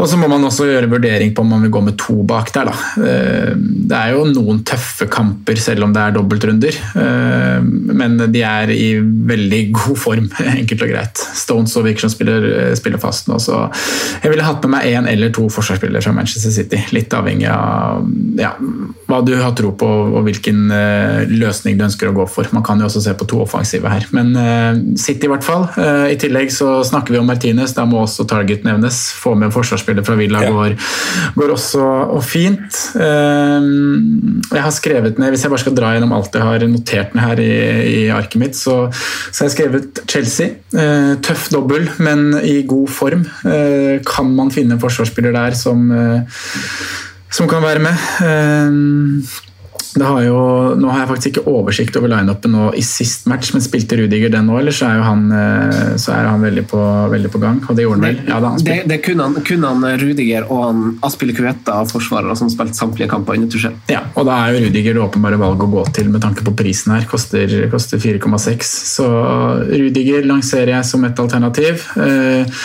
Og 0.00 0.08
så 0.08 0.16
må 0.16 0.28
man 0.30 0.44
også 0.48 0.66
gjøre 0.68 0.88
vurdering 0.90 1.34
på 1.36 1.44
om 1.44 1.50
man 1.52 1.64
vil 1.66 1.72
gå 1.74 1.82
med 1.84 1.98
to 2.00 2.22
bak 2.26 2.52
der. 2.54 2.70
Da. 2.70 3.04
Eh, 3.04 3.52
det 3.90 3.98
er 3.98 4.14
jo 4.14 4.24
noen 4.30 4.62
tøffe 4.66 5.06
kamper 5.12 5.60
selv 5.60 5.84
om 5.84 5.92
det 5.94 6.02
er 6.02 6.14
dobbeltrunder, 6.16 6.78
eh, 7.02 7.66
men 8.00 8.16
de 8.32 8.44
er 8.46 8.72
i 8.72 8.88
veldig 9.00 9.60
god 9.76 10.00
form, 10.00 10.30
enkelt 10.56 10.86
og 10.86 10.92
greit. 10.94 11.24
Stones 11.36 11.76
og 11.76 11.88
Wickson 11.88 12.12
spiller, 12.12 12.46
eh, 12.48 12.72
spiller 12.78 13.02
fast 13.02 13.28
nå, 13.28 13.36
så 13.42 13.66
jeg 14.22 14.32
ville 14.32 14.46
hatt 14.46 14.64
med 14.64 14.74
meg 14.76 14.88
én 14.88 15.08
eller 15.10 15.34
to 15.34 15.48
forsvarsspillere 15.52 16.04
fra 16.04 16.14
Manchester 16.16 16.54
City. 16.54 16.80
Litt 16.96 17.12
avhengig 17.16 17.48
av 17.52 18.08
ja, 18.40 18.54
hva 19.10 19.20
du 19.26 19.34
har 19.36 19.52
tro 19.58 19.74
på 19.76 19.88
og 19.90 20.22
hvilken 20.24 20.70
løsning 21.30 21.76
du 21.76 21.84
ønsker 21.84 22.08
å 22.08 22.14
gå 22.16 22.24
for. 22.30 22.48
Man 22.54 22.64
kan 22.66 22.80
jo 22.80 22.86
også 22.88 23.02
se 23.04 23.12
på 23.18 23.26
to 23.28 23.40
offensive 23.42 23.90
her, 23.90 24.06
men 24.16 24.32
City 25.00 25.28
i 25.28 25.30
hvert 25.32 25.44
fall. 25.44 25.66
I 26.10 26.16
tillegg 26.20 26.52
så 26.54 26.80
snakker 26.86 27.14
vi 27.14 27.20
om 27.20 27.28
Martinez, 27.28 27.74
da 27.76 27.84
må 27.88 28.04
også 28.04 28.26
Target 28.30 28.64
nevnes. 28.66 29.00
Få 29.20 29.34
med 29.38 29.52
forsvarsspillere 29.54 29.89
spiller 29.90 30.06
fra 30.06 30.16
Villa 30.18 30.44
ja. 30.46 30.52
går, 30.54 30.76
går, 31.36 31.52
også 31.56 31.82
og 32.16 32.22
fint. 32.24 32.78
Ehm, 33.00 34.40
jeg 34.50 34.62
har 34.64 34.74
skrevet 34.74 35.18
ned, 35.18 35.34
Hvis 35.34 35.44
jeg 35.44 35.52
bare 35.52 35.64
skal 35.64 35.76
dra 35.76 35.92
gjennom 35.94 36.14
alt 36.16 36.34
jeg 36.34 36.46
har 36.46 36.66
notert 36.70 37.14
ned 37.14 37.26
her 37.26 37.42
i, 37.42 37.50
i 37.90 38.00
arket 38.14 38.40
mitt, 38.40 38.56
så, 38.58 38.86
så, 38.94 39.42
har 39.42 39.50
jeg 39.50 39.56
skrevet 39.58 40.02
Chelsea. 40.06 40.56
Eh, 40.70 41.12
tøff 41.26 41.50
dobbel, 41.52 41.90
men 41.98 42.32
i 42.40 42.60
god 42.68 42.88
form. 42.94 43.26
Eh, 43.44 44.00
kan 44.06 44.32
man 44.36 44.52
finne 44.54 44.76
en 44.76 44.82
forsvarsspiller 44.82 45.34
der 45.36 45.58
som, 45.58 45.90
eh, 45.92 46.42
som 47.30 47.50
kan 47.50 47.64
være 47.66 47.84
med? 47.90 49.48
Har 50.00 50.20
jo, 50.22 50.38
nå 50.78 50.90
har 50.92 51.02
jeg 51.02 51.08
faktisk 51.10 51.30
ikke 51.32 51.50
oversikt 51.50 51.96
over 51.98 52.12
lineupen 52.12 52.52
nå 52.54 52.68
i 52.78 52.82
sist 52.86 53.26
match, 53.30 53.50
men 53.54 53.64
spilte 53.64 53.98
Rudiger 53.98 54.32
den 54.32 54.46
nå, 54.48 54.56
eller 54.60 54.74
så 54.74 54.86
er, 54.88 55.02
han, 55.04 55.26
eh, 55.34 55.96
så 56.00 56.14
er 56.14 56.28
han 56.30 56.44
veldig 56.46 56.64
på, 56.70 56.80
veldig 57.12 57.32
på, 57.32 57.42
gang? 57.42 57.58
Og 57.66 57.76
det 57.76 57.86
gjorde 57.86 57.98
han 57.98 58.06
vel? 58.06 58.22
Ja, 58.28 58.38
da, 58.38 58.54
han 58.54 58.64
det, 58.66 58.78
det 58.90 59.00
kunne, 59.04 59.28
han, 59.28 59.44
kunne, 59.46 59.72
han 59.74 60.00
Rudiger 60.00 60.48
og 60.48 60.64
han 60.64 60.82
Aspille 61.06 61.34
av 61.50 61.90
forsvarere 61.90 62.36
som 62.38 62.50
spilte 62.52 62.78
samtlige 62.78 63.10
kamper 63.10 63.38
under 63.38 63.50
Tuchel. 63.50 63.76
Ja, 63.90 64.04
og 64.14 64.28
da 64.28 64.38
er 64.44 64.54
jo 64.54 64.66
Rudiger 64.66 64.96
det 64.96 65.04
åpenbare 65.04 65.40
valget 65.40 65.66
å 65.66 65.72
gå 65.74 65.86
til 65.96 66.10
med 66.12 66.22
tanke 66.24 66.46
på 66.46 66.54
prisen 66.56 66.94
her. 66.94 67.06
Koster, 67.10 67.56
koster 67.72 68.02
4,6. 68.02 68.74
Så 68.94 69.08
Rudiger 69.70 70.28
lanserer 70.28 70.76
jeg 70.76 70.90
som 70.90 71.06
et 71.08 71.24
alternativ. 71.24 71.86
Eh, 72.00 72.60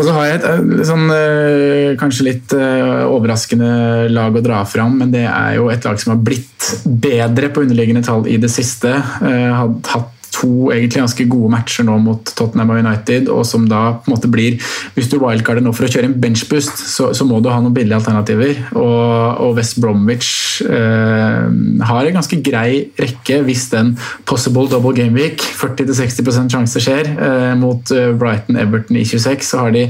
og 0.00 0.06
så 0.06 0.14
har 0.16 0.28
jeg 0.28 0.38
et 0.38 0.46
eh, 0.48 0.84
sånn, 0.88 1.10
eh, 1.12 1.90
kanskje 2.00 2.26
litt 2.30 2.54
eh, 2.56 3.02
overraskende 3.04 4.08
lag 4.08 4.36
å 4.36 4.42
dra 4.44 4.62
fram, 4.68 4.96
men 5.02 5.12
det 5.12 5.26
er 5.28 5.58
jo 5.58 5.68
et 5.72 5.84
lag 5.84 6.00
som 6.00 6.14
har 6.14 6.22
blitt 6.24 6.70
bedre 6.88 7.50
på 7.52 7.66
underliggende 7.66 8.04
tall 8.06 8.24
i 8.30 8.38
det 8.40 8.48
siste. 8.52 8.94
Hatt 9.20 10.19
to 10.40 10.70
egentlig 10.72 11.02
ganske 11.02 11.26
gode 11.30 11.52
matcher 11.52 11.86
nå 11.86 11.98
mot 12.02 12.32
Tottenham 12.36 12.72
og 12.72 12.80
United, 12.80 13.28
og 13.32 13.44
som 13.48 13.66
da 13.70 13.82
på 14.00 14.08
en 14.08 14.16
måte 14.16 14.30
blir 14.30 14.56
Hvis 14.94 15.10
du 15.10 15.18
wildcarder 15.20 15.62
nå 15.64 15.72
for 15.76 15.86
å 15.86 15.90
kjøre 15.92 16.08
en 16.08 16.16
benchboost, 16.20 16.80
så, 16.90 17.10
så 17.16 17.26
må 17.28 17.40
du 17.42 17.50
ha 17.52 17.58
noen 17.60 17.74
billige 17.76 17.98
alternativer. 18.00 18.56
Og, 18.78 19.44
og 19.44 19.58
West 19.58 19.78
Bromwich 19.82 20.62
eh, 20.64 21.46
har 21.90 22.08
en 22.08 22.18
ganske 22.18 22.40
grei 22.44 22.90
rekke 23.00 23.40
hvis 23.46 23.68
den 23.72 23.94
possible 24.28 24.68
double 24.70 24.94
game 24.96 25.16
week, 25.16 25.44
40-60 25.60 26.50
sjanse 26.52 26.82
skjer, 26.82 27.12
eh, 27.14 27.52
mot 27.60 27.92
eh, 27.94 28.10
Brighton-Everton 28.20 29.00
i 29.00 29.04
26, 29.06 29.46
så 29.52 29.64
har 29.64 29.74
de, 29.76 29.86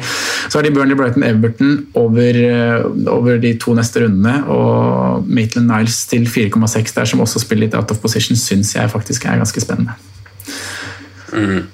så 0.49 0.59
har 0.59 0.67
de 0.67 0.75
Burnley 0.75 0.99
Brighton-Everton 0.99 1.77
over, 2.01 2.41
eh, 2.45 2.87
over, 3.11 3.41
de 3.41 3.55
to 3.61 3.75
neste 3.79 4.05
rundene. 4.05 4.41
Og 4.51 5.27
Maitland 5.29 5.71
Niles 5.71 6.05
til 6.11 6.27
4,6 6.29 6.97
der, 6.97 7.11
som 7.11 7.25
også 7.25 7.45
spiller 7.45 7.69
litt 7.69 7.77
out 7.79 7.93
of 7.93 8.01
position, 8.03 8.39
syns 8.39 8.75
jeg 8.77 8.93
faktisk 8.93 9.27
er 9.27 9.41
ganske 9.41 9.63
spennende. 9.63 9.99
Mm. 11.33 11.69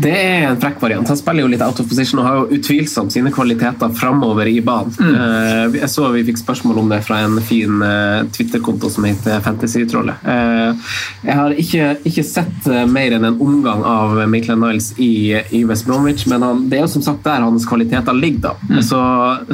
Det 0.00 0.12
er 0.16 0.46
en 0.48 0.60
frekk 0.60 0.80
variant. 0.80 1.08
Han 1.08 1.18
spiller 1.18 1.44
jo 1.44 1.50
litt 1.52 1.62
out 1.64 1.80
of 1.82 1.88
position 1.88 2.20
og 2.22 2.26
har 2.26 2.36
jo 2.38 2.56
utvilsomt 2.56 3.12
sine 3.12 3.32
kvaliteter 3.34 3.92
framover 3.96 4.48
i 4.48 4.60
banen. 4.64 4.94
Mm. 4.96 5.14
Eh, 5.14 5.78
jeg 5.82 5.90
så 5.92 6.08
vi 6.14 6.24
fikk 6.28 6.40
spørsmål 6.40 6.80
om 6.82 6.92
det 6.92 7.02
fra 7.04 7.20
en 7.26 7.36
fin 7.44 7.82
eh, 7.84 8.22
Twitter-konto 8.32 8.88
som 8.92 9.04
heter 9.08 9.42
Fantasytrollet. 9.44 10.22
Eh, 10.24 10.94
jeg 11.26 11.36
har 11.36 11.56
ikke, 11.64 11.90
ikke, 12.08 12.24
sett 12.30 12.68
mer 12.88 13.16
enn 13.16 13.26
en 13.28 13.40
omgang 13.42 13.82
av 13.86 14.14
Maitland 14.30 14.64
Niles 14.64 14.92
i, 15.02 15.34
i 15.56 15.64
West 15.68 15.88
Bromwich, 15.88 16.26
men 16.30 16.44
han, 16.46 16.64
det 16.70 16.78
er 16.78 16.86
jo 16.86 16.92
som 16.94 17.04
sagt 17.04 17.26
der 17.26 17.44
hans 17.44 17.66
kvaliteter 17.68 18.16
ligger. 18.16 18.40
da. 18.40 18.54
Mm. 18.70 18.80
Så, 18.86 19.00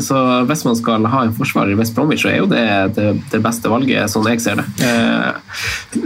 så, 0.04 0.20
hvis 0.46 0.62
man 0.68 0.78
skal 0.78 1.08
ha 1.10 1.24
en 1.26 1.34
forsvarer 1.34 1.74
i 1.74 1.80
West 1.80 1.96
Bromwich, 1.96 2.22
så 2.22 2.30
er 2.30 2.38
jo 2.42 2.50
det 2.50 2.66
det, 2.96 3.08
det 3.32 3.42
beste 3.42 3.70
valget, 3.72 4.12
sånn 4.12 4.28
jeg 4.30 4.44
ser 4.44 4.60
det. 4.60 4.68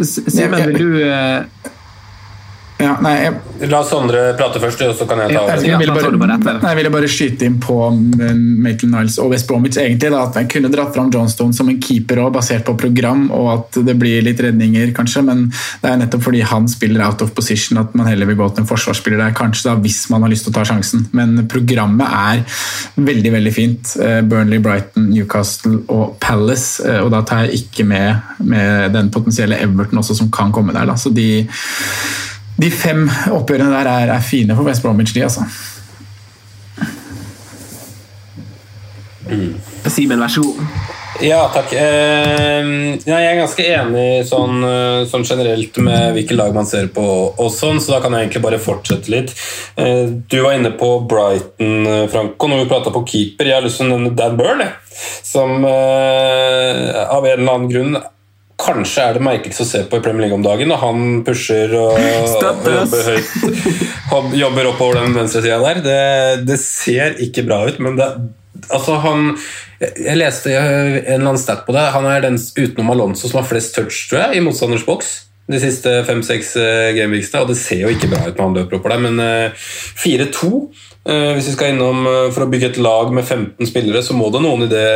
Simen, 0.07 0.71
vil 0.71 0.79
du 0.79 1.77
ja, 2.81 2.95
nei, 3.05 3.13
jeg, 3.21 3.69
La 3.71 3.83
Sondre 3.85 4.23
prate 4.39 4.61
først, 4.63 4.83
og 4.89 4.97
så 4.97 5.07
kan 5.09 5.23
jeg 5.25 5.35
ta 5.35 5.43
over. 5.43 5.61
Jeg, 5.61 5.69
jeg, 5.69 5.81
ville 5.83 5.95
bare, 5.95 6.39
nei, 6.41 6.55
jeg 6.65 6.79
ville 6.79 6.93
bare 6.95 7.11
skyte 7.11 7.49
inn 7.49 7.59
på 7.63 7.77
Maitland 7.93 8.95
Niles 8.95 9.19
og 9.21 9.35
West 9.35 9.49
Bromwich. 9.51 9.79
egentlig 9.81 10.13
da, 10.13 10.23
at 10.25 10.39
Jeg 10.41 10.49
kunne 10.55 10.71
dratt 10.73 10.95
fram 10.97 11.11
Johnstone 11.13 11.57
som 11.57 11.69
en 11.69 11.81
keeper 11.83 12.23
også, 12.25 12.35
basert 12.39 12.65
på 12.69 12.77
program, 12.81 13.27
og 13.37 13.51
at 13.53 13.81
det 13.87 13.97
blir 14.01 14.25
litt 14.25 14.41
redninger, 14.41 14.95
kanskje. 14.97 15.25
Men 15.27 15.47
det 15.51 15.91
er 15.91 16.01
nettopp 16.01 16.25
fordi 16.29 16.43
han 16.47 16.69
spiller 16.71 17.05
out 17.07 17.25
of 17.25 17.35
position 17.37 17.81
at 17.83 17.95
man 17.99 18.09
heller 18.09 18.31
vil 18.31 18.39
gå 18.41 18.49
til 18.55 18.65
en 18.65 18.71
forsvarsspiller 18.71 19.21
der, 19.21 19.37
kanskje 19.37 19.69
da, 19.69 19.77
hvis 19.85 20.03
man 20.13 20.25
har 20.25 20.33
lyst 20.33 20.49
til 20.49 20.55
å 20.55 20.59
ta 20.59 20.67
sjansen. 20.73 21.07
Men 21.17 21.45
programmet 21.51 22.09
er 22.09 22.45
veldig 23.11 23.35
veldig 23.37 23.55
fint. 23.55 23.95
Eh, 24.01 24.21
Burnley, 24.27 24.63
Brighton, 24.65 25.11
Newcastle 25.13 25.83
og 25.93 26.17
Palace. 26.23 26.81
Eh, 26.87 27.03
og 27.05 27.13
da 27.15 27.23
tar 27.27 27.47
jeg 27.47 27.65
ikke 27.65 27.87
med, 27.89 28.35
med 28.41 28.97
den 28.97 29.13
potensielle 29.13 29.61
Everton 29.61 30.01
også 30.01 30.17
som 30.23 30.33
kan 30.33 30.53
komme 30.55 30.75
der. 30.77 30.89
Da. 30.89 30.97
Så 30.97 31.13
de 31.15 31.45
de 32.61 32.71
fem 32.75 33.05
oppgjørene 33.33 33.73
der 33.73 33.91
er, 33.91 34.15
er 34.17 34.25
fine 34.25 34.57
for 34.57 34.69
West 34.69 34.85
Bromwich, 34.85 35.15
de, 35.17 35.25
altså. 35.27 35.47
Mm. 39.31 39.53
Simen, 39.87 40.21
vær 40.21 40.33
så 40.33 40.43
god. 40.45 40.65
Ja, 41.21 41.41
takk. 41.53 41.73
Eh, 41.77 42.69
ja, 43.05 43.17
jeg 43.21 43.29
er 43.29 43.41
ganske 43.43 43.65
enig 43.67 44.05
sånn, 44.29 44.63
eh, 44.65 45.03
sånn, 45.11 45.27
generelt 45.29 45.77
med 45.85 46.15
hvilke 46.17 46.37
lag 46.39 46.55
man 46.57 46.69
ser 46.69 46.89
på, 46.95 47.05
og 47.37 47.51
sånn, 47.53 47.81
så 47.83 47.97
da 47.97 48.01
kan 48.05 48.17
jeg 48.17 48.27
egentlig 48.27 48.45
bare 48.47 48.61
fortsette 48.63 49.13
litt. 49.13 49.35
Eh, 49.77 50.07
du 50.09 50.39
var 50.41 50.57
inne 50.57 50.73
på 50.81 50.93
Brighton, 51.11 52.09
Franco, 52.13 52.49
når 52.49 52.65
vi 52.65 52.71
prata 52.73 52.95
på 52.95 53.05
keeper. 53.09 53.51
Jeg 53.51 53.59
har 53.59 53.67
lyst 53.67 53.83
til 53.83 53.91
å 53.91 53.93
nevne 53.93 54.15
Dan 54.17 54.39
Burn, 54.41 54.65
som 55.27 55.61
eh, 55.69 56.89
av 57.05 57.27
en 57.27 57.37
eller 57.37 57.53
annen 57.53 57.71
grunn 57.75 58.01
kanskje 58.61 59.05
er 59.05 59.17
det 59.17 59.25
merkeligste 59.25 59.65
å 59.65 59.69
se 59.69 59.81
på 59.89 59.99
i 59.99 60.03
Premier 60.05 60.27
League 60.27 60.37
om 60.37 60.45
dagen. 60.45 60.73
Og 60.75 60.83
han 60.83 61.07
pusher 61.27 61.73
og, 61.79 61.97
og 62.01 62.69
jobber 62.69 63.09
høyt. 63.09 64.37
Jobber 64.41 64.71
oppover 64.73 65.01
den 65.01 65.17
venstresida 65.17 65.61
der. 65.65 65.83
Det, 65.85 66.03
det, 66.49 66.61
ser 66.63 67.19
ikke 67.25 67.47
bra 67.49 67.63
ut, 67.69 67.81
men 67.83 67.99
det, 67.99 68.11
altså 68.69 68.99
han 69.05 69.33
Jeg 69.81 70.19
leste 70.19 70.53
en 70.53 70.95
eller 71.01 71.31
annen 71.31 71.41
stat 71.41 71.65
på 71.67 71.75
det. 71.77 71.89
Han 71.97 72.09
er 72.11 72.29
den 72.29 72.39
utenom 72.39 72.95
Alonso 72.95 73.31
som 73.31 73.41
har 73.41 73.49
flest 73.49 73.75
touch, 73.77 74.07
tror 74.11 74.27
jeg, 74.27 74.39
i 74.39 74.45
motstanders 74.45 74.87
boks 74.89 75.19
de 75.51 75.59
siste 75.59 75.91
fem-seks 76.07 76.53
uh, 76.61 76.93
gameweeksene, 76.95 77.41
og 77.43 77.49
det 77.51 77.57
ser 77.59 77.81
jo 77.83 77.89
ikke 77.91 78.07
bra 78.13 78.21
ut 78.29 78.37
når 78.37 78.45
han 78.45 78.53
løper 78.55 78.77
oppover 78.77 78.93
der, 78.95 79.01
men 79.03 79.17
uh, 79.19 79.49
eh, 79.49 79.65
4-2 79.99 80.51
Eh, 80.61 80.90
hvis 81.09 81.47
vi 81.49 81.55
skal 81.55 81.73
innom 81.73 82.05
eh, 82.05 82.29
For 82.35 82.45
å 82.45 82.51
bygge 82.53 82.75
et 82.75 82.81
lag 82.83 83.09
med 83.15 83.25
15 83.25 83.71
spillere, 83.71 84.03
så 84.05 84.17
må 84.17 84.29
det 84.33 84.43
noen 84.45 84.67
i 84.67 84.71
det, 84.71 84.91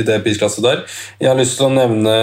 i 0.00 0.04
det 0.04 0.18
prisklasset 0.24 0.64
der. 0.64 0.82
Jeg 1.22 1.30
har 1.30 1.38
lyst 1.38 1.56
til 1.56 1.70
å 1.70 1.72
nevne 1.72 2.16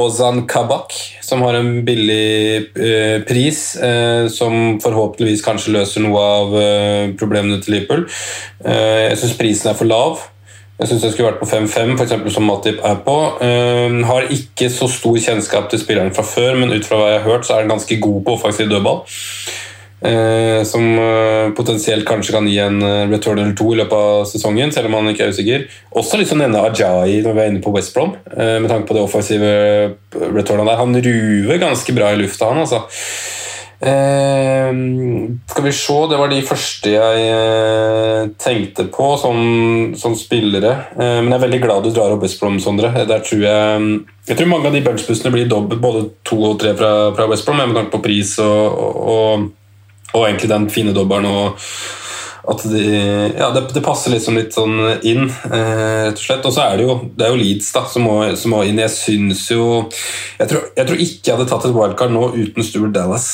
Ozan 0.00 0.46
Kabak, 0.48 0.96
som 1.24 1.44
har 1.44 1.58
en 1.58 1.82
billig 1.84 2.72
eh, 2.72 3.20
pris. 3.28 3.62
Eh, 3.76 4.26
som 4.32 4.80
forhåpentligvis 4.80 5.44
kanskje 5.44 5.76
løser 5.76 6.04
noe 6.04 6.24
av 6.24 6.58
eh, 6.60 7.14
problemene 7.20 7.60
til 7.60 7.76
Liverpool. 7.76 8.06
Eh, 8.64 9.10
jeg 9.10 9.20
syns 9.20 9.38
prisen 9.38 9.72
er 9.72 9.78
for 9.78 9.90
lav. 9.90 10.24
Jeg 10.80 10.88
syns 10.88 11.04
jeg 11.04 11.12
skulle 11.12 11.34
vært 11.34 11.42
på 11.42 11.50
5-5, 11.50 11.96
f.eks. 12.00 12.32
som 12.32 12.46
Matip 12.48 12.78
er 12.80 13.00
på. 13.04 13.14
har 14.08 14.30
ikke 14.32 14.70
så 14.72 14.86
stor 14.88 15.18
kjennskap 15.20 15.66
til 15.68 15.82
spilleren 15.82 16.14
fra 16.16 16.24
før, 16.24 16.54
men 16.56 16.72
ut 16.72 16.86
fra 16.88 16.96
hva 16.96 17.10
jeg 17.10 17.18
har 17.20 17.28
hørt, 17.28 17.44
så 17.44 17.58
er 17.58 17.66
han 17.66 17.74
ganske 17.74 17.98
god 18.00 18.22
på 18.24 18.38
offensiv 18.38 18.70
dødball. 18.72 19.02
Eh, 20.00 20.62
som 20.64 20.84
eh, 20.98 21.50
potensielt 21.52 22.06
kanskje 22.08 22.32
kan 22.32 22.46
gi 22.48 22.56
en 22.64 22.80
eh, 22.80 23.08
return 23.10 23.42
eller 23.42 23.56
to 23.56 23.66
i 23.74 23.80
løpet 23.82 23.92
av 23.92 24.22
sesongen, 24.30 24.72
selv 24.72 24.88
om 24.88 24.96
han 24.96 25.12
ikke 25.12 25.26
er 25.26 25.34
usikker. 25.34 25.66
Også 26.00 26.20
liksom 26.20 26.40
denne 26.40 26.56
nevne 26.56 26.70
Ajayi 26.72 27.20
når 27.26 27.36
vi 27.36 27.42
er 27.42 27.52
inne 27.52 27.64
på 27.64 27.74
West 27.74 27.92
Brom, 27.96 28.14
med 28.30 28.70
tanke 28.70 28.88
på 28.88 28.96
det 28.96 29.04
offensive 29.04 29.50
returnet 30.14 30.64
der. 30.64 30.80
Han 30.80 30.96
ruver 30.96 31.60
ganske 31.60 31.96
bra 31.96 32.14
i 32.14 32.22
lufta, 32.22 32.48
han 32.48 32.64
altså. 32.64 32.86
Eh, 33.80 34.72
skal 35.48 35.64
vi 35.64 35.72
se, 35.72 35.94
Det 36.10 36.16
var 36.20 36.28
de 36.28 36.40
første 36.44 36.90
jeg 36.92 38.32
tenkte 38.40 38.84
på 38.92 39.12
som, 39.20 39.38
som 39.96 40.16
spillere. 40.16 40.74
Eh, 40.96 41.20
men 41.20 41.32
jeg 41.32 41.38
er 41.38 41.46
veldig 41.46 41.62
glad 41.64 41.84
du 41.84 41.92
drar 41.92 42.16
opp 42.16 42.24
West 42.24 42.40
Brom, 42.40 42.60
Sondre. 42.60 42.92
Der 43.04 43.24
tror 43.24 43.44
jeg 43.44 44.00
jeg 44.30 44.36
tror 44.36 44.50
mange 44.52 44.68
av 44.68 44.76
de 44.76 44.82
bunchbussene 44.84 45.32
blir 45.34 45.48
dobbelt, 45.50 45.80
både 45.82 46.04
to 46.28 46.36
og 46.52 46.60
tre 46.60 46.74
fra, 46.78 47.10
fra 47.16 47.24
West 47.30 47.48
Brom, 47.48 47.58
med 47.64 47.74
tanke 47.74 47.96
på 47.96 48.04
pris 48.04 48.36
og, 48.44 48.84
og 49.10 49.48
og 50.14 50.26
egentlig 50.26 50.50
den 50.50 50.70
fine 50.72 50.94
dobbelen 50.96 51.28
og 51.30 51.58
at 52.50 52.62
de, 52.72 52.80
ja, 53.36 53.50
det, 53.54 53.66
det, 53.74 53.82
passer 53.84 54.14
liksom 54.14 54.38
litt 54.38 54.54
sånn 54.56 54.78
inn, 55.06 55.26
eh, 55.28 56.08
rett 56.08 56.16
og 56.16 56.24
slett. 56.24 56.46
Og 56.48 56.54
så 56.56 56.64
er 56.64 56.78
det 56.80 56.86
jo, 56.86 56.96
det 57.14 57.26
er 57.26 57.34
jo 57.34 57.40
Leeds 57.40 57.68
da, 57.76 57.84
som 57.92 58.06
må, 58.08 58.16
som 58.40 58.54
må 58.54 58.62
inn. 58.66 58.80
Jeg 58.80 58.94
syns 58.94 59.44
jo 59.52 59.64
jeg 60.40 60.48
tror, 60.50 60.70
jeg 60.78 60.88
tror, 60.88 61.02
ikke 61.04 61.30
jeg 61.30 61.36
hadde 61.36 61.48
tatt 61.52 61.68
et 61.68 61.76
wildcard 61.76 62.14
nå 62.14 62.30
uten 62.38 62.66
Stuart 62.66 62.94
Dallas. 62.96 63.28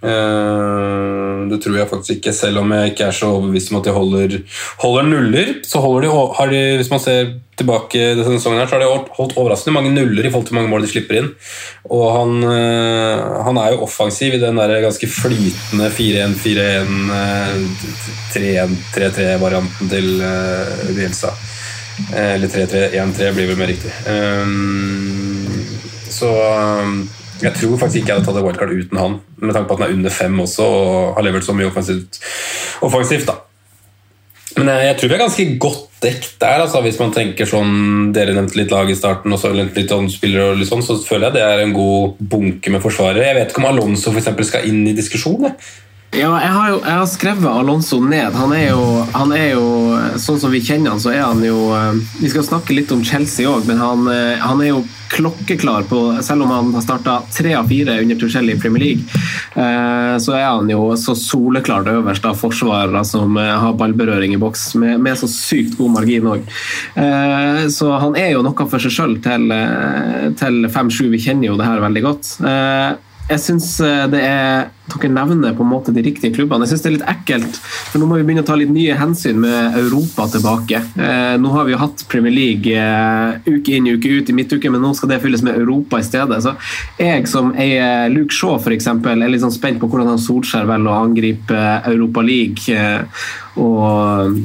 Eh, 0.00 1.36
det 1.50 1.60
tror 1.60 1.76
jeg 1.76 1.90
faktisk 1.90 2.16
ikke, 2.16 2.34
selv 2.36 2.62
om 2.62 2.72
jeg 2.74 2.94
ikke 2.94 3.10
er 3.10 3.18
så 3.20 3.34
overbevist 3.34 3.74
om 3.74 3.80
at 3.82 3.90
de 3.90 3.96
holder, 3.98 4.36
holder 4.80 5.08
nuller. 5.12 5.54
Så 5.68 5.84
holder 5.84 6.08
de, 6.08 6.26
har 6.40 6.52
de, 6.54 6.64
hvis 6.80 6.92
man 6.92 7.04
ser 7.04 7.34
tilbake 7.60 8.00
denne 8.18 8.38
sesongen, 8.38 8.60
her, 8.62 8.70
så 8.70 8.78
har 8.78 8.82
de 8.84 9.14
holdt 9.16 9.36
overraskende 9.38 9.76
mange 9.76 9.92
nuller 9.94 10.26
i 10.26 10.32
forhold 10.32 10.48
til 10.48 10.58
mange 10.58 10.72
mål 10.72 10.86
de 10.86 10.90
slipper 10.92 11.20
inn. 11.20 11.30
Og 11.90 12.04
han, 12.16 12.34
eh, 12.48 13.22
han 13.46 13.60
er 13.62 13.74
jo 13.74 13.84
offensiv 13.86 14.36
i 14.36 14.42
den 14.42 14.58
der 14.60 14.80
ganske 14.84 15.10
flytende 15.10 15.90
4-1-4-1, 15.96 16.90
3-1-3-3-varianten 18.34 19.92
til 19.92 20.10
uh, 20.24 20.90
Bielsa. 20.96 21.32
Eller 22.16 22.48
3-3-1-3 22.48 23.32
blir 23.36 23.50
vel 23.50 23.58
mer 23.60 23.68
riktig. 23.68 23.92
Så 26.10 26.30
jeg 27.40 27.52
tror 27.56 27.76
faktisk 27.80 28.00
ikke 28.00 28.12
jeg 28.12 28.18
hadde 28.18 28.28
tatt 28.28 28.40
et 28.40 28.44
wildcard 28.44 28.72
uten 28.72 29.00
han, 29.00 29.20
med 29.40 29.54
tanke 29.56 29.68
på 29.68 29.76
at 29.76 29.82
han 29.82 29.90
er 29.90 29.98
under 29.98 30.12
fem 30.12 30.40
også 30.44 30.64
og 30.64 31.14
har 31.16 31.24
levert 31.24 31.46
så 31.46 31.56
mye 31.56 31.68
offensivt. 31.70 32.20
offensivt 32.84 33.28
da. 33.28 33.36
Men 34.60 34.70
jeg 34.84 34.96
tror 34.98 35.08
vi 35.08 35.16
er 35.16 35.22
ganske 35.22 35.46
godt 35.62 35.86
dekt 36.00 36.34
der, 36.40 36.62
altså, 36.64 36.80
hvis 36.84 36.98
man 37.00 37.12
tenker 37.12 37.48
sånn 37.48 38.10
Dere 38.16 38.32
nevnte 38.36 38.56
litt 38.56 38.72
lag 38.72 38.88
i 38.88 38.96
starten, 38.96 39.32
og 39.32 39.40
så 39.40 39.52
litt 39.56 39.92
om 39.96 40.08
spillere, 40.12 40.52
og 40.52 40.60
litt 40.60 40.70
sånn, 40.70 40.84
så 40.84 40.96
føler 41.04 41.28
jeg 41.28 41.38
det 41.38 41.44
er 41.44 41.64
en 41.64 41.76
god 41.76 42.20
bunke 42.32 42.72
med 42.72 42.84
forsvarere. 42.84 43.26
Jeg 43.28 43.38
vet 43.40 43.52
ikke 43.52 43.62
om 43.64 43.70
Alonso 43.72 44.12
for 44.12 44.20
eksempel, 44.20 44.48
skal 44.48 44.68
inn 44.68 44.82
i 44.88 44.96
diskusjonen. 44.96 45.56
Ja, 46.10 46.30
jeg 46.42 46.50
har 46.50 46.70
jo 46.72 46.78
jeg 46.82 46.98
har 46.98 47.06
skrevet 47.06 47.46
Alonso 47.46 48.00
ned. 48.02 48.34
Han 48.34 48.50
er, 48.50 48.72
jo, 48.72 48.86
han 49.14 49.30
er 49.30 49.52
jo 49.52 49.66
Sånn 50.18 50.40
som 50.42 50.50
vi 50.50 50.58
kjenner 50.58 50.90
han, 50.90 51.02
så 51.02 51.12
er 51.14 51.20
han 51.22 51.42
jo 51.44 51.68
eh, 51.70 52.00
Vi 52.18 52.30
skal 52.32 52.42
snakke 52.48 52.74
litt 52.74 52.90
om 52.90 53.04
Chelsea 53.06 53.46
òg, 53.46 53.68
men 53.68 53.78
han, 53.78 54.08
eh, 54.10 54.40
han, 54.42 54.58
er 54.58 54.72
jo 54.72 54.80
klokkeklar 55.12 55.86
på 55.86 56.00
Selv 56.26 56.42
om 56.48 56.50
han 56.50 56.72
har 56.74 56.82
starta 56.82 57.20
tre 57.30 57.52
av 57.54 57.70
fire 57.70 58.00
under 58.02 58.18
Tuchel 58.18 58.50
i 58.50 58.56
Premier 58.58 58.82
League, 58.82 59.20
eh, 59.54 60.16
så 60.22 60.34
er 60.34 60.48
han 60.48 60.70
jo 60.70 60.88
så 60.98 61.14
soleklart 61.18 61.90
øverst 61.92 62.26
av 62.26 62.38
forsvarere 62.38 63.04
som 63.06 63.38
har 63.38 63.76
ballberøring 63.78 64.34
i 64.34 64.40
boks, 64.40 64.64
med, 64.82 64.98
med 65.02 65.18
så 65.18 65.28
sykt 65.30 65.76
god 65.78 65.94
margin 65.94 66.26
òg. 66.30 66.46
Så 67.74 67.90
han 68.02 68.18
er 68.18 68.32
jo 68.34 68.42
noe 68.46 68.66
for 68.70 68.82
seg 68.82 68.94
sjøl 68.94 69.16
til, 69.24 69.46
til 70.40 70.66
5-7. 70.70 71.06
Vi 71.14 71.22
kjenner 71.22 71.50
jo 71.50 71.58
det 71.58 71.70
her 71.70 71.82
veldig 71.86 72.04
godt 72.06 72.32
jeg 73.30 73.42
syns 73.42 73.72
eh, 73.84 74.04
det 74.10 74.20
er 74.26 74.68
Dere 74.90 75.06
nevner 75.14 75.52
på 75.54 75.62
en 75.62 75.70
måte 75.70 75.92
de 75.94 76.02
riktige 76.02 76.34
klubbene. 76.34 76.66
Jeg 76.66 76.72
syns 76.72 76.82
det 76.82 76.88
er 76.88 76.94
litt 76.96 77.10
ekkelt, 77.12 77.58
for 77.92 78.02
nå 78.02 78.08
må 78.10 78.16
vi 78.18 78.24
begynne 78.26 78.42
å 78.42 78.48
ta 78.48 78.56
litt 78.58 78.72
nye 78.74 78.96
hensyn 78.98 79.38
med 79.38 79.76
Europa 79.78 80.26
tilbake. 80.32 80.80
Eh, 80.98 81.36
nå 81.38 81.52
har 81.54 81.68
vi 81.68 81.76
jo 81.76 81.78
hatt 81.78 82.02
Premier 82.10 82.34
League 82.34 82.74
eh, 82.74 83.38
uke 83.46 83.76
inn 83.76 83.86
uke 83.86 84.10
ut 84.10 84.32
i 84.32 84.34
midtuke, 84.34 84.72
men 84.74 84.82
nå 84.82 84.90
skal 84.98 85.12
det 85.12 85.20
fylles 85.22 85.44
med 85.46 85.60
Europa 85.62 86.02
i 86.02 86.08
stedet. 86.08 86.40
Så 86.42 86.56
jeg 86.98 87.30
som 87.30 87.54
eier 87.54 88.10
Luke 88.10 88.34
Shaw 88.34 88.58
f.eks. 88.58 88.90
er 88.90 89.22
litt 89.22 89.46
sånn 89.46 89.54
spent 89.54 89.78
på 89.78 89.86
hvordan 89.86 90.10
han 90.10 90.24
Solskjær 90.26 90.66
velger 90.66 90.90
å 90.90 91.02
angripe 91.04 91.66
Europa 91.92 92.26
League. 92.26 92.82
og 93.62 94.42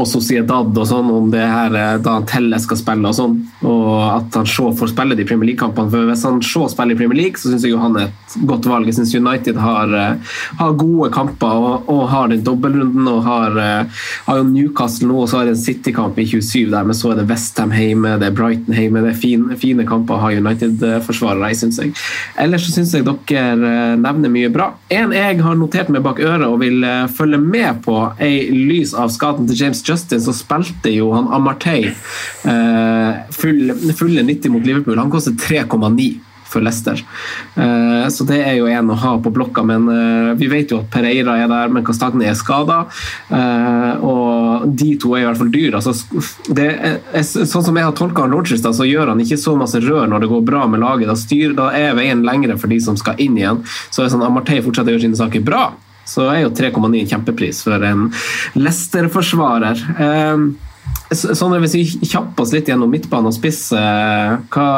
og 0.00 0.08
Sociedad 0.08 0.72
og 0.72 0.86
sånn, 0.88 1.10
om 1.12 1.28
det 1.32 1.42
her 1.44 1.74
da 2.02 2.16
han 2.16 2.26
Telle 2.28 2.58
skal 2.62 2.78
spille 2.80 3.10
og 3.10 3.16
sånn, 3.16 3.34
og 3.68 3.90
at 4.06 4.38
han 4.38 4.48
Shaw 4.48 4.72
får 4.76 4.92
spille 4.92 5.16
de 5.18 5.26
Premier 5.28 5.50
League-kampene. 5.50 5.90
For 5.92 6.08
Hvis 6.08 6.24
han 6.26 6.40
Shaw 6.44 6.68
spiller 6.72 6.96
i 6.96 6.98
Premier 6.98 7.18
League, 7.18 7.40
så 7.40 7.50
syns 7.52 7.66
jeg 7.66 7.74
jo 7.74 7.80
han 7.82 7.98
er 8.00 8.08
et 8.08 8.36
godt 8.48 8.68
valg. 8.70 8.88
Jeg 8.88 8.98
syns 8.98 9.14
United 9.14 9.58
har, 9.60 9.92
eh, 9.94 10.38
har, 10.60 10.72
gode 10.82 11.10
kamper 11.12 11.66
og, 11.68 11.90
og 11.92 12.08
har 12.10 12.28
den 12.32 12.44
dobbeltrunden. 12.44 13.08
og 13.08 13.22
har, 13.24 13.58
eh, 13.58 14.04
har, 14.26 14.38
jo 14.38 14.48
Newcastle 14.48 15.08
nå, 15.08 15.22
og 15.22 15.28
så 15.28 15.38
har 15.38 15.50
de 15.50 15.54
en 15.56 15.60
City-kamp 15.60 16.18
i 16.18 16.26
27 16.26 16.70
der, 16.70 16.84
men 16.84 16.96
så 16.96 17.12
er 17.12 17.20
det 17.20 17.28
Westham 17.30 17.74
hjemme, 17.76 18.16
det 18.18 18.30
er 18.30 18.36
Brighton 18.36 18.74
hjemme. 18.74 19.04
Det 19.04 19.12
er 19.12 19.20
fine, 19.20 19.58
fine 19.60 19.86
kamper 19.88 20.16
å 20.16 20.22
ha 20.24 20.32
United-forsvarere 20.32 21.52
i, 21.52 21.58
syns 21.58 21.80
jeg. 21.82 21.92
Ellers 22.40 22.66
så 22.66 22.76
syns 22.78 22.94
jeg 22.96 23.06
dere 23.08 23.72
eh, 23.72 23.96
nevner 24.00 24.32
mye 24.32 24.52
bra. 24.52 24.72
En 24.92 25.12
jeg 25.12 25.40
har 25.42 25.60
notert 25.60 25.92
meg 25.92 26.04
bak 26.04 26.20
øret 26.22 26.48
og 26.48 26.60
vil 26.62 26.84
følge 27.12 27.38
med 27.42 27.82
på, 27.84 27.96
er 28.22 28.52
lys 28.52 28.94
av 28.98 29.12
skaden 29.12 29.48
til 29.48 29.58
James 29.58 29.81
Justin 29.88 30.22
så 30.22 30.34
spilte 30.36 30.92
jo 30.92 31.12
han 31.14 31.30
Amartey 31.32 31.88
eh, 31.90 33.22
full, 33.30 33.72
fulle 33.98 34.22
90 34.22 34.52
mot 34.52 34.66
Liverpool. 34.66 34.98
Han 34.98 35.10
koster 35.10 35.32
3,9 35.32 36.12
for 36.52 36.60
Leicester. 36.60 37.00
Eh, 37.54 38.08
så 38.12 38.26
det 38.28 38.42
er 38.44 38.58
jo 38.58 38.66
en 38.68 38.90
å 38.92 38.96
ha 39.00 39.12
på 39.24 39.32
blokka, 39.32 39.64
men 39.64 39.86
eh, 39.88 40.32
vi 40.40 40.50
vet 40.52 40.72
jo 40.72 40.82
at 40.82 40.90
Pereira 40.92 41.38
er 41.40 41.48
der, 41.48 41.72
men 41.72 41.84
Castagne 41.86 42.28
er 42.28 42.36
skada. 42.36 42.82
Og 44.02 44.66
de 44.68 44.90
to 45.00 45.14
er 45.16 45.22
i 45.22 45.28
hvert 45.30 45.40
fall 45.40 45.52
dyr. 45.54 45.78
Altså, 45.78 45.94
er, 46.52 47.22
sånn 47.24 47.64
som 47.64 47.78
jeg 47.78 47.88
har 47.88 47.96
tolka 47.96 48.26
Rodgers, 48.28 48.64
så 48.64 48.88
gjør 48.88 49.14
han 49.14 49.22
ikke 49.24 49.40
så 49.40 49.56
masse 49.58 49.80
rør 49.80 50.10
når 50.10 50.26
det 50.26 50.32
går 50.34 50.44
bra 50.50 50.66
med 50.68 50.84
laget. 50.84 51.08
Da, 51.08 51.16
styr, 51.18 51.56
da 51.56 51.70
er 51.76 51.96
veien 51.98 52.26
lengre 52.26 52.58
for 52.60 52.72
de 52.72 52.82
som 52.84 52.98
skal 53.00 53.20
inn 53.22 53.38
igjen. 53.40 53.64
Så 53.90 54.04
er 54.04 54.20
Amartey 54.20 54.60
fortsetter 54.64 54.92
å 54.92 54.96
gjøre 54.98 55.08
sine 55.08 55.24
saker 55.24 55.46
bra 55.46 55.70
så 56.08 56.28
er 56.32 56.42
jo 56.42 56.52
3,9 56.54 57.00
en 57.00 57.10
kjempepris 57.14 57.62
for 57.66 57.86
en 57.86 58.08
Leicester-forsvarer. 58.58 59.82
Eh, 60.06 60.46
sånn 61.14 61.58
Hvis 61.62 61.76
vi 61.76 61.84
kjapper 62.08 62.44
oss 62.44 62.54
litt 62.54 62.70
gjennom 62.70 62.90
midtbane 62.90 63.30
og 63.30 63.36
spiss, 63.36 63.68
eh, 63.76 64.38
hva, 64.52 64.68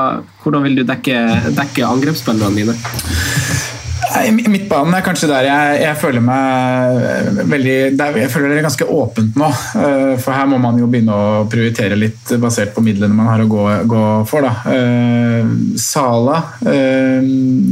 hvordan 0.42 0.66
vil 0.66 0.80
du 0.80 0.84
dekke, 0.88 1.20
dekke 1.56 1.86
angrepsspillerne 1.88 2.58
dine? 2.58 3.73
Midtbanen 4.14 4.94
er 4.94 5.02
kanskje 5.02 5.26
der 5.26 5.46
jeg, 5.48 5.78
jeg 5.82 5.98
føler 5.98 6.22
meg 6.22 7.38
veldig 7.50 7.76
der, 7.98 8.18
Jeg 8.22 8.30
føler 8.30 8.52
det 8.52 8.60
er 8.60 8.66
ganske 8.68 8.86
åpent 8.86 9.38
nå. 9.38 9.48
Eh, 9.80 10.12
for 10.22 10.36
her 10.36 10.46
må 10.50 10.60
man 10.62 10.78
jo 10.78 10.86
begynne 10.90 11.14
å 11.14 11.46
prioritere 11.50 11.98
litt 11.98 12.34
basert 12.40 12.74
på 12.76 12.84
midlene 12.84 13.16
man 13.16 13.30
har 13.32 13.42
å 13.42 13.48
gå, 13.50 13.64
gå 13.90 14.04
for. 14.30 14.46
Da. 14.46 14.52
Eh, 14.70 15.50
Sala, 15.80 16.36
eh, 16.62 17.26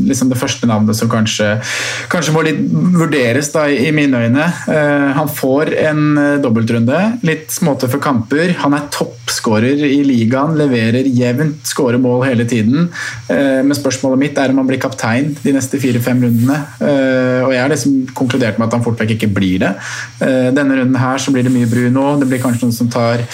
liksom 0.09 0.33
det 0.33 0.41
første 0.41 0.67
navnet 0.67 0.99
som 0.99 1.11
kanskje, 1.13 1.55
kanskje 2.11 2.35
må 2.35 2.43
litt 2.47 2.61
vurderes 2.97 3.53
da, 3.55 3.69
i 3.71 3.93
mine 3.95 4.25
øyne. 4.27 4.49
Han 5.17 5.31
får 5.31 5.73
en 5.85 6.03
dobbeltrunde, 6.43 6.99
litt 7.27 7.53
småtøffe 7.55 8.01
kamper. 8.03 8.55
Han 8.65 8.75
er 8.77 8.89
toppskårer 8.95 9.85
i 9.87 10.01
ligaen, 10.07 10.57
leverer 10.59 11.07
jevnt, 11.07 11.63
skårer 11.69 12.03
mål 12.03 12.27
hele 12.27 12.47
tiden. 12.49 12.89
Men 13.29 13.77
spørsmålet 13.79 14.21
mitt 14.21 14.41
er 14.41 14.53
om 14.53 14.63
han 14.63 14.71
blir 14.71 14.81
kaptein 14.83 15.33
de 15.43 15.55
neste 15.55 15.81
fire-fem 15.83 16.23
rundene 16.23 16.32
rundene. 16.33 16.59
Eh, 16.81 17.45
og 17.45 17.53
jeg 17.55 17.63
har 17.63 17.73
liksom 17.73 18.01
konkludert 18.17 18.59
med 18.59 18.69
at 18.69 18.79
han 18.79 18.85
fort 18.85 19.01
vekk 19.01 19.17
ikke 19.17 19.33
blir 19.35 19.63
det. 19.63 19.77
Eh, 20.25 20.51
denne 20.55 20.81
runden 20.81 20.99
her 21.01 21.23
så 21.23 21.35
blir 21.35 21.47
det 21.47 21.55
mye 21.55 21.71
Bruno. 21.71 22.17
Det 22.21 22.29
blir 22.31 22.43
kanskje 22.43 22.67
noen 22.67 22.77
som 22.83 22.91
tar 22.93 23.25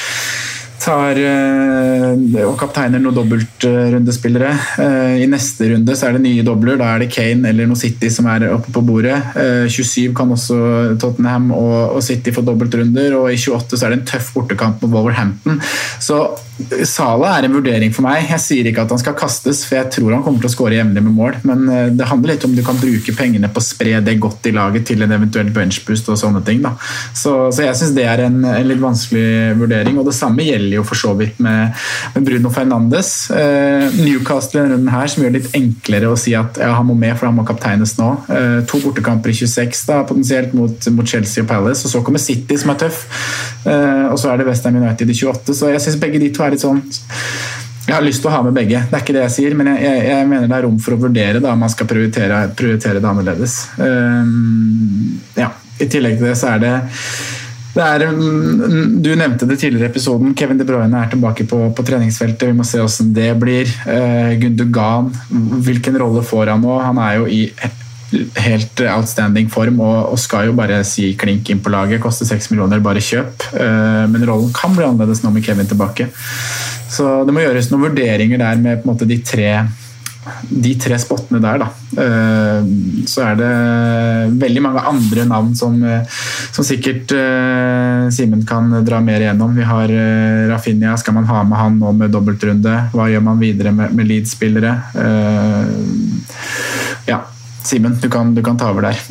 tar 0.79 1.19
eh, 1.19 2.45
og 2.47 2.55
kapteiner 2.57 3.03
noen 3.03 3.17
dobbeltrundespillere. 3.17 4.53
I 5.19 5.27
neste 5.29 5.73
runde 5.73 5.97
så 5.99 6.07
er 6.07 6.17
det 6.17 6.23
nye 6.23 6.45
dobler. 6.47 6.79
Da 6.81 6.93
er 6.93 7.03
det 7.03 7.11
Kane 7.13 7.51
eller 7.51 7.69
noe 7.69 7.77
City 7.77 8.09
som 8.15 8.29
er 8.31 8.47
oppe 8.55 8.73
på 8.73 8.85
bordet. 8.87 9.19
27 9.69 10.15
kan 10.17 10.31
også 10.33 10.59
Tottenham 11.03 11.51
og 11.53 11.99
City 12.07 12.33
få 12.33 12.47
dobbeltrunder, 12.47 13.19
og 13.19 13.33
i 13.35 13.41
28 13.41 13.75
så 13.75 13.89
er 13.89 13.97
det 13.97 14.01
en 14.01 14.11
tøff 14.15 14.31
bortekamp 14.37 14.85
mot 14.87 14.95
Wolverhampton. 14.95 15.59
Så 15.99 16.23
Sala 16.89 17.33
er 17.39 17.47
en 17.47 17.55
vurdering 17.55 17.93
for 17.95 18.07
meg. 18.07 18.27
Jeg 18.29 18.43
sier 18.43 18.69
ikke 18.69 18.85
at 18.85 18.93
han 18.95 19.01
skal 19.01 19.17
kastes, 19.19 19.63
for 19.69 19.79
jeg 19.79 19.93
tror 19.95 20.17
han 20.17 20.25
kommer 20.27 20.43
til 20.43 20.51
å 20.51 20.55
skåre 20.55 20.79
jevnlig 20.79 21.05
med 21.07 21.17
mål, 21.17 21.39
men 21.49 21.65
eh, 21.73 21.89
det 21.95 22.09
handler 22.11 22.35
litt 22.35 22.47
om 22.49 22.57
du 22.57 22.63
kan 22.67 22.79
bruke 22.81 23.15
pengene 23.17 23.51
på 23.53 23.63
å 23.63 23.65
spre 23.65 23.99
det 24.05 24.19
godt 24.21 24.51
i 24.51 24.55
laget 24.57 24.89
til 24.91 25.07
en 25.07 25.15
eventuell 25.15 25.53
benchboost 25.55 26.11
og 26.13 26.21
sånne 26.21 26.43
ting. 26.47 26.65
Så, 27.15 27.35
så, 27.55 27.63
jeg 27.65 27.79
syns 27.79 27.95
det 27.97 28.07
er 28.11 28.25
en, 28.27 28.41
en, 28.43 28.69
litt 28.69 28.83
vanskelig 28.83 29.55
vurdering. 29.61 29.99
Og 30.01 30.09
det 30.11 30.17
samme 30.19 30.45
gjelder 30.47 30.81
jo 30.81 30.87
for 30.87 30.99
så 30.99 31.15
vidt 31.19 31.39
med, 31.45 31.77
med 32.17 32.27
Bruno 32.27 32.53
Fernandes. 32.55 33.13
Eh, 33.33 33.87
Newcastle 34.03 34.59
denne 34.59 34.75
runden 34.75 34.91
her 34.93 35.11
som 35.11 35.23
gjør 35.23 35.35
det 35.35 35.43
litt 35.43 35.57
enklere 35.59 36.11
å 36.11 36.19
si 36.19 36.35
at 36.39 36.59
ja, 36.61 36.73
han 36.77 36.89
må 36.89 36.97
med, 36.99 37.15
for 37.19 37.29
han 37.29 37.37
må 37.37 37.45
kapteines 37.49 37.95
nå. 37.99 38.11
Eh, 38.35 38.59
to 38.69 38.81
bortekamper 38.83 39.33
i 39.33 39.37
26 39.39 39.85
da, 39.89 40.03
potensielt 40.09 40.55
mot, 40.57 40.91
mot, 40.95 41.09
Chelsea 41.09 41.45
og 41.45 41.51
Palace, 41.51 41.87
og 41.87 41.93
så 41.93 42.03
kommer 42.05 42.23
City 42.23 42.59
som 42.61 42.73
er 42.75 42.81
tøff, 42.83 43.05
eh, 43.65 44.07
og 44.11 44.19
så 44.21 44.33
er 44.33 44.41
det 44.41 44.49
Westham 44.49 44.77
United 44.81 45.09
i 45.09 45.17
28. 45.17 45.57
Så 45.57 45.73
jeg 45.73 45.85
syns 45.85 46.01
begge 46.01 46.21
de 46.23 46.31
to 46.35 46.45
er 46.45 46.48
litt 46.55 46.65
sånn 46.65 46.83
jeg 47.89 47.97
har 47.97 48.05
lyst 48.05 48.21
til 48.21 48.29
å 48.29 48.35
ha 48.35 48.43
med 48.45 48.57
begge, 48.57 48.83
det 48.85 48.97
er 48.97 49.01
ikke 49.01 49.15
det 49.17 49.23
jeg 49.23 49.33
sier, 49.33 49.55
men 49.57 49.71
jeg, 49.73 49.81
jeg, 49.87 50.01
jeg 50.11 50.29
mener 50.29 50.51
det 50.51 50.57
er 50.59 50.67
rom 50.67 50.77
for 50.85 50.95
å 50.95 51.01
vurdere 51.01 51.41
da, 51.41 51.55
om 51.55 51.63
man 51.65 51.73
skal 51.73 51.89
prioritere, 51.89 52.43
prioritere 52.59 53.01
det 53.01 53.09
annerledes. 53.09 53.55
Um, 53.81 55.17
ja. 55.39 55.55
I 55.79 55.87
tillegg 55.87 56.19
til 56.19 56.27
det 56.27 56.35
så 56.37 56.51
er 56.57 56.61
det, 56.61 56.73
det 57.73 57.87
er, 57.87 58.05
um, 58.11 58.99
du 59.01 59.09
nevnte 59.17 59.49
det 59.49 59.57
tidligere 59.63 59.89
i 59.89 59.93
episoden. 59.93 60.37
Kevin 60.37 60.61
De 60.61 60.69
Bruyne 60.69 61.01
er 61.01 61.09
tilbake 61.15 61.49
på, 61.49 61.63
på 61.73 61.87
treningsfeltet. 61.87 62.51
Vi 62.51 62.59
må 62.59 62.67
se 62.69 62.83
hvordan 62.83 63.13
det 63.17 63.29
blir. 63.41 63.73
Uh, 63.89 64.37
Gundogan, 64.43 65.09
hvilken 65.65 65.97
rolle 66.03 66.27
får 66.29 66.53
han 66.53 66.65
nå? 66.67 66.77
Han 66.85 67.01
er 67.07 67.21
jo 67.23 67.29
i 67.31 67.47
helt 68.13 68.81
outstanding 68.89 69.51
form 69.53 69.83
og, 69.85 70.13
og 70.13 70.21
skal 70.21 70.49
jo 70.49 70.57
bare 70.57 70.81
si 70.87 71.11
klink 71.19 71.51
inn 71.53 71.61
på 71.65 71.73
laget. 71.73 72.01
Koster 72.03 72.29
seks 72.29 72.51
millioner, 72.53 72.83
bare 72.85 73.05
kjøp. 73.05 73.51
Uh, 73.53 74.07
men 74.11 74.25
rollen 74.29 74.55
kan 74.57 74.77
bli 74.77 74.87
annerledes 74.87 75.25
nå 75.25 75.33
med 75.35 75.45
Kevin 75.47 75.69
tilbake. 75.69 76.09
Så 76.89 77.21
det 77.29 77.35
må 77.37 77.45
gjøres 77.45 77.69
noen 77.73 77.91
vurderinger 77.91 78.41
der 78.41 78.63
med 78.63 78.81
på 78.81 78.89
en 78.89 78.95
måte 78.95 79.09
de 79.09 79.21
tre 79.25 79.53
de 80.49 80.75
tre 80.77 80.97
spottene 81.01 81.39
der, 81.41 81.63
da. 81.63 81.69
Eh, 82.05 82.67
så 83.09 83.23
er 83.31 83.39
det 83.39 83.53
veldig 84.43 84.61
mange 84.61 84.83
andre 84.91 85.25
navn 85.31 85.55
som, 85.57 85.79
som 86.53 86.67
sikkert 86.67 87.15
Simen 88.13 88.43
kan 88.49 88.69
dra 88.85 88.99
mer 89.05 89.25
igjennom. 89.25 89.55
Vi 89.57 89.65
har 89.65 89.95
Rafinha, 90.51 90.99
skal 91.01 91.17
man 91.17 91.31
ha 91.31 91.41
med 91.49 91.63
han 91.63 91.81
nå 91.81 91.95
med 91.97 92.13
dobbeltrunde? 92.13 92.75
Hva 92.93 93.09
gjør 93.09 93.25
man 93.25 93.41
videre 93.41 93.73
med, 93.73 93.97
med 93.97 94.11
Leeds-spillere? 94.11 94.75
Ja. 97.09 97.23
Simen, 97.69 97.99
du, 98.01 98.09
du 98.09 98.43
kan 98.43 98.59
ta 98.59 98.73
over 98.73 98.89
der. 98.89 99.03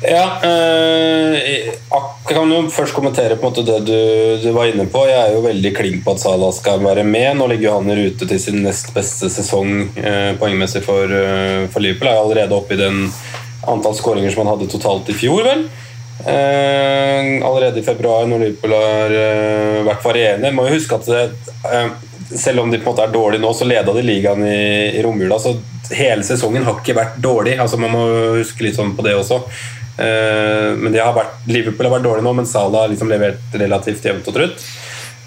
Ja, 0.00 0.40
eh, 0.42 1.34
jeg 1.36 2.04
kan 2.24 2.48
jo 2.48 2.62
først 2.72 2.94
kommentere 2.96 3.36
på 3.36 3.44
en 3.44 3.50
måte 3.50 3.64
det 3.68 3.80
du, 3.84 3.98
du 4.40 4.46
var 4.56 4.70
inne 4.70 4.86
på. 4.88 5.02
Jeg 5.04 5.18
er 5.20 5.34
jo 5.34 5.42
veldig 5.44 5.72
klink 5.76 6.00
på 6.06 6.14
at 6.14 6.22
Salah 6.22 6.54
skal 6.56 6.80
være 6.80 7.04
med. 7.04 7.34
Nå 7.36 7.50
ligger 7.52 7.76
han 7.76 7.92
i 7.92 7.98
rute 7.98 8.28
til 8.30 8.40
sin 8.40 8.62
nest 8.64 8.94
beste 8.96 9.28
sesong 9.28 9.90
eh, 10.00 10.32
poengmessig 10.40 10.80
for, 10.86 11.04
eh, 11.04 11.66
for 11.68 11.84
Liverpool. 11.84 12.08
Er 12.08 12.22
allerede 12.22 12.56
oppe 12.56 12.78
i 12.78 12.80
den 12.80 13.10
antall 13.68 13.98
skåringer 13.98 14.32
som 14.32 14.46
han 14.46 14.54
hadde 14.54 14.70
totalt 14.72 15.12
i 15.12 15.18
fjor, 15.20 15.44
vel. 15.44 15.66
Eh, 16.24 17.46
allerede 17.46 17.80
i 17.80 17.84
februar, 17.84 18.24
når 18.28 18.46
Liverpool 18.46 18.76
har 18.76 19.18
eh, 19.20 19.82
vært 19.84 20.06
varierende. 20.08 20.54
Må 20.56 20.64
jo 20.64 20.78
huske 20.78 20.96
at 20.96 21.12
det, 21.12 21.26
eh, 21.68 21.92
selv 22.40 22.64
om 22.64 22.72
de 22.72 22.80
på 22.80 22.88
en 22.88 22.94
måte 22.94 23.04
er 23.04 23.12
dårlige 23.12 23.44
nå, 23.44 23.52
så 23.52 23.68
leda 23.68 23.92
de 23.92 24.06
ligaen 24.06 24.48
i, 24.48 24.96
i 24.96 25.04
romjula. 25.04 25.36
Så 25.44 25.58
hele 25.96 26.24
sesongen 26.26 26.64
har 26.66 26.78
ikke 26.80 26.96
vært 26.96 27.20
dårlig. 27.22 27.58
Altså 27.60 27.78
Man 27.80 27.92
må 27.94 28.06
huske 28.38 28.66
litt 28.66 28.78
sånn 28.78 28.96
på 28.96 29.04
det 29.06 29.16
også. 29.18 29.42
Uh, 30.00 30.76
men 30.80 30.94
det 30.94 31.02
har 31.02 31.12
vært, 31.12 31.42
Liverpool 31.50 31.88
har 31.88 31.98
vært 31.98 32.06
dårlig 32.06 32.24
nå, 32.24 32.30
men 32.38 32.46
Salah 32.48 32.86
har 32.86 32.92
liksom 32.92 33.10
levert 33.10 33.58
relativt 33.60 34.06
jevnt 34.06 34.30
og 34.30 34.36
trutt. 34.36 34.62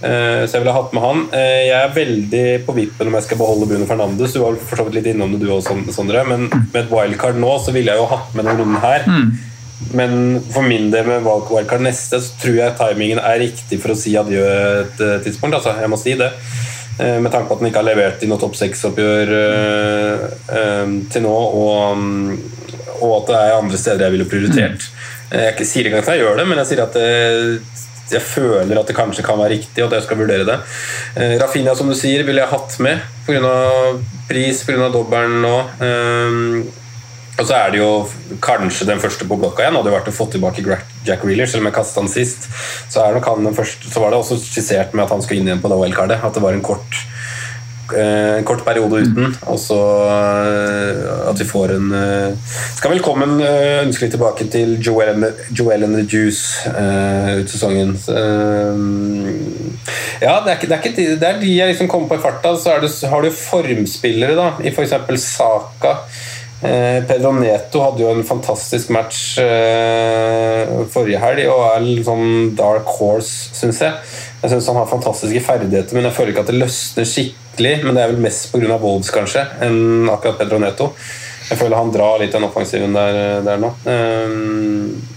Uh, 0.04 0.44
Så 0.50 0.58
jeg 0.58 0.64
ville 0.64 0.74
hatt 0.76 0.96
med 0.96 1.04
han. 1.04 1.22
Uh, 1.30 1.62
Jeg 1.68 1.78
er 1.78 1.94
veldig 1.96 2.46
på 2.66 2.76
vippen 2.80 3.12
om 3.12 3.18
jeg 3.20 3.28
skal 3.28 3.42
beholde 3.44 3.70
Bruno 3.70 3.86
Fernandes. 3.90 4.34
Du 4.34 4.42
var 4.42 4.58
for 4.58 4.82
så 4.82 4.88
vidt 4.88 4.98
litt 4.98 5.12
innom 5.14 5.36
det, 5.36 5.44
du 5.44 5.52
også, 5.54 5.78
Sondre. 5.94 6.26
Men 6.28 6.50
med 6.50 6.80
et 6.82 6.92
wildcard 6.92 7.38
nå, 7.40 7.54
så 7.62 7.76
ville 7.76 7.94
jeg 7.94 8.02
jo 8.02 8.10
hatt 8.12 8.34
med 8.34 8.50
noen 8.50 8.64
runden 8.64 8.82
her. 8.84 9.08
Men 9.94 10.40
for 10.50 10.66
min 10.66 10.90
del 10.94 11.06
med 11.12 11.26
wildcard 11.28 11.84
neste, 11.86 12.18
så 12.24 12.38
tror 12.42 12.56
jeg 12.62 12.78
timingen 12.80 13.20
er 13.22 13.42
riktig 13.44 13.82
for 13.84 13.94
å 13.94 14.00
si 14.00 14.16
adjø 14.18 14.44
et 14.88 15.02
tidspunkt. 15.26 15.60
Altså, 15.60 15.76
jeg 15.78 15.92
må 15.92 16.00
si 16.02 16.16
det. 16.18 16.32
Eh, 17.00 17.20
Med 17.20 17.32
tanke 17.32 17.50
på 17.50 17.56
at 17.58 17.64
den 17.64 17.72
ikke 17.72 17.82
har 17.82 17.90
levert 17.90 18.24
i 18.24 18.30
noe 18.30 18.42
topp 18.42 18.58
seks-oppgjør 18.60 19.32
eh, 19.40 20.26
eh, 20.58 20.92
til 21.14 21.26
nå, 21.26 21.34
og, 21.34 21.98
mm, 21.98 22.36
og 23.00 23.16
at 23.22 23.32
det 23.32 23.40
er 23.40 23.56
andre 23.58 23.80
steder 23.82 24.06
jeg 24.08 24.16
ville 24.18 24.30
prioritert. 24.30 24.90
Jeg 25.34 25.66
sier 25.66 25.90
ikke 25.90 26.04
at 26.04 26.12
jeg 26.14 26.22
gjør 26.22 26.38
det, 26.38 26.46
men 26.46 26.60
jeg 26.62 26.70
sier 26.70 26.84
at 26.84 27.00
eh, 27.02 27.56
jeg 28.14 28.22
føler 28.22 28.78
at 28.78 28.90
det 28.90 28.94
kanskje 28.98 29.24
kan 29.26 29.40
være 29.40 29.56
riktig, 29.56 29.82
og 29.82 29.88
at 29.90 29.98
jeg 29.98 30.06
skal 30.06 30.20
vurdere 30.20 30.46
det. 30.46 30.58
Rafinha, 31.42 31.74
som 31.74 31.88
du 31.90 31.96
sier, 31.98 32.22
ville 32.28 32.44
jeg 32.44 32.52
hatt 32.52 32.76
med 32.84 33.00
pga. 33.26 33.54
pris, 34.28 34.60
pga. 34.68 34.92
dobbelen 34.94 35.40
nå. 35.42 35.56
Eh, 35.82 36.83
og 37.40 37.48
så 37.50 37.56
er 37.58 37.72
det 37.74 37.80
jo 37.82 37.88
kanskje 38.46 38.86
den 38.86 39.00
første 39.02 39.26
på 39.26 39.38
blokka 39.42 39.64
igjen. 39.64 39.78
Hadde 39.80 39.90
jo 39.90 39.96
vært 39.96 40.12
å 40.12 40.14
få 40.14 40.28
tilbake 40.34 40.62
Jack 41.08 41.24
Reeler, 41.26 41.50
selv 41.50 41.64
om 41.64 41.70
jeg 41.72 41.78
kasta 41.80 42.04
han 42.04 42.12
sist. 42.12 42.46
Så, 42.94 43.02
er 43.02 43.16
nok 43.18 43.26
han 43.32 43.48
den 43.50 43.58
første, 43.58 43.90
så 43.90 44.04
var 44.04 44.14
det 44.14 44.20
også 44.22 44.38
skissert 44.44 44.94
med 44.94 45.08
at 45.08 45.16
han 45.16 45.24
skulle 45.26 45.42
inn 45.42 45.50
igjen 45.50 45.64
på 45.64 45.72
det 45.72 45.80
OL-kartet. 45.82 46.22
At 46.22 46.38
det 46.38 46.44
var 46.46 46.54
en 46.54 46.62
kort, 46.62 47.00
eh, 47.98 48.38
kort 48.46 48.62
periode 48.68 49.02
uten. 49.08 49.34
Og 49.50 49.58
så 49.62 49.80
eh, 50.14 51.30
at 51.32 51.42
vi 51.42 51.48
får 51.50 51.74
en 51.74 51.90
eh, 51.98 52.54
Skal 52.78 52.94
velkommen 52.94 53.40
eh, 53.42 53.82
ønskelig 53.88 54.12
tilbake 54.14 54.46
til 54.54 54.76
Joel, 54.86 55.26
Joel 55.58 55.88
and 55.90 55.98
the 55.98 56.06
Juice 56.06 56.70
eh, 56.70 57.40
ut 57.42 57.50
sesongen. 57.50 57.96
Eh, 58.14 58.78
ja, 60.24 60.38
det 60.46 60.54
er, 60.54 60.58
ikke, 60.60 60.70
det, 60.70 60.76
er 60.78 60.84
ikke, 60.84 60.94
de- 61.02 61.18
det 61.20 61.28
er 61.34 61.42
de 61.42 61.56
jeg 61.58 61.72
liksom 61.74 61.90
kommer 61.92 62.14
på 62.14 62.20
i 62.22 62.24
farta. 62.24 62.54
Så 62.62 62.78
det, 62.84 62.94
har 63.10 63.26
du 63.26 63.34
formspillere 63.34 64.38
da, 64.38 64.52
i 64.64 64.70
f.eks. 64.72 64.94
Saka. 65.26 65.98
Eh, 66.64 67.04
Pedro 67.04 67.34
Neto 67.36 67.82
hadde 67.84 68.04
jo 68.06 68.12
en 68.14 68.24
fantastisk 68.24 68.92
match 68.96 69.38
eh, 69.44 70.70
forrige 70.94 71.20
helg 71.20 71.50
og 71.52 71.64
er 71.68 71.84
litt 71.84 72.06
sånn 72.08 72.54
dark 72.56 72.88
horse, 73.00 73.52
syns 73.58 73.82
jeg. 73.84 73.98
Jeg 74.44 74.54
syns 74.54 74.70
han 74.72 74.80
har 74.80 74.88
fantastiske 74.88 75.44
ferdigheter, 75.44 75.98
men 75.98 76.08
jeg 76.08 76.16
føler 76.16 76.32
ikke 76.32 76.46
at 76.46 76.52
det 76.54 76.62
løsner 76.62 77.10
skikkelig. 77.10 77.76
Men 77.84 77.98
det 77.98 78.06
er 78.06 78.14
vel 78.14 78.24
mest 78.24 78.48
pga. 78.54 78.78
Wolves, 78.80 79.12
kanskje, 79.14 79.44
enn 79.64 80.10
akkurat 80.12 80.40
Pedro 80.40 80.62
Neto. 80.64 80.94
Jeg 81.50 81.60
føler 81.60 81.78
han 81.78 81.92
drar 81.92 82.22
litt 82.24 82.32
den 82.34 82.48
offensiven 82.48 82.96
der, 82.96 83.44
der 83.44 83.60
nå. 83.60 83.74
Eh, 83.84 85.12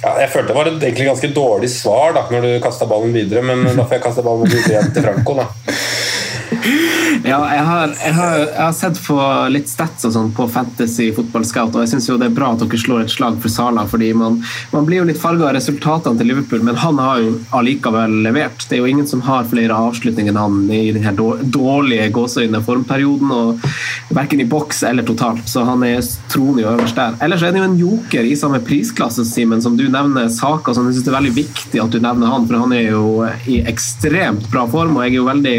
ja, 0.00 0.14
jeg 0.22 0.30
følte 0.32 0.48
det 0.48 0.56
var 0.56 0.68
et 0.70 0.84
egentlig 0.88 1.10
ganske 1.10 1.28
dårlig 1.36 1.68
svar 1.68 2.14
da 2.16 2.24
når 2.32 2.46
du 2.46 2.52
kasta 2.64 2.88
ballen 2.88 3.12
videre, 3.12 3.44
men 3.44 3.66
da 3.68 3.84
får 3.84 3.98
jeg 3.98 4.04
kaste 4.06 4.24
ballen 4.24 4.48
videre 4.48 4.78
igjen 4.78 4.94
til 4.96 5.04
Franco. 5.04 5.36
da 5.42 5.50
Ja, 6.50 7.38
jeg 7.52 7.64
har, 7.66 7.92
jeg, 7.94 8.12
har, 8.16 8.36
jeg 8.40 8.58
har 8.58 8.74
sett 8.74 8.98
på 9.04 9.16
litt 9.52 9.70
stats 9.70 10.06
og 10.08 10.14
sånn 10.14 10.30
på 10.34 10.46
Fantasy 10.50 11.10
Football 11.14 11.44
Scout, 11.46 11.74
og 11.76 11.84
jeg 11.84 11.92
syns 11.92 12.08
det 12.10 12.26
er 12.26 12.34
bra 12.34 12.50
at 12.54 12.62
dere 12.64 12.80
slår 12.80 13.04
et 13.04 13.12
slag 13.12 13.38
for 13.42 13.52
Sala, 13.52 13.84
fordi 13.90 14.10
man, 14.16 14.40
man 14.72 14.88
blir 14.88 15.02
jo 15.02 15.08
litt 15.08 15.20
farga 15.20 15.50
av 15.50 15.54
resultatene 15.58 16.18
til 16.18 16.30
Liverpool, 16.32 16.64
men 16.66 16.78
han 16.80 16.98
har 17.02 17.20
jo 17.22 17.36
allikevel 17.56 18.18
levert. 18.26 18.66
Det 18.66 18.78
er 18.78 18.82
jo 18.82 18.90
ingen 18.90 19.08
som 19.08 19.22
har 19.26 19.46
flere 19.50 19.76
avslutninger 19.76 20.34
enn 20.34 20.40
han 20.40 20.58
i 20.74 20.90
denne 20.96 21.14
dårlige 21.54 22.10
gåseøyne 22.16 22.62
formperioden, 22.66 23.30
og 23.30 23.70
verken 24.16 24.42
i 24.42 24.48
boks 24.50 24.82
eller 24.90 25.06
totalt, 25.06 25.46
så 25.50 25.64
han 25.68 25.84
er 25.86 26.02
tronig 26.32 26.66
øverst 26.66 26.98
der. 26.98 27.18
Ellers 27.24 27.46
er 27.46 27.54
det 27.54 27.62
jo 27.62 27.70
en 27.70 27.80
joker 27.80 28.26
i 28.26 28.36
samme 28.38 28.62
prisklasse, 28.66 29.26
Simen, 29.30 29.62
som 29.62 29.76
du 29.78 29.86
nevner, 29.86 30.30
saker 30.32 30.74
så 30.74 30.82
jeg 30.86 30.96
synes 30.96 31.06
det 31.06 31.12
er 31.12 31.18
veldig 31.20 31.36
viktig 31.36 31.80
at 31.82 31.94
du 31.94 32.00
nevner 32.02 32.32
han, 32.32 32.46
for 32.48 32.64
han 32.64 32.74
er 32.74 32.90
jo 32.90 33.04
i 33.50 33.60
ekstremt 33.70 34.48
bra 34.50 34.66
form, 34.70 34.96
og 34.96 35.06
jeg 35.06 35.14
er 35.14 35.20
jo 35.20 35.28
veldig 35.28 35.58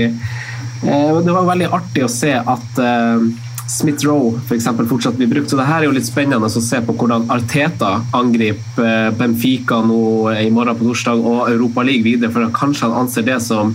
Det 0.82 1.34
var 1.34 1.46
veldig 1.46 1.68
artig 1.78 2.06
å 2.06 2.12
se 2.12 2.34
at 2.40 2.80
eh, 2.82 3.26
Smith 3.72 4.04
Rowe 4.06 4.40
for 4.48 4.58
eksempel, 4.58 4.88
fortsatt 4.90 5.18
blir 5.20 5.30
brukt. 5.32 5.50
Så 5.50 5.58
det 5.60 5.68
her 5.68 5.82
er 5.82 5.88
jo 5.88 5.96
litt 5.96 6.08
spennende 6.08 6.50
å 6.50 6.64
se 6.64 6.82
på 6.84 6.96
hvordan 6.98 7.30
Arteta 7.32 7.94
angriper 8.18 8.88
eh, 8.88 9.10
Benfica 9.16 9.80
nå 9.86 10.02
i 10.36 10.50
morgen 10.54 10.78
på 10.78 10.90
torsdag 10.90 11.22
og 11.22 11.52
Europa 11.52 11.86
League 11.88 12.06
videre, 12.06 12.32
for 12.34 12.52
kanskje 12.56 12.90
han 12.90 13.06
anser 13.06 13.26
det 13.28 13.40
som 13.44 13.74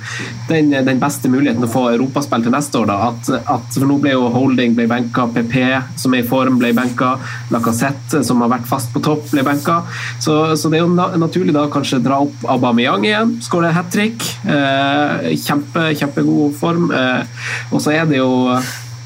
den, 0.50 0.74
den 0.86 1.00
beste 1.02 1.30
muligheten 1.32 1.64
å 1.64 1.70
få 1.70 1.86
europaspill 1.94 2.44
til 2.44 2.54
neste 2.54 2.82
år. 2.82 2.92
At, 2.92 3.32
at, 3.40 3.68
for 3.72 3.88
nå 3.88 3.98
ble 4.02 4.14
jo 4.14 4.28
Holding 4.36 4.76
ble 4.76 4.88
benka, 4.90 5.26
PP 5.32 5.56
som 5.98 6.14
er 6.14 6.24
i 6.24 6.28
form 6.28 6.60
ble 6.60 6.72
benka, 6.76 7.14
Lacassette 7.54 8.22
som 8.26 8.42
har 8.44 8.52
vært 8.52 8.68
fast 8.68 8.92
på 8.92 9.02
topp 9.04 9.30
ble 9.32 9.44
benka. 9.46 9.80
Så, 10.20 10.38
så 10.60 10.72
det 10.72 10.80
er 10.80 10.84
jo 10.84 10.92
na 10.92 11.08
naturlig 11.16 11.54
da 11.56 11.66
kanskje 11.72 12.02
dra 12.04 12.20
opp 12.26 12.44
Aubameyang 12.56 13.06
igjen, 13.06 13.36
skåre 13.44 13.72
hat 13.74 13.88
trick. 13.94 14.24
Eh, 14.44 15.32
kjempe, 15.40 15.88
kjempegod 15.96 16.56
form. 16.58 16.90
Eh, 16.92 17.46
og 17.72 17.80
så 17.82 17.96
er 17.96 18.10
det 18.10 18.20
jo 18.20 18.30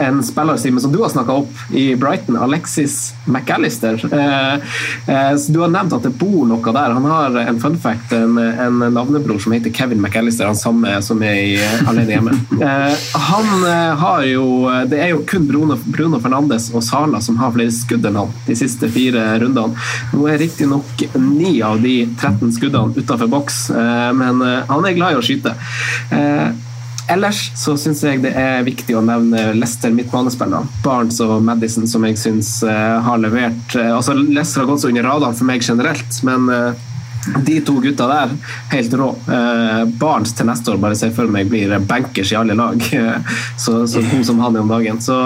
en 0.00 0.22
spiller 0.22 0.56
Simon, 0.56 0.80
som 0.80 0.92
du 0.92 0.98
har 1.02 1.08
snakka 1.08 1.32
opp 1.32 1.74
i 1.74 1.96
Brighton, 1.96 2.36
Alexis 2.36 3.14
McAllister. 3.24 4.14
Eh, 4.14 4.54
eh, 5.14 5.36
så 5.36 5.52
du 5.52 5.60
har 5.60 5.68
nevnt 5.68 5.92
at 5.92 6.06
det 6.06 6.14
bor 6.18 6.46
noe 6.48 6.72
der. 6.74 6.94
Han 6.96 7.04
har 7.04 7.36
en 7.42 7.60
fun 7.60 7.78
fact, 7.78 8.12
en, 8.16 8.38
en 8.38 8.78
navnebror 8.94 9.38
som 9.42 9.52
heter 9.52 9.72
Kevin 9.76 10.00
McAllister, 10.00 10.48
han 10.48 10.58
samme 10.58 10.96
som 11.04 11.22
er 11.22 11.36
i 11.42 11.54
eh, 11.60 11.88
Alene 11.88 12.16
hjemme. 12.16 12.36
Eh, 12.60 12.96
han 13.16 13.62
har 13.96 14.24
jo 14.28 14.68
Det 14.90 14.98
er 15.00 15.12
jo 15.14 15.22
kun 15.26 15.46
Bruno, 15.48 15.78
Bruno 15.80 16.18
Fernandes 16.20 16.66
og 16.74 16.82
Sala 16.84 17.22
som 17.24 17.38
har 17.40 17.54
flere 17.54 17.72
skudd 17.72 18.04
enn 18.04 18.18
han 18.20 18.34
de 18.44 18.56
siste 18.58 18.90
fire 18.92 19.22
rundene. 19.40 19.78
Nå 20.12 20.26
er 20.28 20.40
riktignok 20.42 21.06
ni 21.16 21.54
av 21.64 21.80
de 21.80 21.94
13 22.10 22.52
skuddene 22.58 23.00
utafor 23.00 23.30
boks, 23.32 23.62
men 23.72 24.44
han 24.44 24.86
er 24.86 24.98
glad 24.98 25.16
i 25.16 25.20
å 25.22 25.24
skyte. 25.24 25.54
Eh, 26.12 26.50
Ellers 27.10 27.40
så 27.58 27.74
syns 27.80 28.02
jeg 28.06 28.20
det 28.22 28.30
er 28.38 28.62
viktig 28.66 28.94
å 28.94 29.02
nevne 29.04 29.50
Leicester 29.56 29.90
midtbanespillerne. 29.94 30.68
Barnes 30.84 31.18
og 31.24 31.40
Madison, 31.42 31.88
som 31.90 32.06
jeg 32.06 32.18
syns 32.20 32.60
uh, 32.66 33.00
har 33.02 33.18
levert 33.22 33.74
uh, 33.74 33.96
altså 33.96 34.14
Leicester 34.14 34.62
har 34.62 34.70
gått 34.70 34.84
så 34.84 34.92
under 34.92 35.08
radaren 35.08 35.38
for 35.38 35.48
meg 35.48 35.64
generelt, 35.66 36.20
men 36.26 36.46
uh, 36.52 36.86
de 37.44 37.58
to 37.66 37.74
gutta 37.84 38.06
der, 38.08 38.30
helt 38.70 38.94
rå. 38.96 39.10
Barnes 40.00 40.30
til 40.32 40.46
neste 40.48 40.72
år 40.72 40.78
bare 40.80 40.96
ser 40.96 41.10
for 41.12 41.28
meg 41.28 41.50
blir 41.52 41.74
bankers 41.84 42.32
i 42.32 42.38
alle 42.38 42.56
lag. 42.56 42.80
så, 43.60 43.82
så 43.84 44.00
god 44.12 44.24
som 44.24 44.40
han 44.40 44.56
er 44.56 44.64
om 44.64 44.72
dagen. 44.72 45.02
Så 45.04 45.18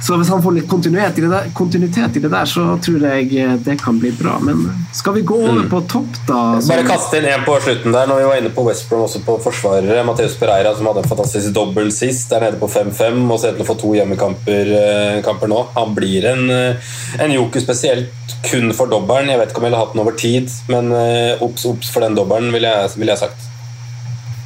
så 0.00 0.16
hvis 0.16 0.28
han 0.30 0.42
får 0.42 0.54
litt 0.54 0.68
kontinuitet 0.70 1.18
i, 1.18 1.24
det 1.24 1.30
der, 1.32 1.48
kontinuitet 1.58 2.16
i 2.16 2.22
det 2.22 2.30
der, 2.30 2.46
så 2.46 2.76
tror 2.82 3.02
jeg 3.02 3.48
det 3.66 3.74
kan 3.80 3.98
bli 3.98 4.12
bra. 4.14 4.36
Men 4.44 4.62
skal 4.94 5.16
vi 5.16 5.24
gå 5.26 5.38
over 5.42 5.66
på 5.70 5.80
topp, 5.90 6.20
da? 6.28 6.42
Bare 6.68 6.86
kaste 6.86 7.18
inn 7.18 7.26
en 7.32 7.42
på 7.46 7.56
slutten 7.64 7.94
der, 7.94 8.06
når 8.10 8.22
vi 8.22 8.28
var 8.28 8.42
inne 8.42 8.52
på 8.54 8.64
West 8.68 8.86
Brom 8.88 9.02
også 9.08 9.24
på 9.26 9.38
forsvarere. 9.42 10.04
Mateus 10.06 10.38
Pereira 10.38 10.74
som 10.78 10.86
hadde 10.90 11.02
en 11.02 11.10
fantastisk 11.10 11.50
dobbel 11.56 11.90
sist, 11.94 12.28
der 12.30 12.46
nede 12.46 12.60
på 12.62 12.70
5-5 12.70 13.20
og 13.26 13.42
ser 13.42 13.58
til 13.58 13.66
å 13.66 13.68
få 13.68 13.78
to 13.82 13.92
hjemmekamper 13.98 14.72
eh, 14.78 15.18
kamper 15.26 15.50
nå. 15.50 15.64
Han 15.74 15.94
blir 15.98 16.30
en, 16.30 16.46
eh, 16.54 16.94
en 17.18 17.34
joker 17.34 17.66
spesielt 17.66 18.38
kun 18.46 18.70
for 18.76 18.90
dobbelen. 18.90 19.32
Jeg 19.32 19.42
vet 19.42 19.50
ikke 19.50 19.64
om 19.64 19.66
jeg 19.66 19.72
ville 19.72 19.82
hatt 19.82 19.94
den 19.96 20.04
over 20.06 20.18
tid, 20.18 20.58
men 20.70 20.94
eh, 20.94 21.44
obs, 21.44 21.66
obs 21.66 21.90
for 21.90 22.06
den 22.06 22.16
dobbelen, 22.18 22.52
ville 22.54 22.70
jeg, 22.70 22.94
vil 23.02 23.12
jeg 23.16 23.24
sagt. 23.26 23.48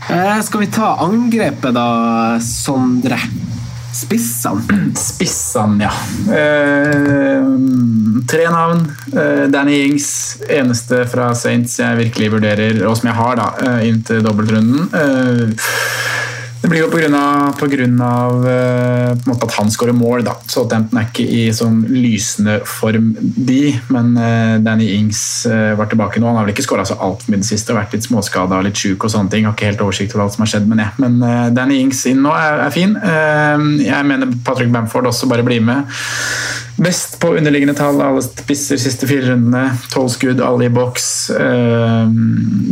Eh, 0.09 0.39
skal 0.43 0.65
vi 0.65 0.73
ta 0.73 0.97
angrepet, 1.05 1.75
da, 1.77 1.89
Sondre? 2.43 3.21
Spissene. 3.93 4.93
Spissene, 4.97 5.85
ja. 5.85 5.93
Eh, 6.35 7.45
tre 8.27 8.49
navn. 8.51 8.97
Eh, 9.13 9.45
Danny 9.53 9.83
Ings, 9.87 10.39
eneste 10.49 11.05
fra 11.13 11.35
Saints 11.35 11.79
jeg 11.81 11.99
virkelig 11.99 12.33
vurderer, 12.33 12.81
og 12.89 12.97
som 12.97 13.11
jeg 13.11 13.19
har 13.19 13.37
da, 13.37 13.49
eh, 13.67 13.89
inn 13.91 14.03
til 14.03 14.25
dobbeltrunden. 14.25 14.89
Eh, 14.95 15.69
det 16.63 16.69
blir 16.71 16.85
jo 16.85 16.91
av 18.07 18.45
eh, 18.47 19.33
at 19.33 19.55
han 19.57 19.71
skårer 19.71 19.97
mål. 19.99 20.23
da. 20.29 20.37
Southampton 20.47 21.01
er 21.01 21.09
ikke 21.09 21.25
i 21.27 21.41
sånn 21.55 21.81
lysende 21.91 22.61
form, 22.69 23.17
de. 23.19 23.73
Men 23.91 24.13
eh, 24.15 24.55
Danny 24.63 24.93
Ings 24.95 25.43
eh, 25.51 25.73
var 25.79 25.91
tilbake 25.91 26.23
nå. 26.23 26.29
Han 26.31 26.39
har 26.39 26.47
vel 26.47 26.55
ikke 26.55 26.67
skåra 26.69 26.87
så 26.87 27.01
altfor 27.03 27.33
mye 27.33 27.41
i 27.41 27.43
det 27.43 27.51
siste. 27.51 27.75
Vært 27.75 27.97
litt 27.97 28.07
småskada 28.07 28.61
og 28.61 28.69
litt 28.69 28.79
sjuk 28.79 29.03
og 29.03 29.11
sånne 29.11 29.35
ting. 29.35 29.49
Har 29.49 29.57
ikke 29.59 29.73
helt 29.73 29.83
oversikt 29.83 30.15
over 30.15 30.29
alt 30.29 30.37
som 30.37 30.47
har 30.47 30.53
skjedd 30.55 30.71
med 30.71 30.79
det. 30.85 30.89
Men 31.03 31.19
Danny 31.57 31.81
Ings 31.83 32.05
inn 32.11 32.23
nå 32.23 32.35
er, 32.39 32.63
er 32.69 32.75
fin. 32.75 32.95
Jeg 33.83 34.07
mener 34.07 34.31
Patrick 34.47 34.71
Bamford 34.71 35.11
også 35.11 35.27
bare 35.33 35.47
blir 35.47 35.65
med. 35.67 35.91
Best 36.83 37.21
på 37.23 37.29
underliggende 37.37 37.75
tall 37.79 38.01
alle 38.03 38.23
spisser 38.25 38.79
siste 38.81 39.07
fire 39.07 39.29
rundene. 39.31 39.77
Tolv 39.93 40.09
skudd, 40.11 40.41
alle 40.43 40.67
i 40.67 40.73
boks. 40.73 41.07
Eh, 41.31 42.09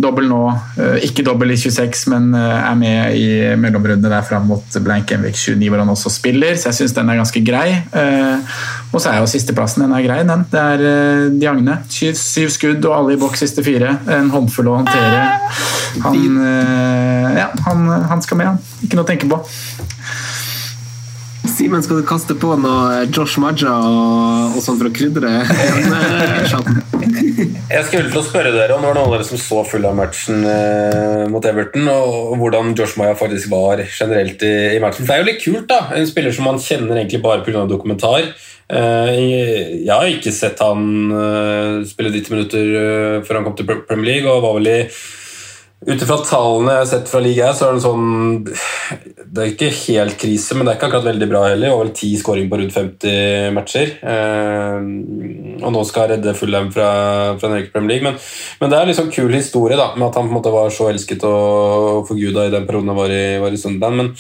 dobbel 0.03 0.27
nå. 0.31 0.41
Eh, 0.81 0.97
ikke 1.07 1.23
dobbel 1.27 1.55
i 1.55 1.59
26, 1.61 2.09
men 2.11 2.33
eh, 2.35 2.57
er 2.59 2.79
med 2.81 3.19
i 3.21 3.29
mellomrundene 3.61 4.11
der 4.11 4.27
fram 4.27 4.49
mot 4.51 4.79
Blank 4.83 5.15
Envik 5.15 5.39
29, 5.39 5.69
hvor 5.69 5.85
han 5.85 5.93
også 5.95 6.11
spiller, 6.11 6.59
så 6.59 6.71
jeg 6.71 6.81
syns 6.81 6.97
den 6.97 7.13
er 7.13 7.21
ganske 7.21 7.45
grei. 7.47 7.69
Eh, 8.03 8.57
og 8.91 8.99
så 8.99 9.13
er 9.13 9.21
jo 9.21 9.31
sisteplassen 9.31 9.87
den 9.87 9.95
er 9.95 10.07
grei, 10.09 10.19
den. 10.27 10.43
Det 10.51 10.65
er 10.75 10.85
eh, 10.91 11.29
Diagne. 11.37 11.79
Syv, 11.93 12.19
syv 12.19 12.51
skudd 12.57 12.91
og 12.91 12.97
alle 12.97 13.15
i 13.15 13.21
boks 13.21 13.45
siste 13.45 13.63
fire. 13.67 13.95
En 14.11 14.33
håndfull 14.35 14.73
å 14.73 14.81
håndtere. 14.81 15.23
Han, 16.03 16.43
eh, 16.51 17.31
ja, 17.39 17.47
han, 17.69 17.87
han 18.11 18.27
skal 18.27 18.43
med, 18.43 18.55
han. 18.55 18.83
Ikke 18.83 18.99
noe 18.99 19.07
å 19.07 19.13
tenke 19.13 19.31
på. 19.31 19.39
Simen, 21.61 21.83
skal 21.85 21.99
du 22.01 22.07
kaste 22.09 22.33
på 22.41 22.55
noe 22.57 23.03
Josh 23.13 23.37
Maja 23.37 23.75
og, 23.85 24.55
og 24.57 24.63
sånn 24.65 24.79
for 24.81 24.89
å 24.89 24.93
krydre? 24.97 25.29
Jeg 27.71 27.83
skulle 27.85 28.09
til 28.09 28.17
å 28.17 28.23
spørre 28.25 28.55
dere 28.55 28.79
om 28.79 28.81
det 28.81 28.89
var 28.89 28.97
noen 28.97 29.11
av 29.11 29.13
dere 29.13 29.27
som 29.29 29.37
så 29.37 29.61
full 29.69 29.85
av 29.85 29.99
matchen 29.99 30.41
eh, 30.49 31.27
mot 31.29 31.45
Everton, 31.45 31.85
og 31.93 32.39
hvordan 32.41 32.73
Josh 32.79 32.97
Maja 32.97 33.13
faktisk 33.19 33.53
var 33.53 33.85
generelt 33.85 34.41
i, 34.41 34.55
i 34.79 34.81
matchen. 34.81 35.05
Det 35.05 35.13
er 35.13 35.21
jo 35.21 35.29
litt 35.29 35.45
kult, 35.45 35.69
da. 35.69 35.83
En 36.01 36.09
spiller 36.09 36.33
som 36.33 36.49
man 36.49 36.63
kjenner 36.65 36.97
egentlig 36.97 37.21
bare 37.29 37.45
pga. 37.45 37.67
dokumentar. 37.69 38.33
Eh, 38.73 39.21
jeg 39.85 39.93
har 39.93 40.09
ikke 40.09 40.33
sett 40.33 40.65
han 40.65 41.13
eh, 41.13 41.85
spille 41.93 42.17
90 42.17 42.39
minutter 42.39 42.77
eh, 42.81 43.21
før 43.27 43.43
han 43.43 43.51
kom 43.51 43.61
til 43.61 43.69
Premier 43.69 44.15
League, 44.15 44.33
og 44.33 44.47
var 44.49 44.57
vel 44.63 44.73
i 44.73 44.81
ut 45.81 46.03
ifra 46.05 46.19
tallene 46.21 46.75
jeg 46.75 46.83
har 46.83 46.89
sett 46.91 47.09
fra 47.09 47.21
ligaen, 47.25 47.57
så 47.57 47.69
er 47.71 47.77
det 47.77 47.85
sånn 47.85 48.09
Det 48.45 49.41
er 49.41 49.53
ikke 49.55 49.71
helt 49.73 50.19
krise, 50.21 50.57
men 50.57 50.67
det 50.67 50.75
er 50.75 50.79
ikke 50.79 50.91
akkurat 50.91 51.07
veldig 51.09 51.29
bra 51.31 51.45
heller. 51.47 51.71
Det 51.71 51.73
var 51.73 51.85
vel 51.87 51.93
ti 51.97 52.11
skåringer 52.21 52.51
på 52.51 52.59
rundt 52.61 52.77
50 52.77 53.55
matcher. 53.57 53.95
Eh, 54.13 54.89
og 55.61 55.73
nå 55.73 55.85
skal 55.89 56.05
jeg 56.05 56.19
redde 56.19 56.37
Fulham 56.37 56.69
fra, 56.75 56.91
fra 57.41 57.53
den 57.53 57.71
Premier 57.73 57.95
League. 57.95 58.11
Men, 58.11 58.19
men 58.61 58.73
det 58.73 58.77
er 58.77 58.85
en 58.85 58.93
liksom 58.93 59.13
kul 59.15 59.33
historie 59.33 59.79
da, 59.81 59.93
med 59.97 60.09
at 60.11 60.21
han 60.21 60.29
på 60.29 60.35
en 60.35 60.39
måte 60.41 60.53
var 60.53 60.75
så 60.75 60.91
elsket 60.91 61.25
og 61.29 62.05
forguda 62.11 62.49
i 62.49 62.53
den 62.57 62.69
perioden 62.69 62.93
han 62.93 63.01
var 63.01 63.15
i, 63.15 63.25
var 63.41 63.57
i 63.57 63.63
Sunderland. 63.63 64.03
Men 64.03 64.13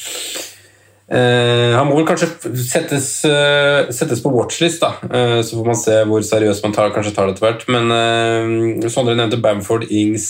Eh, 1.11 1.73
han 1.75 1.89
må 1.89 1.97
vel 1.97 2.05
kanskje 2.07 2.29
settes, 2.63 3.07
uh, 3.27 3.89
settes 3.91 4.21
på 4.23 4.31
watchlist, 4.31 4.85
da. 4.85 4.93
Uh, 5.11 5.41
så 5.43 5.57
får 5.57 5.65
man 5.67 5.79
se 5.79 5.97
hvor 6.07 6.23
seriøst 6.23 6.63
man 6.63 6.75
tar, 6.77 6.93
kanskje 6.95 7.13
tar 7.17 7.27
det 7.27 7.35
etter 7.35 7.49
hvert. 7.49 7.65
Men 7.75 8.87
Sondre 8.87 9.17
nevnte 9.19 9.41
Bamford, 9.43 9.89
Ings, 9.91 10.29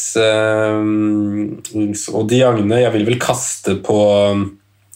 Ings 1.76 2.06
og 2.08 2.30
Diagne. 2.32 2.80
Jeg 2.80 2.94
vil 2.96 3.04
vel 3.10 3.20
kaste 3.20 3.76
på 3.84 3.98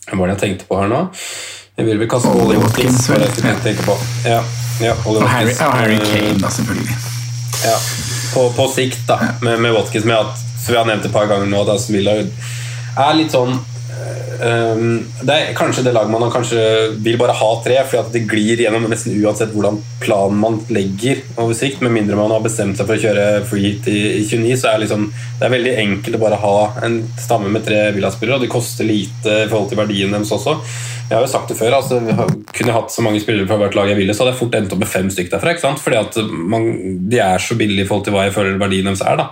Hvem 0.05 0.20
var 0.20 0.28
det 0.28 0.35
jeg 0.35 0.41
tenkte 0.43 0.66
på 0.68 0.76
her 0.76 0.89
nå? 0.93 0.99
Jeg 1.78 1.87
vil 1.87 2.01
vel 2.01 2.09
kaste 2.12 2.32
på 2.32 2.43
Ollie 2.45 2.61
Watkins. 2.61 3.07
var 3.09 3.20
det 3.20 3.28
jeg 3.28 3.37
skulle 3.39 3.55
tenke 3.64 3.87
på. 3.87 3.95
Ja, 4.28 4.41
ja, 4.85 4.97
Og 5.09 5.20
Harry, 5.28 5.53
Harry 5.57 5.97
Kane, 6.01 6.37
da, 6.41 6.51
selvfølgelig. 6.53 6.97
ja, 7.64 7.76
på, 8.35 8.49
på 8.57 8.68
sikt, 8.72 9.05
da, 9.09 9.20
med, 9.45 9.61
med 9.64 9.76
Watkins. 9.76 10.05
Med 10.09 10.16
at, 10.16 10.45
som 10.64 10.72
vi 10.72 10.80
har 10.80 10.89
nevnt 10.89 11.09
et 11.09 11.14
par 11.14 11.28
ganger 11.28 11.49
nå, 11.49 11.64
Aston 11.76 11.97
Villa 11.97 12.18
er 12.20 13.16
litt 13.16 13.32
sånn 13.32 13.57
um, 14.44 15.00
Det 15.24 15.34
er 15.34 15.55
kanskje 15.57 15.84
det 15.86 15.94
laget 15.96 16.12
man 16.12 16.32
kanskje 16.32 16.61
vil 17.05 17.18
bare 17.20 17.36
ha 17.38 17.50
tre, 17.64 17.78
fordi 17.90 18.18
det 18.18 18.24
glir 18.30 18.62
gjennom 18.64 18.86
nesten 18.90 19.16
uansett 19.20 19.52
hvordan 19.55 19.80
planen 20.02 20.40
man 20.40 20.61
legger 20.74 21.22
over 21.36 21.57
sikt. 21.57 21.82
Med 21.84 21.94
mindre 21.96 22.18
man 22.18 22.32
har 22.34 22.44
bestemt 22.44 22.78
seg 22.78 22.88
for 22.88 22.96
å 22.96 23.05
kjøre 23.05 23.44
free 23.48 23.74
i, 23.90 24.00
i 24.20 24.24
29, 24.24 24.57
så 24.61 24.72
er 24.72 24.82
liksom, 24.84 25.07
det 25.40 25.48
er 25.48 25.55
veldig 25.57 25.76
enkelt 25.84 26.18
å 26.18 26.24
bare 26.24 26.42
ha 26.42 26.57
en 26.86 27.00
stamme 27.20 27.52
med 27.55 27.66
tre 27.66 27.86
Villa-spillere, 27.96 28.38
og 28.38 28.46
det 28.46 28.52
koster 28.52 28.88
lite 28.88 29.44
i 29.44 29.48
forhold 29.48 29.72
til 29.72 29.80
verdien 29.80 30.14
deres 30.14 30.34
også. 30.34 30.59
Jeg 31.05 31.18
har 31.18 31.26
jo 31.26 31.32
sagt 31.34 31.50
det 31.52 31.59
før, 31.59 31.74
altså, 31.76 31.98
Kunne 32.00 32.70
jeg 32.70 32.76
hatt 32.78 32.92
så 32.94 33.02
mange 33.05 33.20
spillere 33.20 33.48
fra 33.48 33.59
hvert 33.61 33.76
lag 33.76 33.90
jeg 33.92 33.98
ville, 33.98 34.14
så 34.16 34.24
hadde 34.24 34.32
jeg 34.32 34.40
fort 34.40 34.57
endt 34.57 34.72
opp 34.72 34.80
med 34.80 34.88
fem 34.88 35.11
stykker 35.12 35.36
derfra. 35.36 35.74
Fordi 35.80 36.00
at 36.00 36.16
man, 36.32 36.70
De 37.11 37.20
er 37.20 37.42
så 37.42 37.59
billige 37.61 37.84
i 37.84 37.88
forhold 37.88 38.07
til 38.07 38.16
hva 38.16 38.24
jeg 38.24 38.36
føler 38.36 38.61
verdien 38.61 38.88
deres 38.88 39.05
er. 39.05 39.20
da. 39.20 39.28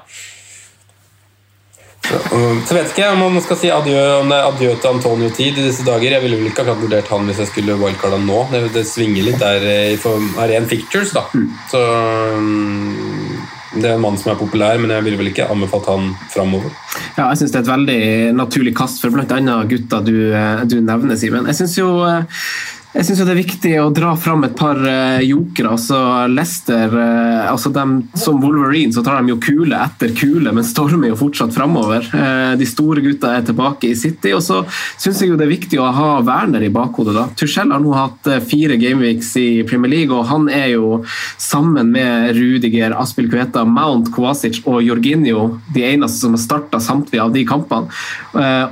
Så, 2.13 2.75
vet 2.77 2.91
ikke 2.91 3.05
jeg 3.05 3.15
om 3.15 3.23
man 3.37 3.45
skal 3.45 3.59
si 3.61 3.71
adjø 3.73 4.01
om 4.19 4.31
det 4.33 4.39
er 4.39 4.49
adjø 4.49 4.73
til 4.75 4.91
Antonio 4.91 5.31
Tid 5.33 5.59
i 5.59 5.67
disse 5.69 5.87
dager. 5.87 6.17
Jeg 6.17 6.25
ville 6.25 6.39
vel 6.41 6.51
ikke 6.51 6.65
akkurat 6.65 6.83
vurdert 6.83 7.11
han 7.13 7.29
hvis 7.29 7.41
jeg 7.43 7.51
skulle 7.53 7.79
wildcarda 7.81 8.21
nå. 8.21 8.43
Det, 8.53 8.63
det 8.75 8.85
svinger 8.89 9.29
litt 9.29 9.41
der 9.41 9.65
eh, 9.69 9.95
i 9.95 9.99
form 10.01 10.29
av 10.37 10.51
ren 10.51 10.69
pictures, 10.69 11.15
da. 11.17 11.25
Så 11.73 11.81
mm, 11.81 13.41
Det 13.79 13.89
er 13.89 13.97
en 13.97 14.05
mann 14.05 14.19
som 14.21 14.35
er 14.35 14.41
populær, 14.41 14.81
men 14.83 14.93
jeg 14.93 15.07
ville 15.07 15.21
vel 15.23 15.33
ikke 15.33 15.49
anbefalt 15.53 15.89
han 15.89 16.13
framover. 16.33 16.75
Ja, 17.17 17.31
jeg 17.31 17.41
syns 17.41 17.55
det 17.55 17.63
er 17.63 17.65
et 17.65 17.73
veldig 17.73 18.03
naturlig 18.37 18.77
kast 18.77 19.01
for 19.01 19.15
bl.a. 19.15 19.57
gutta 19.71 20.03
du, 20.05 20.17
eh, 20.37 20.65
du 20.69 20.81
nevner, 20.85 21.17
Simen. 21.21 21.49
Jeg 21.49 21.63
syns 21.63 21.79
jo 21.81 21.95
eh, 22.09 22.45
jeg 22.93 23.07
synes 23.07 23.23
jo 23.23 23.25
det 23.25 23.33
er 23.33 23.39
viktig 23.41 23.71
å 23.81 23.93
dra 23.95 24.11
fram 24.21 24.43
et 24.45 24.53
par 24.57 24.77
uh, 24.77 25.21
jokere. 25.25 25.71
altså 25.73 25.99
Leicester 26.29 26.93
uh, 26.93 27.49
altså 27.49 27.71
dem, 27.73 27.95
Som 28.21 28.43
Wolverine 28.43 28.93
så 28.93 29.01
tar 29.05 29.23
de 29.23 29.33
jo 29.33 29.39
kule 29.41 29.79
etter 29.81 30.13
kule, 30.13 30.53
men 30.53 30.67
stormer 30.67 31.09
jo 31.09 31.17
fortsatt 31.17 31.55
framover. 31.57 32.05
Uh, 32.13 32.53
de 32.61 32.69
store 32.69 33.01
gutta 33.05 33.31
er 33.39 33.47
tilbake 33.49 33.89
i 33.89 33.97
City. 33.97 34.35
Og 34.37 34.45
så 34.45 34.61
syns 35.01 35.23
jeg 35.23 35.33
jo 35.33 35.39
det 35.41 35.47
er 35.47 35.55
viktig 35.55 35.81
å 35.81 35.89
ha 35.89 36.11
Werner 36.27 36.67
i 36.67 36.73
bakhodet. 36.73 37.15
da. 37.17 37.25
Tuchel 37.33 37.73
har 37.73 37.81
nå 37.81 37.95
hatt 37.97 38.29
fire 38.51 38.77
gameweeks 38.77 39.33
i 39.41 39.49
Premier 39.69 39.95
League, 39.95 40.13
og 40.13 40.29
han 40.29 40.51
er 40.53 40.75
jo 40.75 41.01
sammen 41.41 41.95
med 41.97 42.37
Rudiger, 42.37 42.93
Aspil 43.01 43.31
Kveta, 43.33 43.65
Mount, 43.65 44.13
Kovacic 44.13 44.61
og 44.67 44.83
Jorginho 44.85 45.49
de 45.73 45.87
eneste 45.95 46.27
som 46.27 46.37
har 46.37 46.45
starta 46.45 46.83
samtlige 46.83 47.25
av 47.25 47.33
de 47.33 47.47
kampene. 47.49 47.89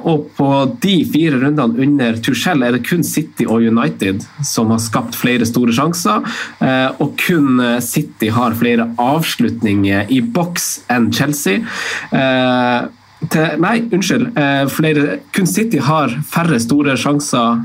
Og 0.09 0.29
på 0.37 0.51
de 0.83 0.95
fire 1.09 1.41
rundene 1.41 1.85
under 1.87 2.21
Tuchel 2.25 2.65
er 2.67 2.77
det 2.77 2.85
kun 2.87 3.05
City 3.07 3.49
og 3.49 3.65
United 3.65 4.10
som 4.45 4.71
har 4.71 4.81
skapt 4.83 5.15
flere 5.19 5.47
store 5.49 5.73
sjanser, 5.73 6.25
eh, 6.61 6.89
og 7.01 7.17
kun 7.21 7.61
City 7.81 8.29
har 8.35 8.57
flere 8.59 8.89
avslutninger 8.99 10.11
i 10.11 10.21
boks 10.21 10.71
enn 10.91 11.13
Chelsea. 11.13 11.61
Eh, 12.13 12.89
Til, 13.31 13.59
nei, 13.61 13.83
unnskyld. 13.93 14.31
eh, 14.39 14.67
Flere, 14.73 15.19
kun 15.37 15.47
City 15.47 15.77
har 15.85 16.09
færre 16.25 16.57
store 16.59 16.95
sjanser 16.97 17.59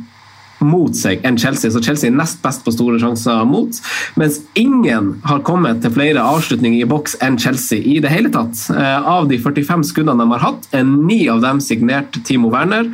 mot 0.63 0.95
seg 0.95 1.23
enn 1.27 1.37
Chelsea, 1.39 1.71
så 1.71 1.81
Chelsea 1.83 2.09
er 2.09 2.15
nest 2.15 2.41
best 2.43 2.63
på 2.65 2.73
store 2.73 2.99
sjanser 3.01 3.43
mot. 3.49 3.75
Mens 4.19 4.39
ingen 4.59 5.15
har 5.27 5.43
kommet 5.47 5.81
til 5.83 5.93
flere 5.95 6.23
avslutninger 6.23 6.83
i 6.83 6.89
boks 6.89 7.17
enn 7.25 7.39
Chelsea 7.41 7.81
i 7.83 7.99
det 8.03 8.11
hele 8.13 8.31
tatt. 8.33 8.65
Eh, 8.71 9.09
Av 9.15 9.27
de 9.29 9.39
45 9.41 9.85
skuddene 9.91 10.23
de 10.23 10.31
har 10.35 10.45
hatt, 10.47 10.67
er 10.75 10.85
ni 10.87 11.25
av 11.31 11.41
dem 11.43 11.61
signert 11.63 12.15
Timo 12.25 12.51
Werner, 12.53 12.87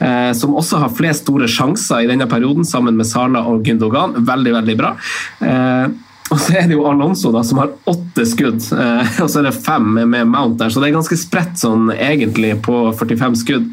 eh, 0.00 0.32
som 0.38 0.56
også 0.58 0.82
har 0.84 0.94
flest 0.94 1.26
store 1.26 1.48
sjanser 1.50 2.04
i 2.04 2.10
denne 2.10 2.28
perioden, 2.30 2.64
sammen 2.64 2.96
med 2.96 3.08
Sala 3.08 3.42
og 3.50 3.64
Gündogan. 3.66 4.14
Veldig, 4.28 4.52
veldig 4.60 4.76
bra. 4.78 4.94
Eh, 5.42 5.88
og 6.28 6.36
så 6.36 6.58
er 6.60 6.66
det 6.68 6.76
jo 6.76 6.84
Alonso 6.84 7.30
da, 7.32 7.40
som 7.46 7.58
har 7.62 7.70
åtte 7.88 8.26
skudd, 8.28 8.60
og 8.60 9.30
så 9.30 9.38
er 9.40 9.46
det 9.46 9.54
fem 9.64 9.94
med 9.96 10.28
Mount 10.28 10.58
der. 10.60 10.68
Så 10.68 10.82
det 10.82 10.90
er 10.90 10.98
ganske 10.98 11.16
spredt 11.16 11.56
sånn 11.56 11.88
egentlig 11.94 12.50
på 12.66 12.82
45 12.98 13.38
skudd. 13.40 13.70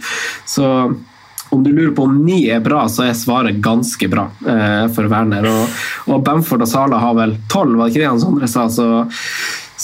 Så 0.47 0.69
om 1.55 1.63
du 1.63 1.71
lurer 1.71 1.93
på 1.95 2.07
om 2.07 2.17
ni 2.25 2.45
er 2.51 2.63
bra, 2.63 2.85
så 2.91 3.07
er 3.07 3.17
svaret 3.17 3.61
ganske 3.63 4.09
bra 4.11 4.27
eh, 4.47 4.85
for 4.95 5.11
Werner. 5.11 5.47
Og, 5.49 5.77
og 6.11 6.25
Bamford 6.25 6.65
og 6.65 6.71
Sala 6.71 6.99
har 7.01 7.15
vel 7.17 7.37
tolv, 7.51 7.77
var 7.77 7.87
det 7.87 7.95
ikke 7.95 8.03
det 8.03 8.11
han 8.11 8.23
Sondre 8.23 8.49
sa? 8.51 8.67
Så, 8.71 8.87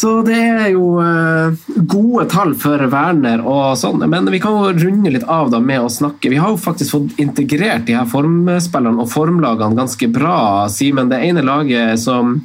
så 0.01 0.11
det 0.25 0.33
er 0.33 0.71
jo 0.73 0.95
eh, 0.97 1.53
gode 1.77 2.23
tall 2.31 2.55
for 2.57 2.81
Werner 2.89 3.43
og 3.45 3.75
sånn. 3.77 4.01
Men 4.09 4.25
vi 4.33 4.39
kan 4.41 4.55
jo 4.57 4.71
runde 4.73 5.11
litt 5.13 5.27
av 5.29 5.51
da 5.53 5.59
med 5.61 5.83
å 5.83 5.91
snakke. 5.93 6.31
Vi 6.31 6.39
har 6.41 6.49
jo 6.49 6.57
faktisk 6.57 6.95
fått 6.95 7.19
integrert 7.21 7.85
de 7.85 7.93
her 7.93 8.07
formspillerne 8.09 9.03
og 9.03 9.11
formlagene 9.11 9.77
ganske 9.77 10.09
bra, 10.09 10.65
Simen. 10.73 11.11
Det 11.11 11.19
ene 11.21 11.45
laget 11.45 12.01
som 12.01 12.39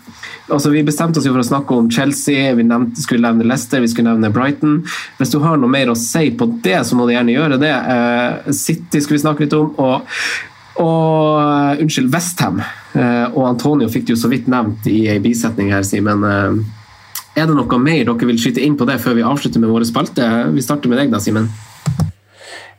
altså 0.53 0.71
Vi 0.71 0.85
bestemte 0.87 1.19
oss 1.19 1.25
jo 1.27 1.33
for 1.33 1.43
å 1.43 1.49
snakke 1.49 1.75
om 1.75 1.89
Chelsea, 1.91 2.53
vi 2.55 2.63
nevnte, 2.67 3.01
skulle 3.03 3.25
nevne 3.25 3.49
Leicester, 3.49 3.81
vi 3.81 3.89
skulle 3.89 4.13
nevne 4.13 4.31
Brighton. 4.35 4.83
Hvis 5.17 5.33
du 5.33 5.41
har 5.43 5.57
noe 5.57 5.73
mer 5.73 5.91
å 5.91 5.97
si 5.99 6.29
på 6.37 6.47
det, 6.63 6.83
så 6.87 6.99
må 6.99 7.09
du 7.09 7.17
gjerne 7.17 7.35
gjøre 7.35 7.59
det. 7.63 7.73
Eh, 7.73 8.53
City 8.55 9.01
skulle 9.01 9.17
vi 9.17 9.25
snakke 9.25 9.47
litt 9.47 9.57
om. 9.57 9.73
og 9.81 10.05
og 10.77 11.81
unnskyld, 11.81 12.11
Westham 12.13 12.59
uh, 12.61 13.33
og 13.33 13.47
Antonio 13.49 13.87
fikk 13.89 14.11
du 14.11 14.11
jo 14.13 14.19
så 14.21 14.29
vidt 14.29 14.45
nevnt 14.53 14.85
i 14.93 15.07
ei 15.09 15.23
bisetning 15.25 15.71
her, 15.73 15.87
Simen. 15.89 16.21
Er 17.37 17.45
det 17.45 17.53
noe 17.53 17.79
mer 17.85 18.07
dere 18.09 18.29
vil 18.31 18.39
skyte 18.41 18.63
inn 18.65 18.79
på 18.81 18.87
det 18.89 18.97
før 19.03 19.19
vi 19.19 19.25
avslutter 19.29 19.61
med 19.61 19.69
våre 19.69 19.85
spalter? 19.85 20.49
Vi 20.55 20.63
starter 20.65 20.89
med 20.89 21.03
deg, 21.03 21.11
da, 21.13 21.21
Simen. 21.21 21.51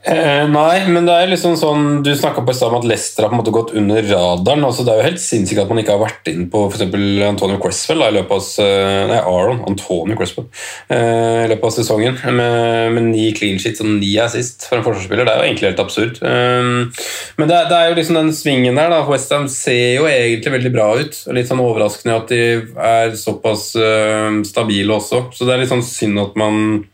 Eh, 0.08 0.44
nei, 0.48 0.84
men 0.94 1.08
det 1.08 1.12
er 1.20 1.28
liksom 1.28 1.56
sånn 1.60 2.04
Du 2.06 2.12
snakka 2.16 2.44
på 2.46 2.54
i 2.54 2.56
stad 2.56 2.70
om 2.70 2.78
at 2.78 2.86
Leicester 2.88 3.26
har 3.26 3.32
på 3.32 3.36
en 3.36 3.40
måte 3.42 3.52
gått 3.52 3.74
under 3.76 4.06
radaren. 4.08 4.62
altså 4.64 4.86
Det 4.86 4.94
er 4.94 5.00
jo 5.02 5.08
helt 5.10 5.20
sinnssykt 5.24 5.60
at 5.64 5.72
man 5.74 5.82
ikke 5.82 5.96
har 5.98 6.04
vært 6.04 6.30
inn 6.32 6.46
på 6.54 6.62
eksempel 6.70 7.24
Antonio 7.28 7.58
Cresswell 7.60 8.06
i 8.06 8.12
løpet 8.16 8.32
av 8.38 8.70
Nei, 9.10 9.18
Aron. 9.20 9.64
Antonio 9.68 10.16
Cresswell 10.16 10.46
eh, 10.94 11.42
i 11.44 11.50
løpet 11.52 11.66
av 11.68 11.74
sesongen. 11.76 12.20
Med, 12.38 12.94
med 12.96 13.08
ni 13.10 13.26
clean 13.36 13.60
sheets 13.60 13.82
og 13.84 13.90
ni 13.98 14.14
assist 14.24 14.68
for 14.70 14.80
en 14.80 14.86
forsvarsspiller. 14.86 15.28
Det 15.28 15.34
er 15.34 15.42
jo 15.42 15.50
egentlig 15.50 15.70
helt 15.72 15.84
absurd. 15.84 16.22
Eh, 16.22 17.04
men 17.42 17.52
det, 17.52 17.58
er- 17.58 17.68
det 17.74 17.80
er 17.82 17.90
jo 17.92 17.98
liksom 18.00 18.20
den 18.22 18.32
svingen 18.38 18.80
der. 18.80 18.94
da 18.94 19.02
Westham 19.10 19.50
ser 19.52 19.98
jo 19.98 20.08
egentlig 20.08 20.56
veldig 20.56 20.74
bra 20.78 20.88
ut. 21.02 21.20
Litt 21.36 21.50
sånn 21.52 21.66
overraskende 21.66 22.16
at 22.22 22.32
de 22.32 22.44
er 22.94 23.18
såpass 23.20 23.74
eh, 23.76 24.40
stabile 24.48 25.02
også. 25.02 25.26
Så 25.36 25.44
det 25.50 25.58
er 25.58 25.66
litt 25.66 25.74
sånn 25.74 25.84
synd 25.84 26.22
at 26.24 26.38
man 26.40 26.86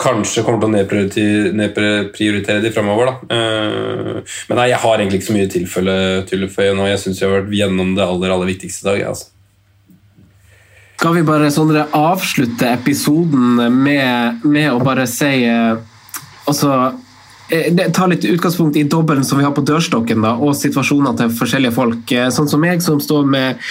kanskje 0.00 0.44
kommer 0.44 0.60
til 0.62 0.68
å 0.68 1.54
nedprioritere, 1.56 2.60
de 2.64 2.72
fremover. 2.74 3.12
Da. 3.12 3.36
Eh, 3.36 4.36
men 4.50 4.60
nei, 4.60 4.68
jeg 4.72 4.82
har 4.82 4.98
egentlig 4.98 5.22
ikke 5.22 5.30
så 5.30 5.38
mye 5.38 5.52
tilfelle 5.52 5.96
tilføye 6.28 6.76
nå. 6.76 6.90
Jeg 6.90 7.02
syns 7.02 7.22
vi 7.22 7.26
har 7.28 7.34
vært 7.38 7.56
gjennom 7.56 7.94
det 7.96 8.04
aller, 8.04 8.34
aller 8.34 8.52
viktigste 8.52 8.84
i 8.84 8.88
dag. 8.90 9.02
Altså. 9.12 9.32
Skal 10.96 11.18
vi 11.18 11.26
bare 11.28 11.50
Sondre, 11.52 11.88
avslutte 11.92 12.70
episoden 12.72 13.58
med, 13.82 14.46
med 14.48 14.70
å 14.72 14.78
bare 14.80 15.04
si 15.10 15.42
eh, 15.44 15.76
Altså 16.48 16.70
eh, 17.52 17.68
Ta 17.92 18.06
litt 18.08 18.24
utgangspunkt 18.24 18.78
i 18.80 18.86
dobbelen 18.88 19.26
som 19.26 19.40
vi 19.40 19.44
har 19.44 19.52
på 19.52 19.64
dørstokken, 19.66 20.22
da, 20.24 20.36
og 20.40 20.56
situasjoner 20.56 21.18
til 21.18 21.32
forskjellige 21.36 21.74
folk. 21.74 22.14
Sånn 22.32 22.48
som 22.48 22.62
meg, 22.62 22.84
som 22.84 23.02
står 23.02 23.26
med 23.28 23.66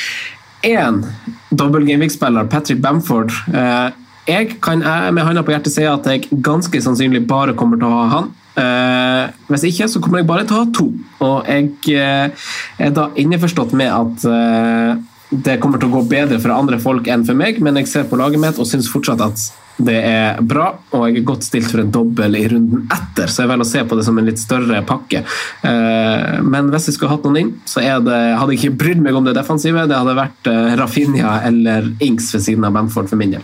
én 0.65 1.01
dobbel 1.49 1.85
Gamevik-spiller, 1.87 2.49
Patrick 2.51 2.81
Bamford. 2.83 3.31
Eh, 3.53 4.04
Jeg 4.25 4.55
kan 4.63 4.81
med 5.13 5.21
hånda 5.21 5.43
på 5.45 5.53
hjertet 5.53 5.75
si 5.75 5.85
at 5.85 6.07
jeg 6.09 6.29
ganske 6.43 6.81
sannsynlig 6.81 7.25
bare 7.29 7.53
kommer 7.57 7.77
til 7.81 7.89
å 7.89 7.99
ha 7.99 8.05
han. 8.13 8.31
Uh, 8.55 9.33
hvis 9.51 9.65
ikke, 9.67 9.89
så 9.91 9.99
kommer 9.99 10.21
jeg 10.21 10.29
bare 10.29 10.45
til 10.47 10.55
å 10.55 10.61
ha 10.61 10.69
to. 10.73 10.85
Og 11.25 11.49
jeg 11.51 11.99
uh, 11.99 12.47
er 12.79 12.93
da 12.95 13.09
innforstått 13.19 13.75
med 13.75 13.91
at 13.91 14.25
uh, 14.31 14.95
det 15.29 15.59
kommer 15.61 15.81
til 15.81 15.89
å 15.91 15.97
gå 15.97 16.05
bedre 16.09 16.39
for 16.41 16.53
andre 16.55 16.79
folk 16.81 17.07
enn 17.11 17.25
for 17.27 17.37
meg, 17.37 17.59
men 17.63 17.81
jeg 17.81 17.91
ser 17.91 18.09
på 18.09 18.19
laget 18.19 18.41
mitt 18.41 18.59
og 18.61 18.69
syns 18.69 18.89
fortsatt 18.91 19.23
at 19.25 19.45
det 19.75 19.97
er 20.07 20.37
bra, 20.45 20.69
og 20.95 21.01
jeg 21.09 21.19
er 21.19 21.25
godt 21.27 21.43
stilt 21.43 21.67
for 21.67 21.81
en 21.81 21.91
dobbel 21.91 22.37
i 22.39 22.45
runden 22.47 22.85
etter, 22.93 23.27
så 23.27 23.43
jeg 23.43 23.51
velger 23.51 23.65
å 23.65 23.71
se 23.73 23.81
på 23.83 23.97
det 23.99 24.05
som 24.07 24.21
en 24.21 24.29
litt 24.29 24.39
større 24.39 24.79
pakke. 24.87 25.25
Eh, 25.67 26.37
Men 26.47 26.71
hvis 26.71 26.87
jeg 26.87 26.95
skulle 26.95 27.11
hatt 27.11 27.27
noen 27.27 27.41
inn, 27.41 27.51
så 27.67 27.83
det, 27.83 28.21
hadde 28.39 28.55
jeg 28.55 28.61
ikke 28.61 28.79
brydd 28.85 29.03
meg 29.03 29.19
om 29.19 29.27
det 29.27 29.35
defensive. 29.35 29.83
Det 29.89 29.99
hadde 29.99 30.15
vært 30.15 30.47
eh, 30.51 30.77
Rafinha 30.79 31.41
eller 31.49 31.91
Ings 31.99 32.31
ved 32.37 32.47
siden 32.47 32.63
av 32.63 32.77
Bamford 32.77 33.11
for 33.11 33.19
min 33.19 33.35
del. 33.35 33.43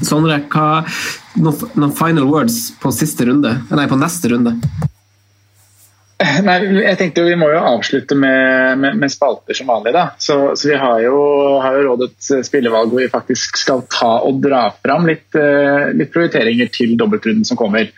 Sondre, 0.00 0.40
hva, 0.52 0.84
noen, 1.40 1.92
final 1.96 2.28
words 2.30 2.70
på 2.80 2.92
runde? 3.28 3.56
Nei, 3.70 3.86
på 3.88 3.98
neste 4.00 4.32
runde. 4.32 4.56
Nei, 6.46 6.56
jeg 6.82 6.96
tenkte 7.00 7.24
Vi 7.24 7.36
må 7.40 7.48
jo 7.48 7.60
avslutte 7.64 8.16
med, 8.18 8.78
med, 8.80 8.98
med 9.00 9.12
spalter 9.12 9.56
som 9.56 9.70
vanlig. 9.72 9.94
da. 9.96 10.10
Så, 10.18 10.56
så 10.56 10.68
vi 10.68 10.76
har 10.80 11.00
jo, 11.04 11.16
har 11.62 11.78
jo 11.78 11.86
rådet 11.88 12.44
spillevalg 12.46 12.92
hvor 12.92 13.02
vi 13.02 13.12
faktisk 13.12 13.60
skal 13.60 13.84
ta 13.88 14.18
og 14.26 14.42
dra 14.44 14.66
fram 14.82 15.08
litt, 15.08 15.28
eh, 15.38 15.90
litt 15.96 16.12
prioriteringer 16.12 16.72
til 16.74 16.96
dobbeltrunden 17.00 17.48
som 17.48 17.60
kommer. 17.60 17.88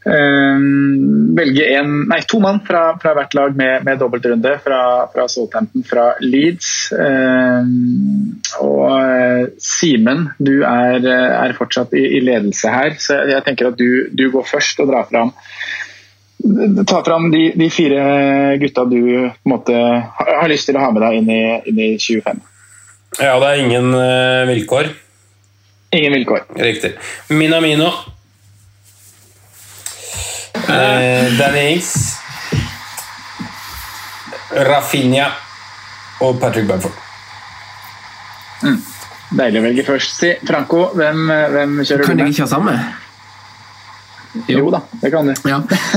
Um, 0.00 1.34
velge 1.36 1.66
en, 1.76 1.90
nei, 2.08 2.22
to 2.24 2.38
mann 2.40 2.62
fra, 2.64 2.94
fra 3.02 3.12
hvert 3.18 3.34
lag 3.36 3.56
med, 3.56 3.84
med 3.84 4.00
dobbeltrunde. 4.00 4.54
Fra, 4.64 4.80
fra 5.12 5.26
Southampton, 5.28 5.84
fra 5.86 6.06
Leeds. 6.24 6.70
Um, 6.96 8.40
og 8.64 8.86
eh, 8.96 9.44
Simen, 9.62 10.30
du 10.40 10.62
er, 10.66 10.98
eh, 11.04 11.36
er 11.44 11.54
fortsatt 11.58 11.92
i, 11.96 12.06
i 12.16 12.22
ledelse 12.24 12.72
her, 12.72 12.96
så 13.00 13.20
jeg 13.30 13.44
tenker 13.46 13.70
at 13.70 13.78
du, 13.78 14.08
du 14.16 14.26
går 14.32 14.48
først 14.48 14.82
og 14.82 14.90
drar 14.90 15.08
fram 15.10 15.34
Ta 16.88 17.02
fram 17.04 17.26
de, 17.30 17.50
de 17.52 17.66
fire 17.68 18.56
gutta 18.56 18.86
du 18.88 18.96
på 18.96 19.44
en 19.44 19.52
måte 19.52 19.74
har 19.76 20.30
har 20.40 20.48
lyst 20.48 20.70
til 20.70 20.78
å 20.78 20.84
ha 20.86 20.88
med 20.94 21.02
deg 21.04 21.18
inn 21.18 21.28
i, 21.34 21.42
inn 21.68 21.80
i 21.84 21.88
25. 22.00 22.40
Ja, 23.20 23.34
det 23.42 23.50
er 23.50 23.60
ingen 23.60 23.92
eh, 23.92 24.46
vilkår. 24.48 24.88
Ingen 25.98 26.16
vilkår. 26.16 26.46
Riktig. 26.56 26.94
Minamino. 27.28 27.90
Eh, 30.70 31.30
Danny 31.38 31.66
Ings. 31.74 32.16
Rafinha 34.50 35.28
og 36.20 36.40
Patrick 36.40 36.66
Bamford. 36.68 36.96
Deilig 39.30 39.60
å 39.60 39.62
velge 39.62 39.84
først, 39.86 40.16
si. 40.18 40.32
Franco, 40.46 40.88
hvem, 40.98 41.28
hvem 41.54 41.76
kjører 41.84 42.08
Kan 42.08 42.18
jeg 42.18 42.34
ikke 42.34 42.44
ha 42.44 42.50
samme? 42.50 42.74
Jo 44.46 44.68
da, 44.70 44.78
det 45.00 45.10
kan 45.10 45.26
du. 45.26 45.32
Ja. 45.48 45.56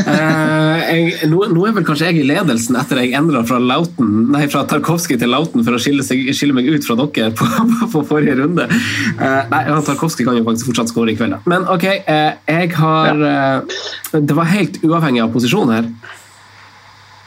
Eh, 0.10 1.26
nå, 1.30 1.44
nå 1.54 1.66
er 1.68 1.76
vel 1.76 1.86
kanskje 1.86 2.08
jeg 2.10 2.24
i 2.24 2.26
ledelsen 2.26 2.78
etter 2.80 2.98
jeg 3.04 3.12
endra 3.18 3.44
fra, 3.46 3.60
Lauten- 3.62 4.34
fra 4.50 4.64
Tarkovskij 4.72 5.20
til 5.22 5.30
Lauten 5.30 5.62
for 5.66 5.78
å 5.78 5.82
skille, 5.82 6.02
seg, 6.06 6.24
skille 6.34 6.56
meg 6.58 6.66
ut 6.72 6.88
fra 6.88 6.98
dere 6.98 7.30
på, 7.38 7.46
på, 7.46 7.90
på 7.94 8.02
forrige 8.10 8.40
runde. 8.42 8.66
Eh, 8.66 9.38
nei, 9.54 9.62
Tarkovskij 9.86 10.26
kan 10.26 10.40
jo 10.40 10.48
faktisk 10.48 10.72
fortsatt 10.72 10.90
skåre 10.90 11.14
i 11.14 11.18
kveld. 11.20 11.38
da. 11.38 11.44
Men 11.54 11.70
ok, 11.70 11.86
eh, 11.94 12.34
jeg 12.50 12.74
har 12.80 13.24
eh, 13.30 13.80
Det 14.18 14.36
var 14.38 14.50
helt 14.50 14.82
uavhengig 14.82 15.22
av 15.28 15.32
posisjon 15.36 15.70
her. 15.76 15.92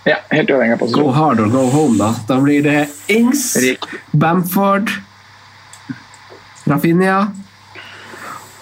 Ja, 0.06 0.18
helt 0.34 0.50
uavhengig 0.50 0.80
av 0.80 0.90
Go 0.94 1.08
hard 1.14 1.40
or 1.42 1.48
go 1.54 1.68
home, 1.70 1.98
da. 2.02 2.12
Da 2.26 2.40
blir 2.42 2.66
det 2.66 2.88
Ings. 3.14 3.52
Bamford, 4.10 4.90
Rafinha 6.66 7.28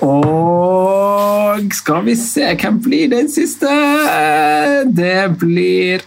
og 0.03 1.71
skal 1.75 2.03
vi 2.09 2.17
se, 2.19 2.49
hvem 2.59 2.81
blir 2.83 3.13
den 3.13 3.31
siste? 3.31 3.71
Det 4.91 5.39
blir 5.39 6.03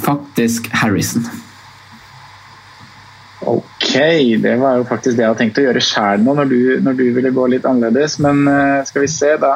faktisk 0.00 0.70
Harrison. 0.72 1.26
Ok, 3.40 3.92
det 4.42 4.56
var 4.60 4.76
jo 4.76 4.84
faktisk 4.84 5.16
det 5.16 5.24
jeg 5.24 5.30
hadde 5.30 5.40
tenkt 5.40 5.60
å 5.60 5.64
gjøre 5.64 5.82
sjæl 5.84 6.24
nå, 6.24 6.34
når 6.36 6.50
du, 6.50 6.58
når 6.84 6.98
du 6.98 7.06
ville 7.16 7.32
gå 7.32 7.46
litt 7.48 7.68
annerledes. 7.68 8.18
Men 8.20 8.42
uh, 8.48 8.80
skal 8.88 9.06
vi 9.06 9.12
se, 9.12 9.30
da, 9.40 9.54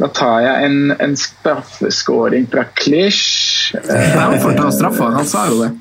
da 0.00 0.08
tar 0.16 0.40
jeg 0.46 0.68
en, 0.68 0.78
en 0.96 1.16
straffeskåring 1.20 2.48
fra 2.52 2.64
Klish. 2.78 3.74
han 3.76 4.38
får 4.40 4.56
ta 4.56 4.70
straffa, 4.72 5.10
han 5.18 5.28
sa 5.28 5.44
jo 5.50 5.60
det. 5.66 5.72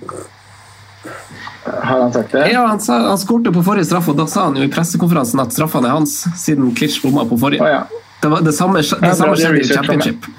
Har 1.84 2.02
han 2.02 2.14
sagt 2.14 2.32
det? 2.32 2.48
Ja, 2.52 2.66
Han, 2.68 2.80
sa, 2.80 3.00
han 3.10 3.18
skårte 3.18 3.52
på 3.54 3.64
forrige 3.64 3.86
straff, 3.90 4.10
og 4.12 4.18
da 4.20 4.28
sa 4.30 4.48
han 4.48 4.58
jo 4.60 4.66
i 4.66 4.72
pressekonferansen 4.72 5.42
at 5.44 5.56
straffene 5.56 5.90
er 5.90 5.98
hans, 5.98 6.20
siden 6.40 6.74
Klitsch 6.76 7.02
bomma 7.04 7.26
på 7.30 7.40
forrige. 7.40 7.64
Oh, 7.64 7.70
ja. 7.70 7.84
Det 8.22 8.32
var 8.34 8.42
det 8.42 8.54
samme, 8.58 8.82
det 8.82 8.88
Ja, 9.02 9.14
samme 9.16 9.36
det 9.36 9.44
skjedde 9.44 9.62
i 9.62 9.70
championship. 9.74 10.26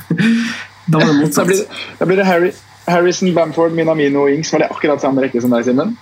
Da 0.88 0.98
var 0.98 1.10
det 1.12 1.34
Da 1.36 1.44
blir, 1.44 1.58
da 1.98 2.06
blir 2.08 2.16
det 2.16 2.24
Harry, 2.24 2.52
Harrison, 2.86 3.34
Bamford, 3.34 3.74
Minamino 3.76 4.22
og 4.24 4.30
Ings. 4.32 4.52
Var 4.52 4.62
det 4.62 4.68
akkurat 4.72 5.02
samme 5.04 5.20
rekke 5.20 5.42
som 5.44 5.52
deg, 5.52 5.66
Simen? 5.66 5.92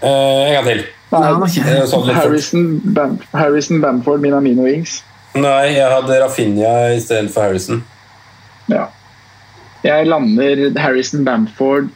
Uh, 0.00 0.08
en 0.08 0.54
gang 0.54 0.64
til. 0.70 0.80
Nei, 1.12 1.20
sa 1.20 1.60
det 1.60 1.74
litt 1.76 1.90
fort. 1.92 2.08
Harrison, 2.16 2.64
Bam, 2.96 3.18
Harrison, 3.36 3.82
Bamford, 3.84 4.24
Minamino 4.24 4.64
og 4.64 4.72
Ings. 4.72 5.02
Nei, 5.36 5.76
jeg 5.76 5.92
hadde 5.92 6.16
Rafinha 6.22 6.72
istedenfor 6.96 7.44
Harrison. 7.50 7.84
Ja. 8.72 8.86
Jeg 9.84 10.08
lander 10.08 10.64
Harrison, 10.80 11.24
Bamford, 11.28 11.92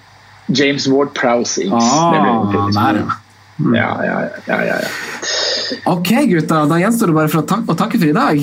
James 0.52 0.86
Ward, 0.88 1.14
Prowse, 1.14 1.58
Ings. 1.62 1.84
Det 1.84 1.90
Ah, 1.90 2.12
fint. 2.52 2.74
ja. 2.74 4.30
Ja, 4.46 4.62
ja, 4.64 4.76
ja. 4.80 4.88
Ok, 5.84 6.08
gutta. 6.30 6.64
Da 6.66 6.78
gjenstår 6.80 7.06
det 7.06 7.14
bare 7.14 7.28
for 7.28 7.42
å, 7.42 7.46
tak 7.46 7.68
å 7.68 7.74
takke 7.76 7.98
for 8.00 8.08
i 8.08 8.12
dag. 8.16 8.40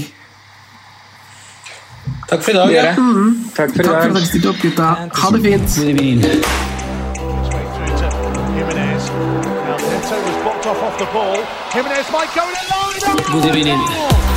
Takk 2.30 2.42
for 2.44 2.52
i 2.52 2.54
dag. 2.54 2.72
Ja. 2.72 2.84
takk 3.56 3.74
for 3.74 3.84
Takk 3.84 3.88
for 3.88 3.96
at 3.96 4.14
dere 4.14 4.26
stilte 4.30 4.50
opp, 4.54 4.62
gutta. 4.62 4.92
Ha 5.22 5.32
det 5.32 5.42
fint. 5.42 5.70
Straight 5.70 5.98
through 13.26 14.37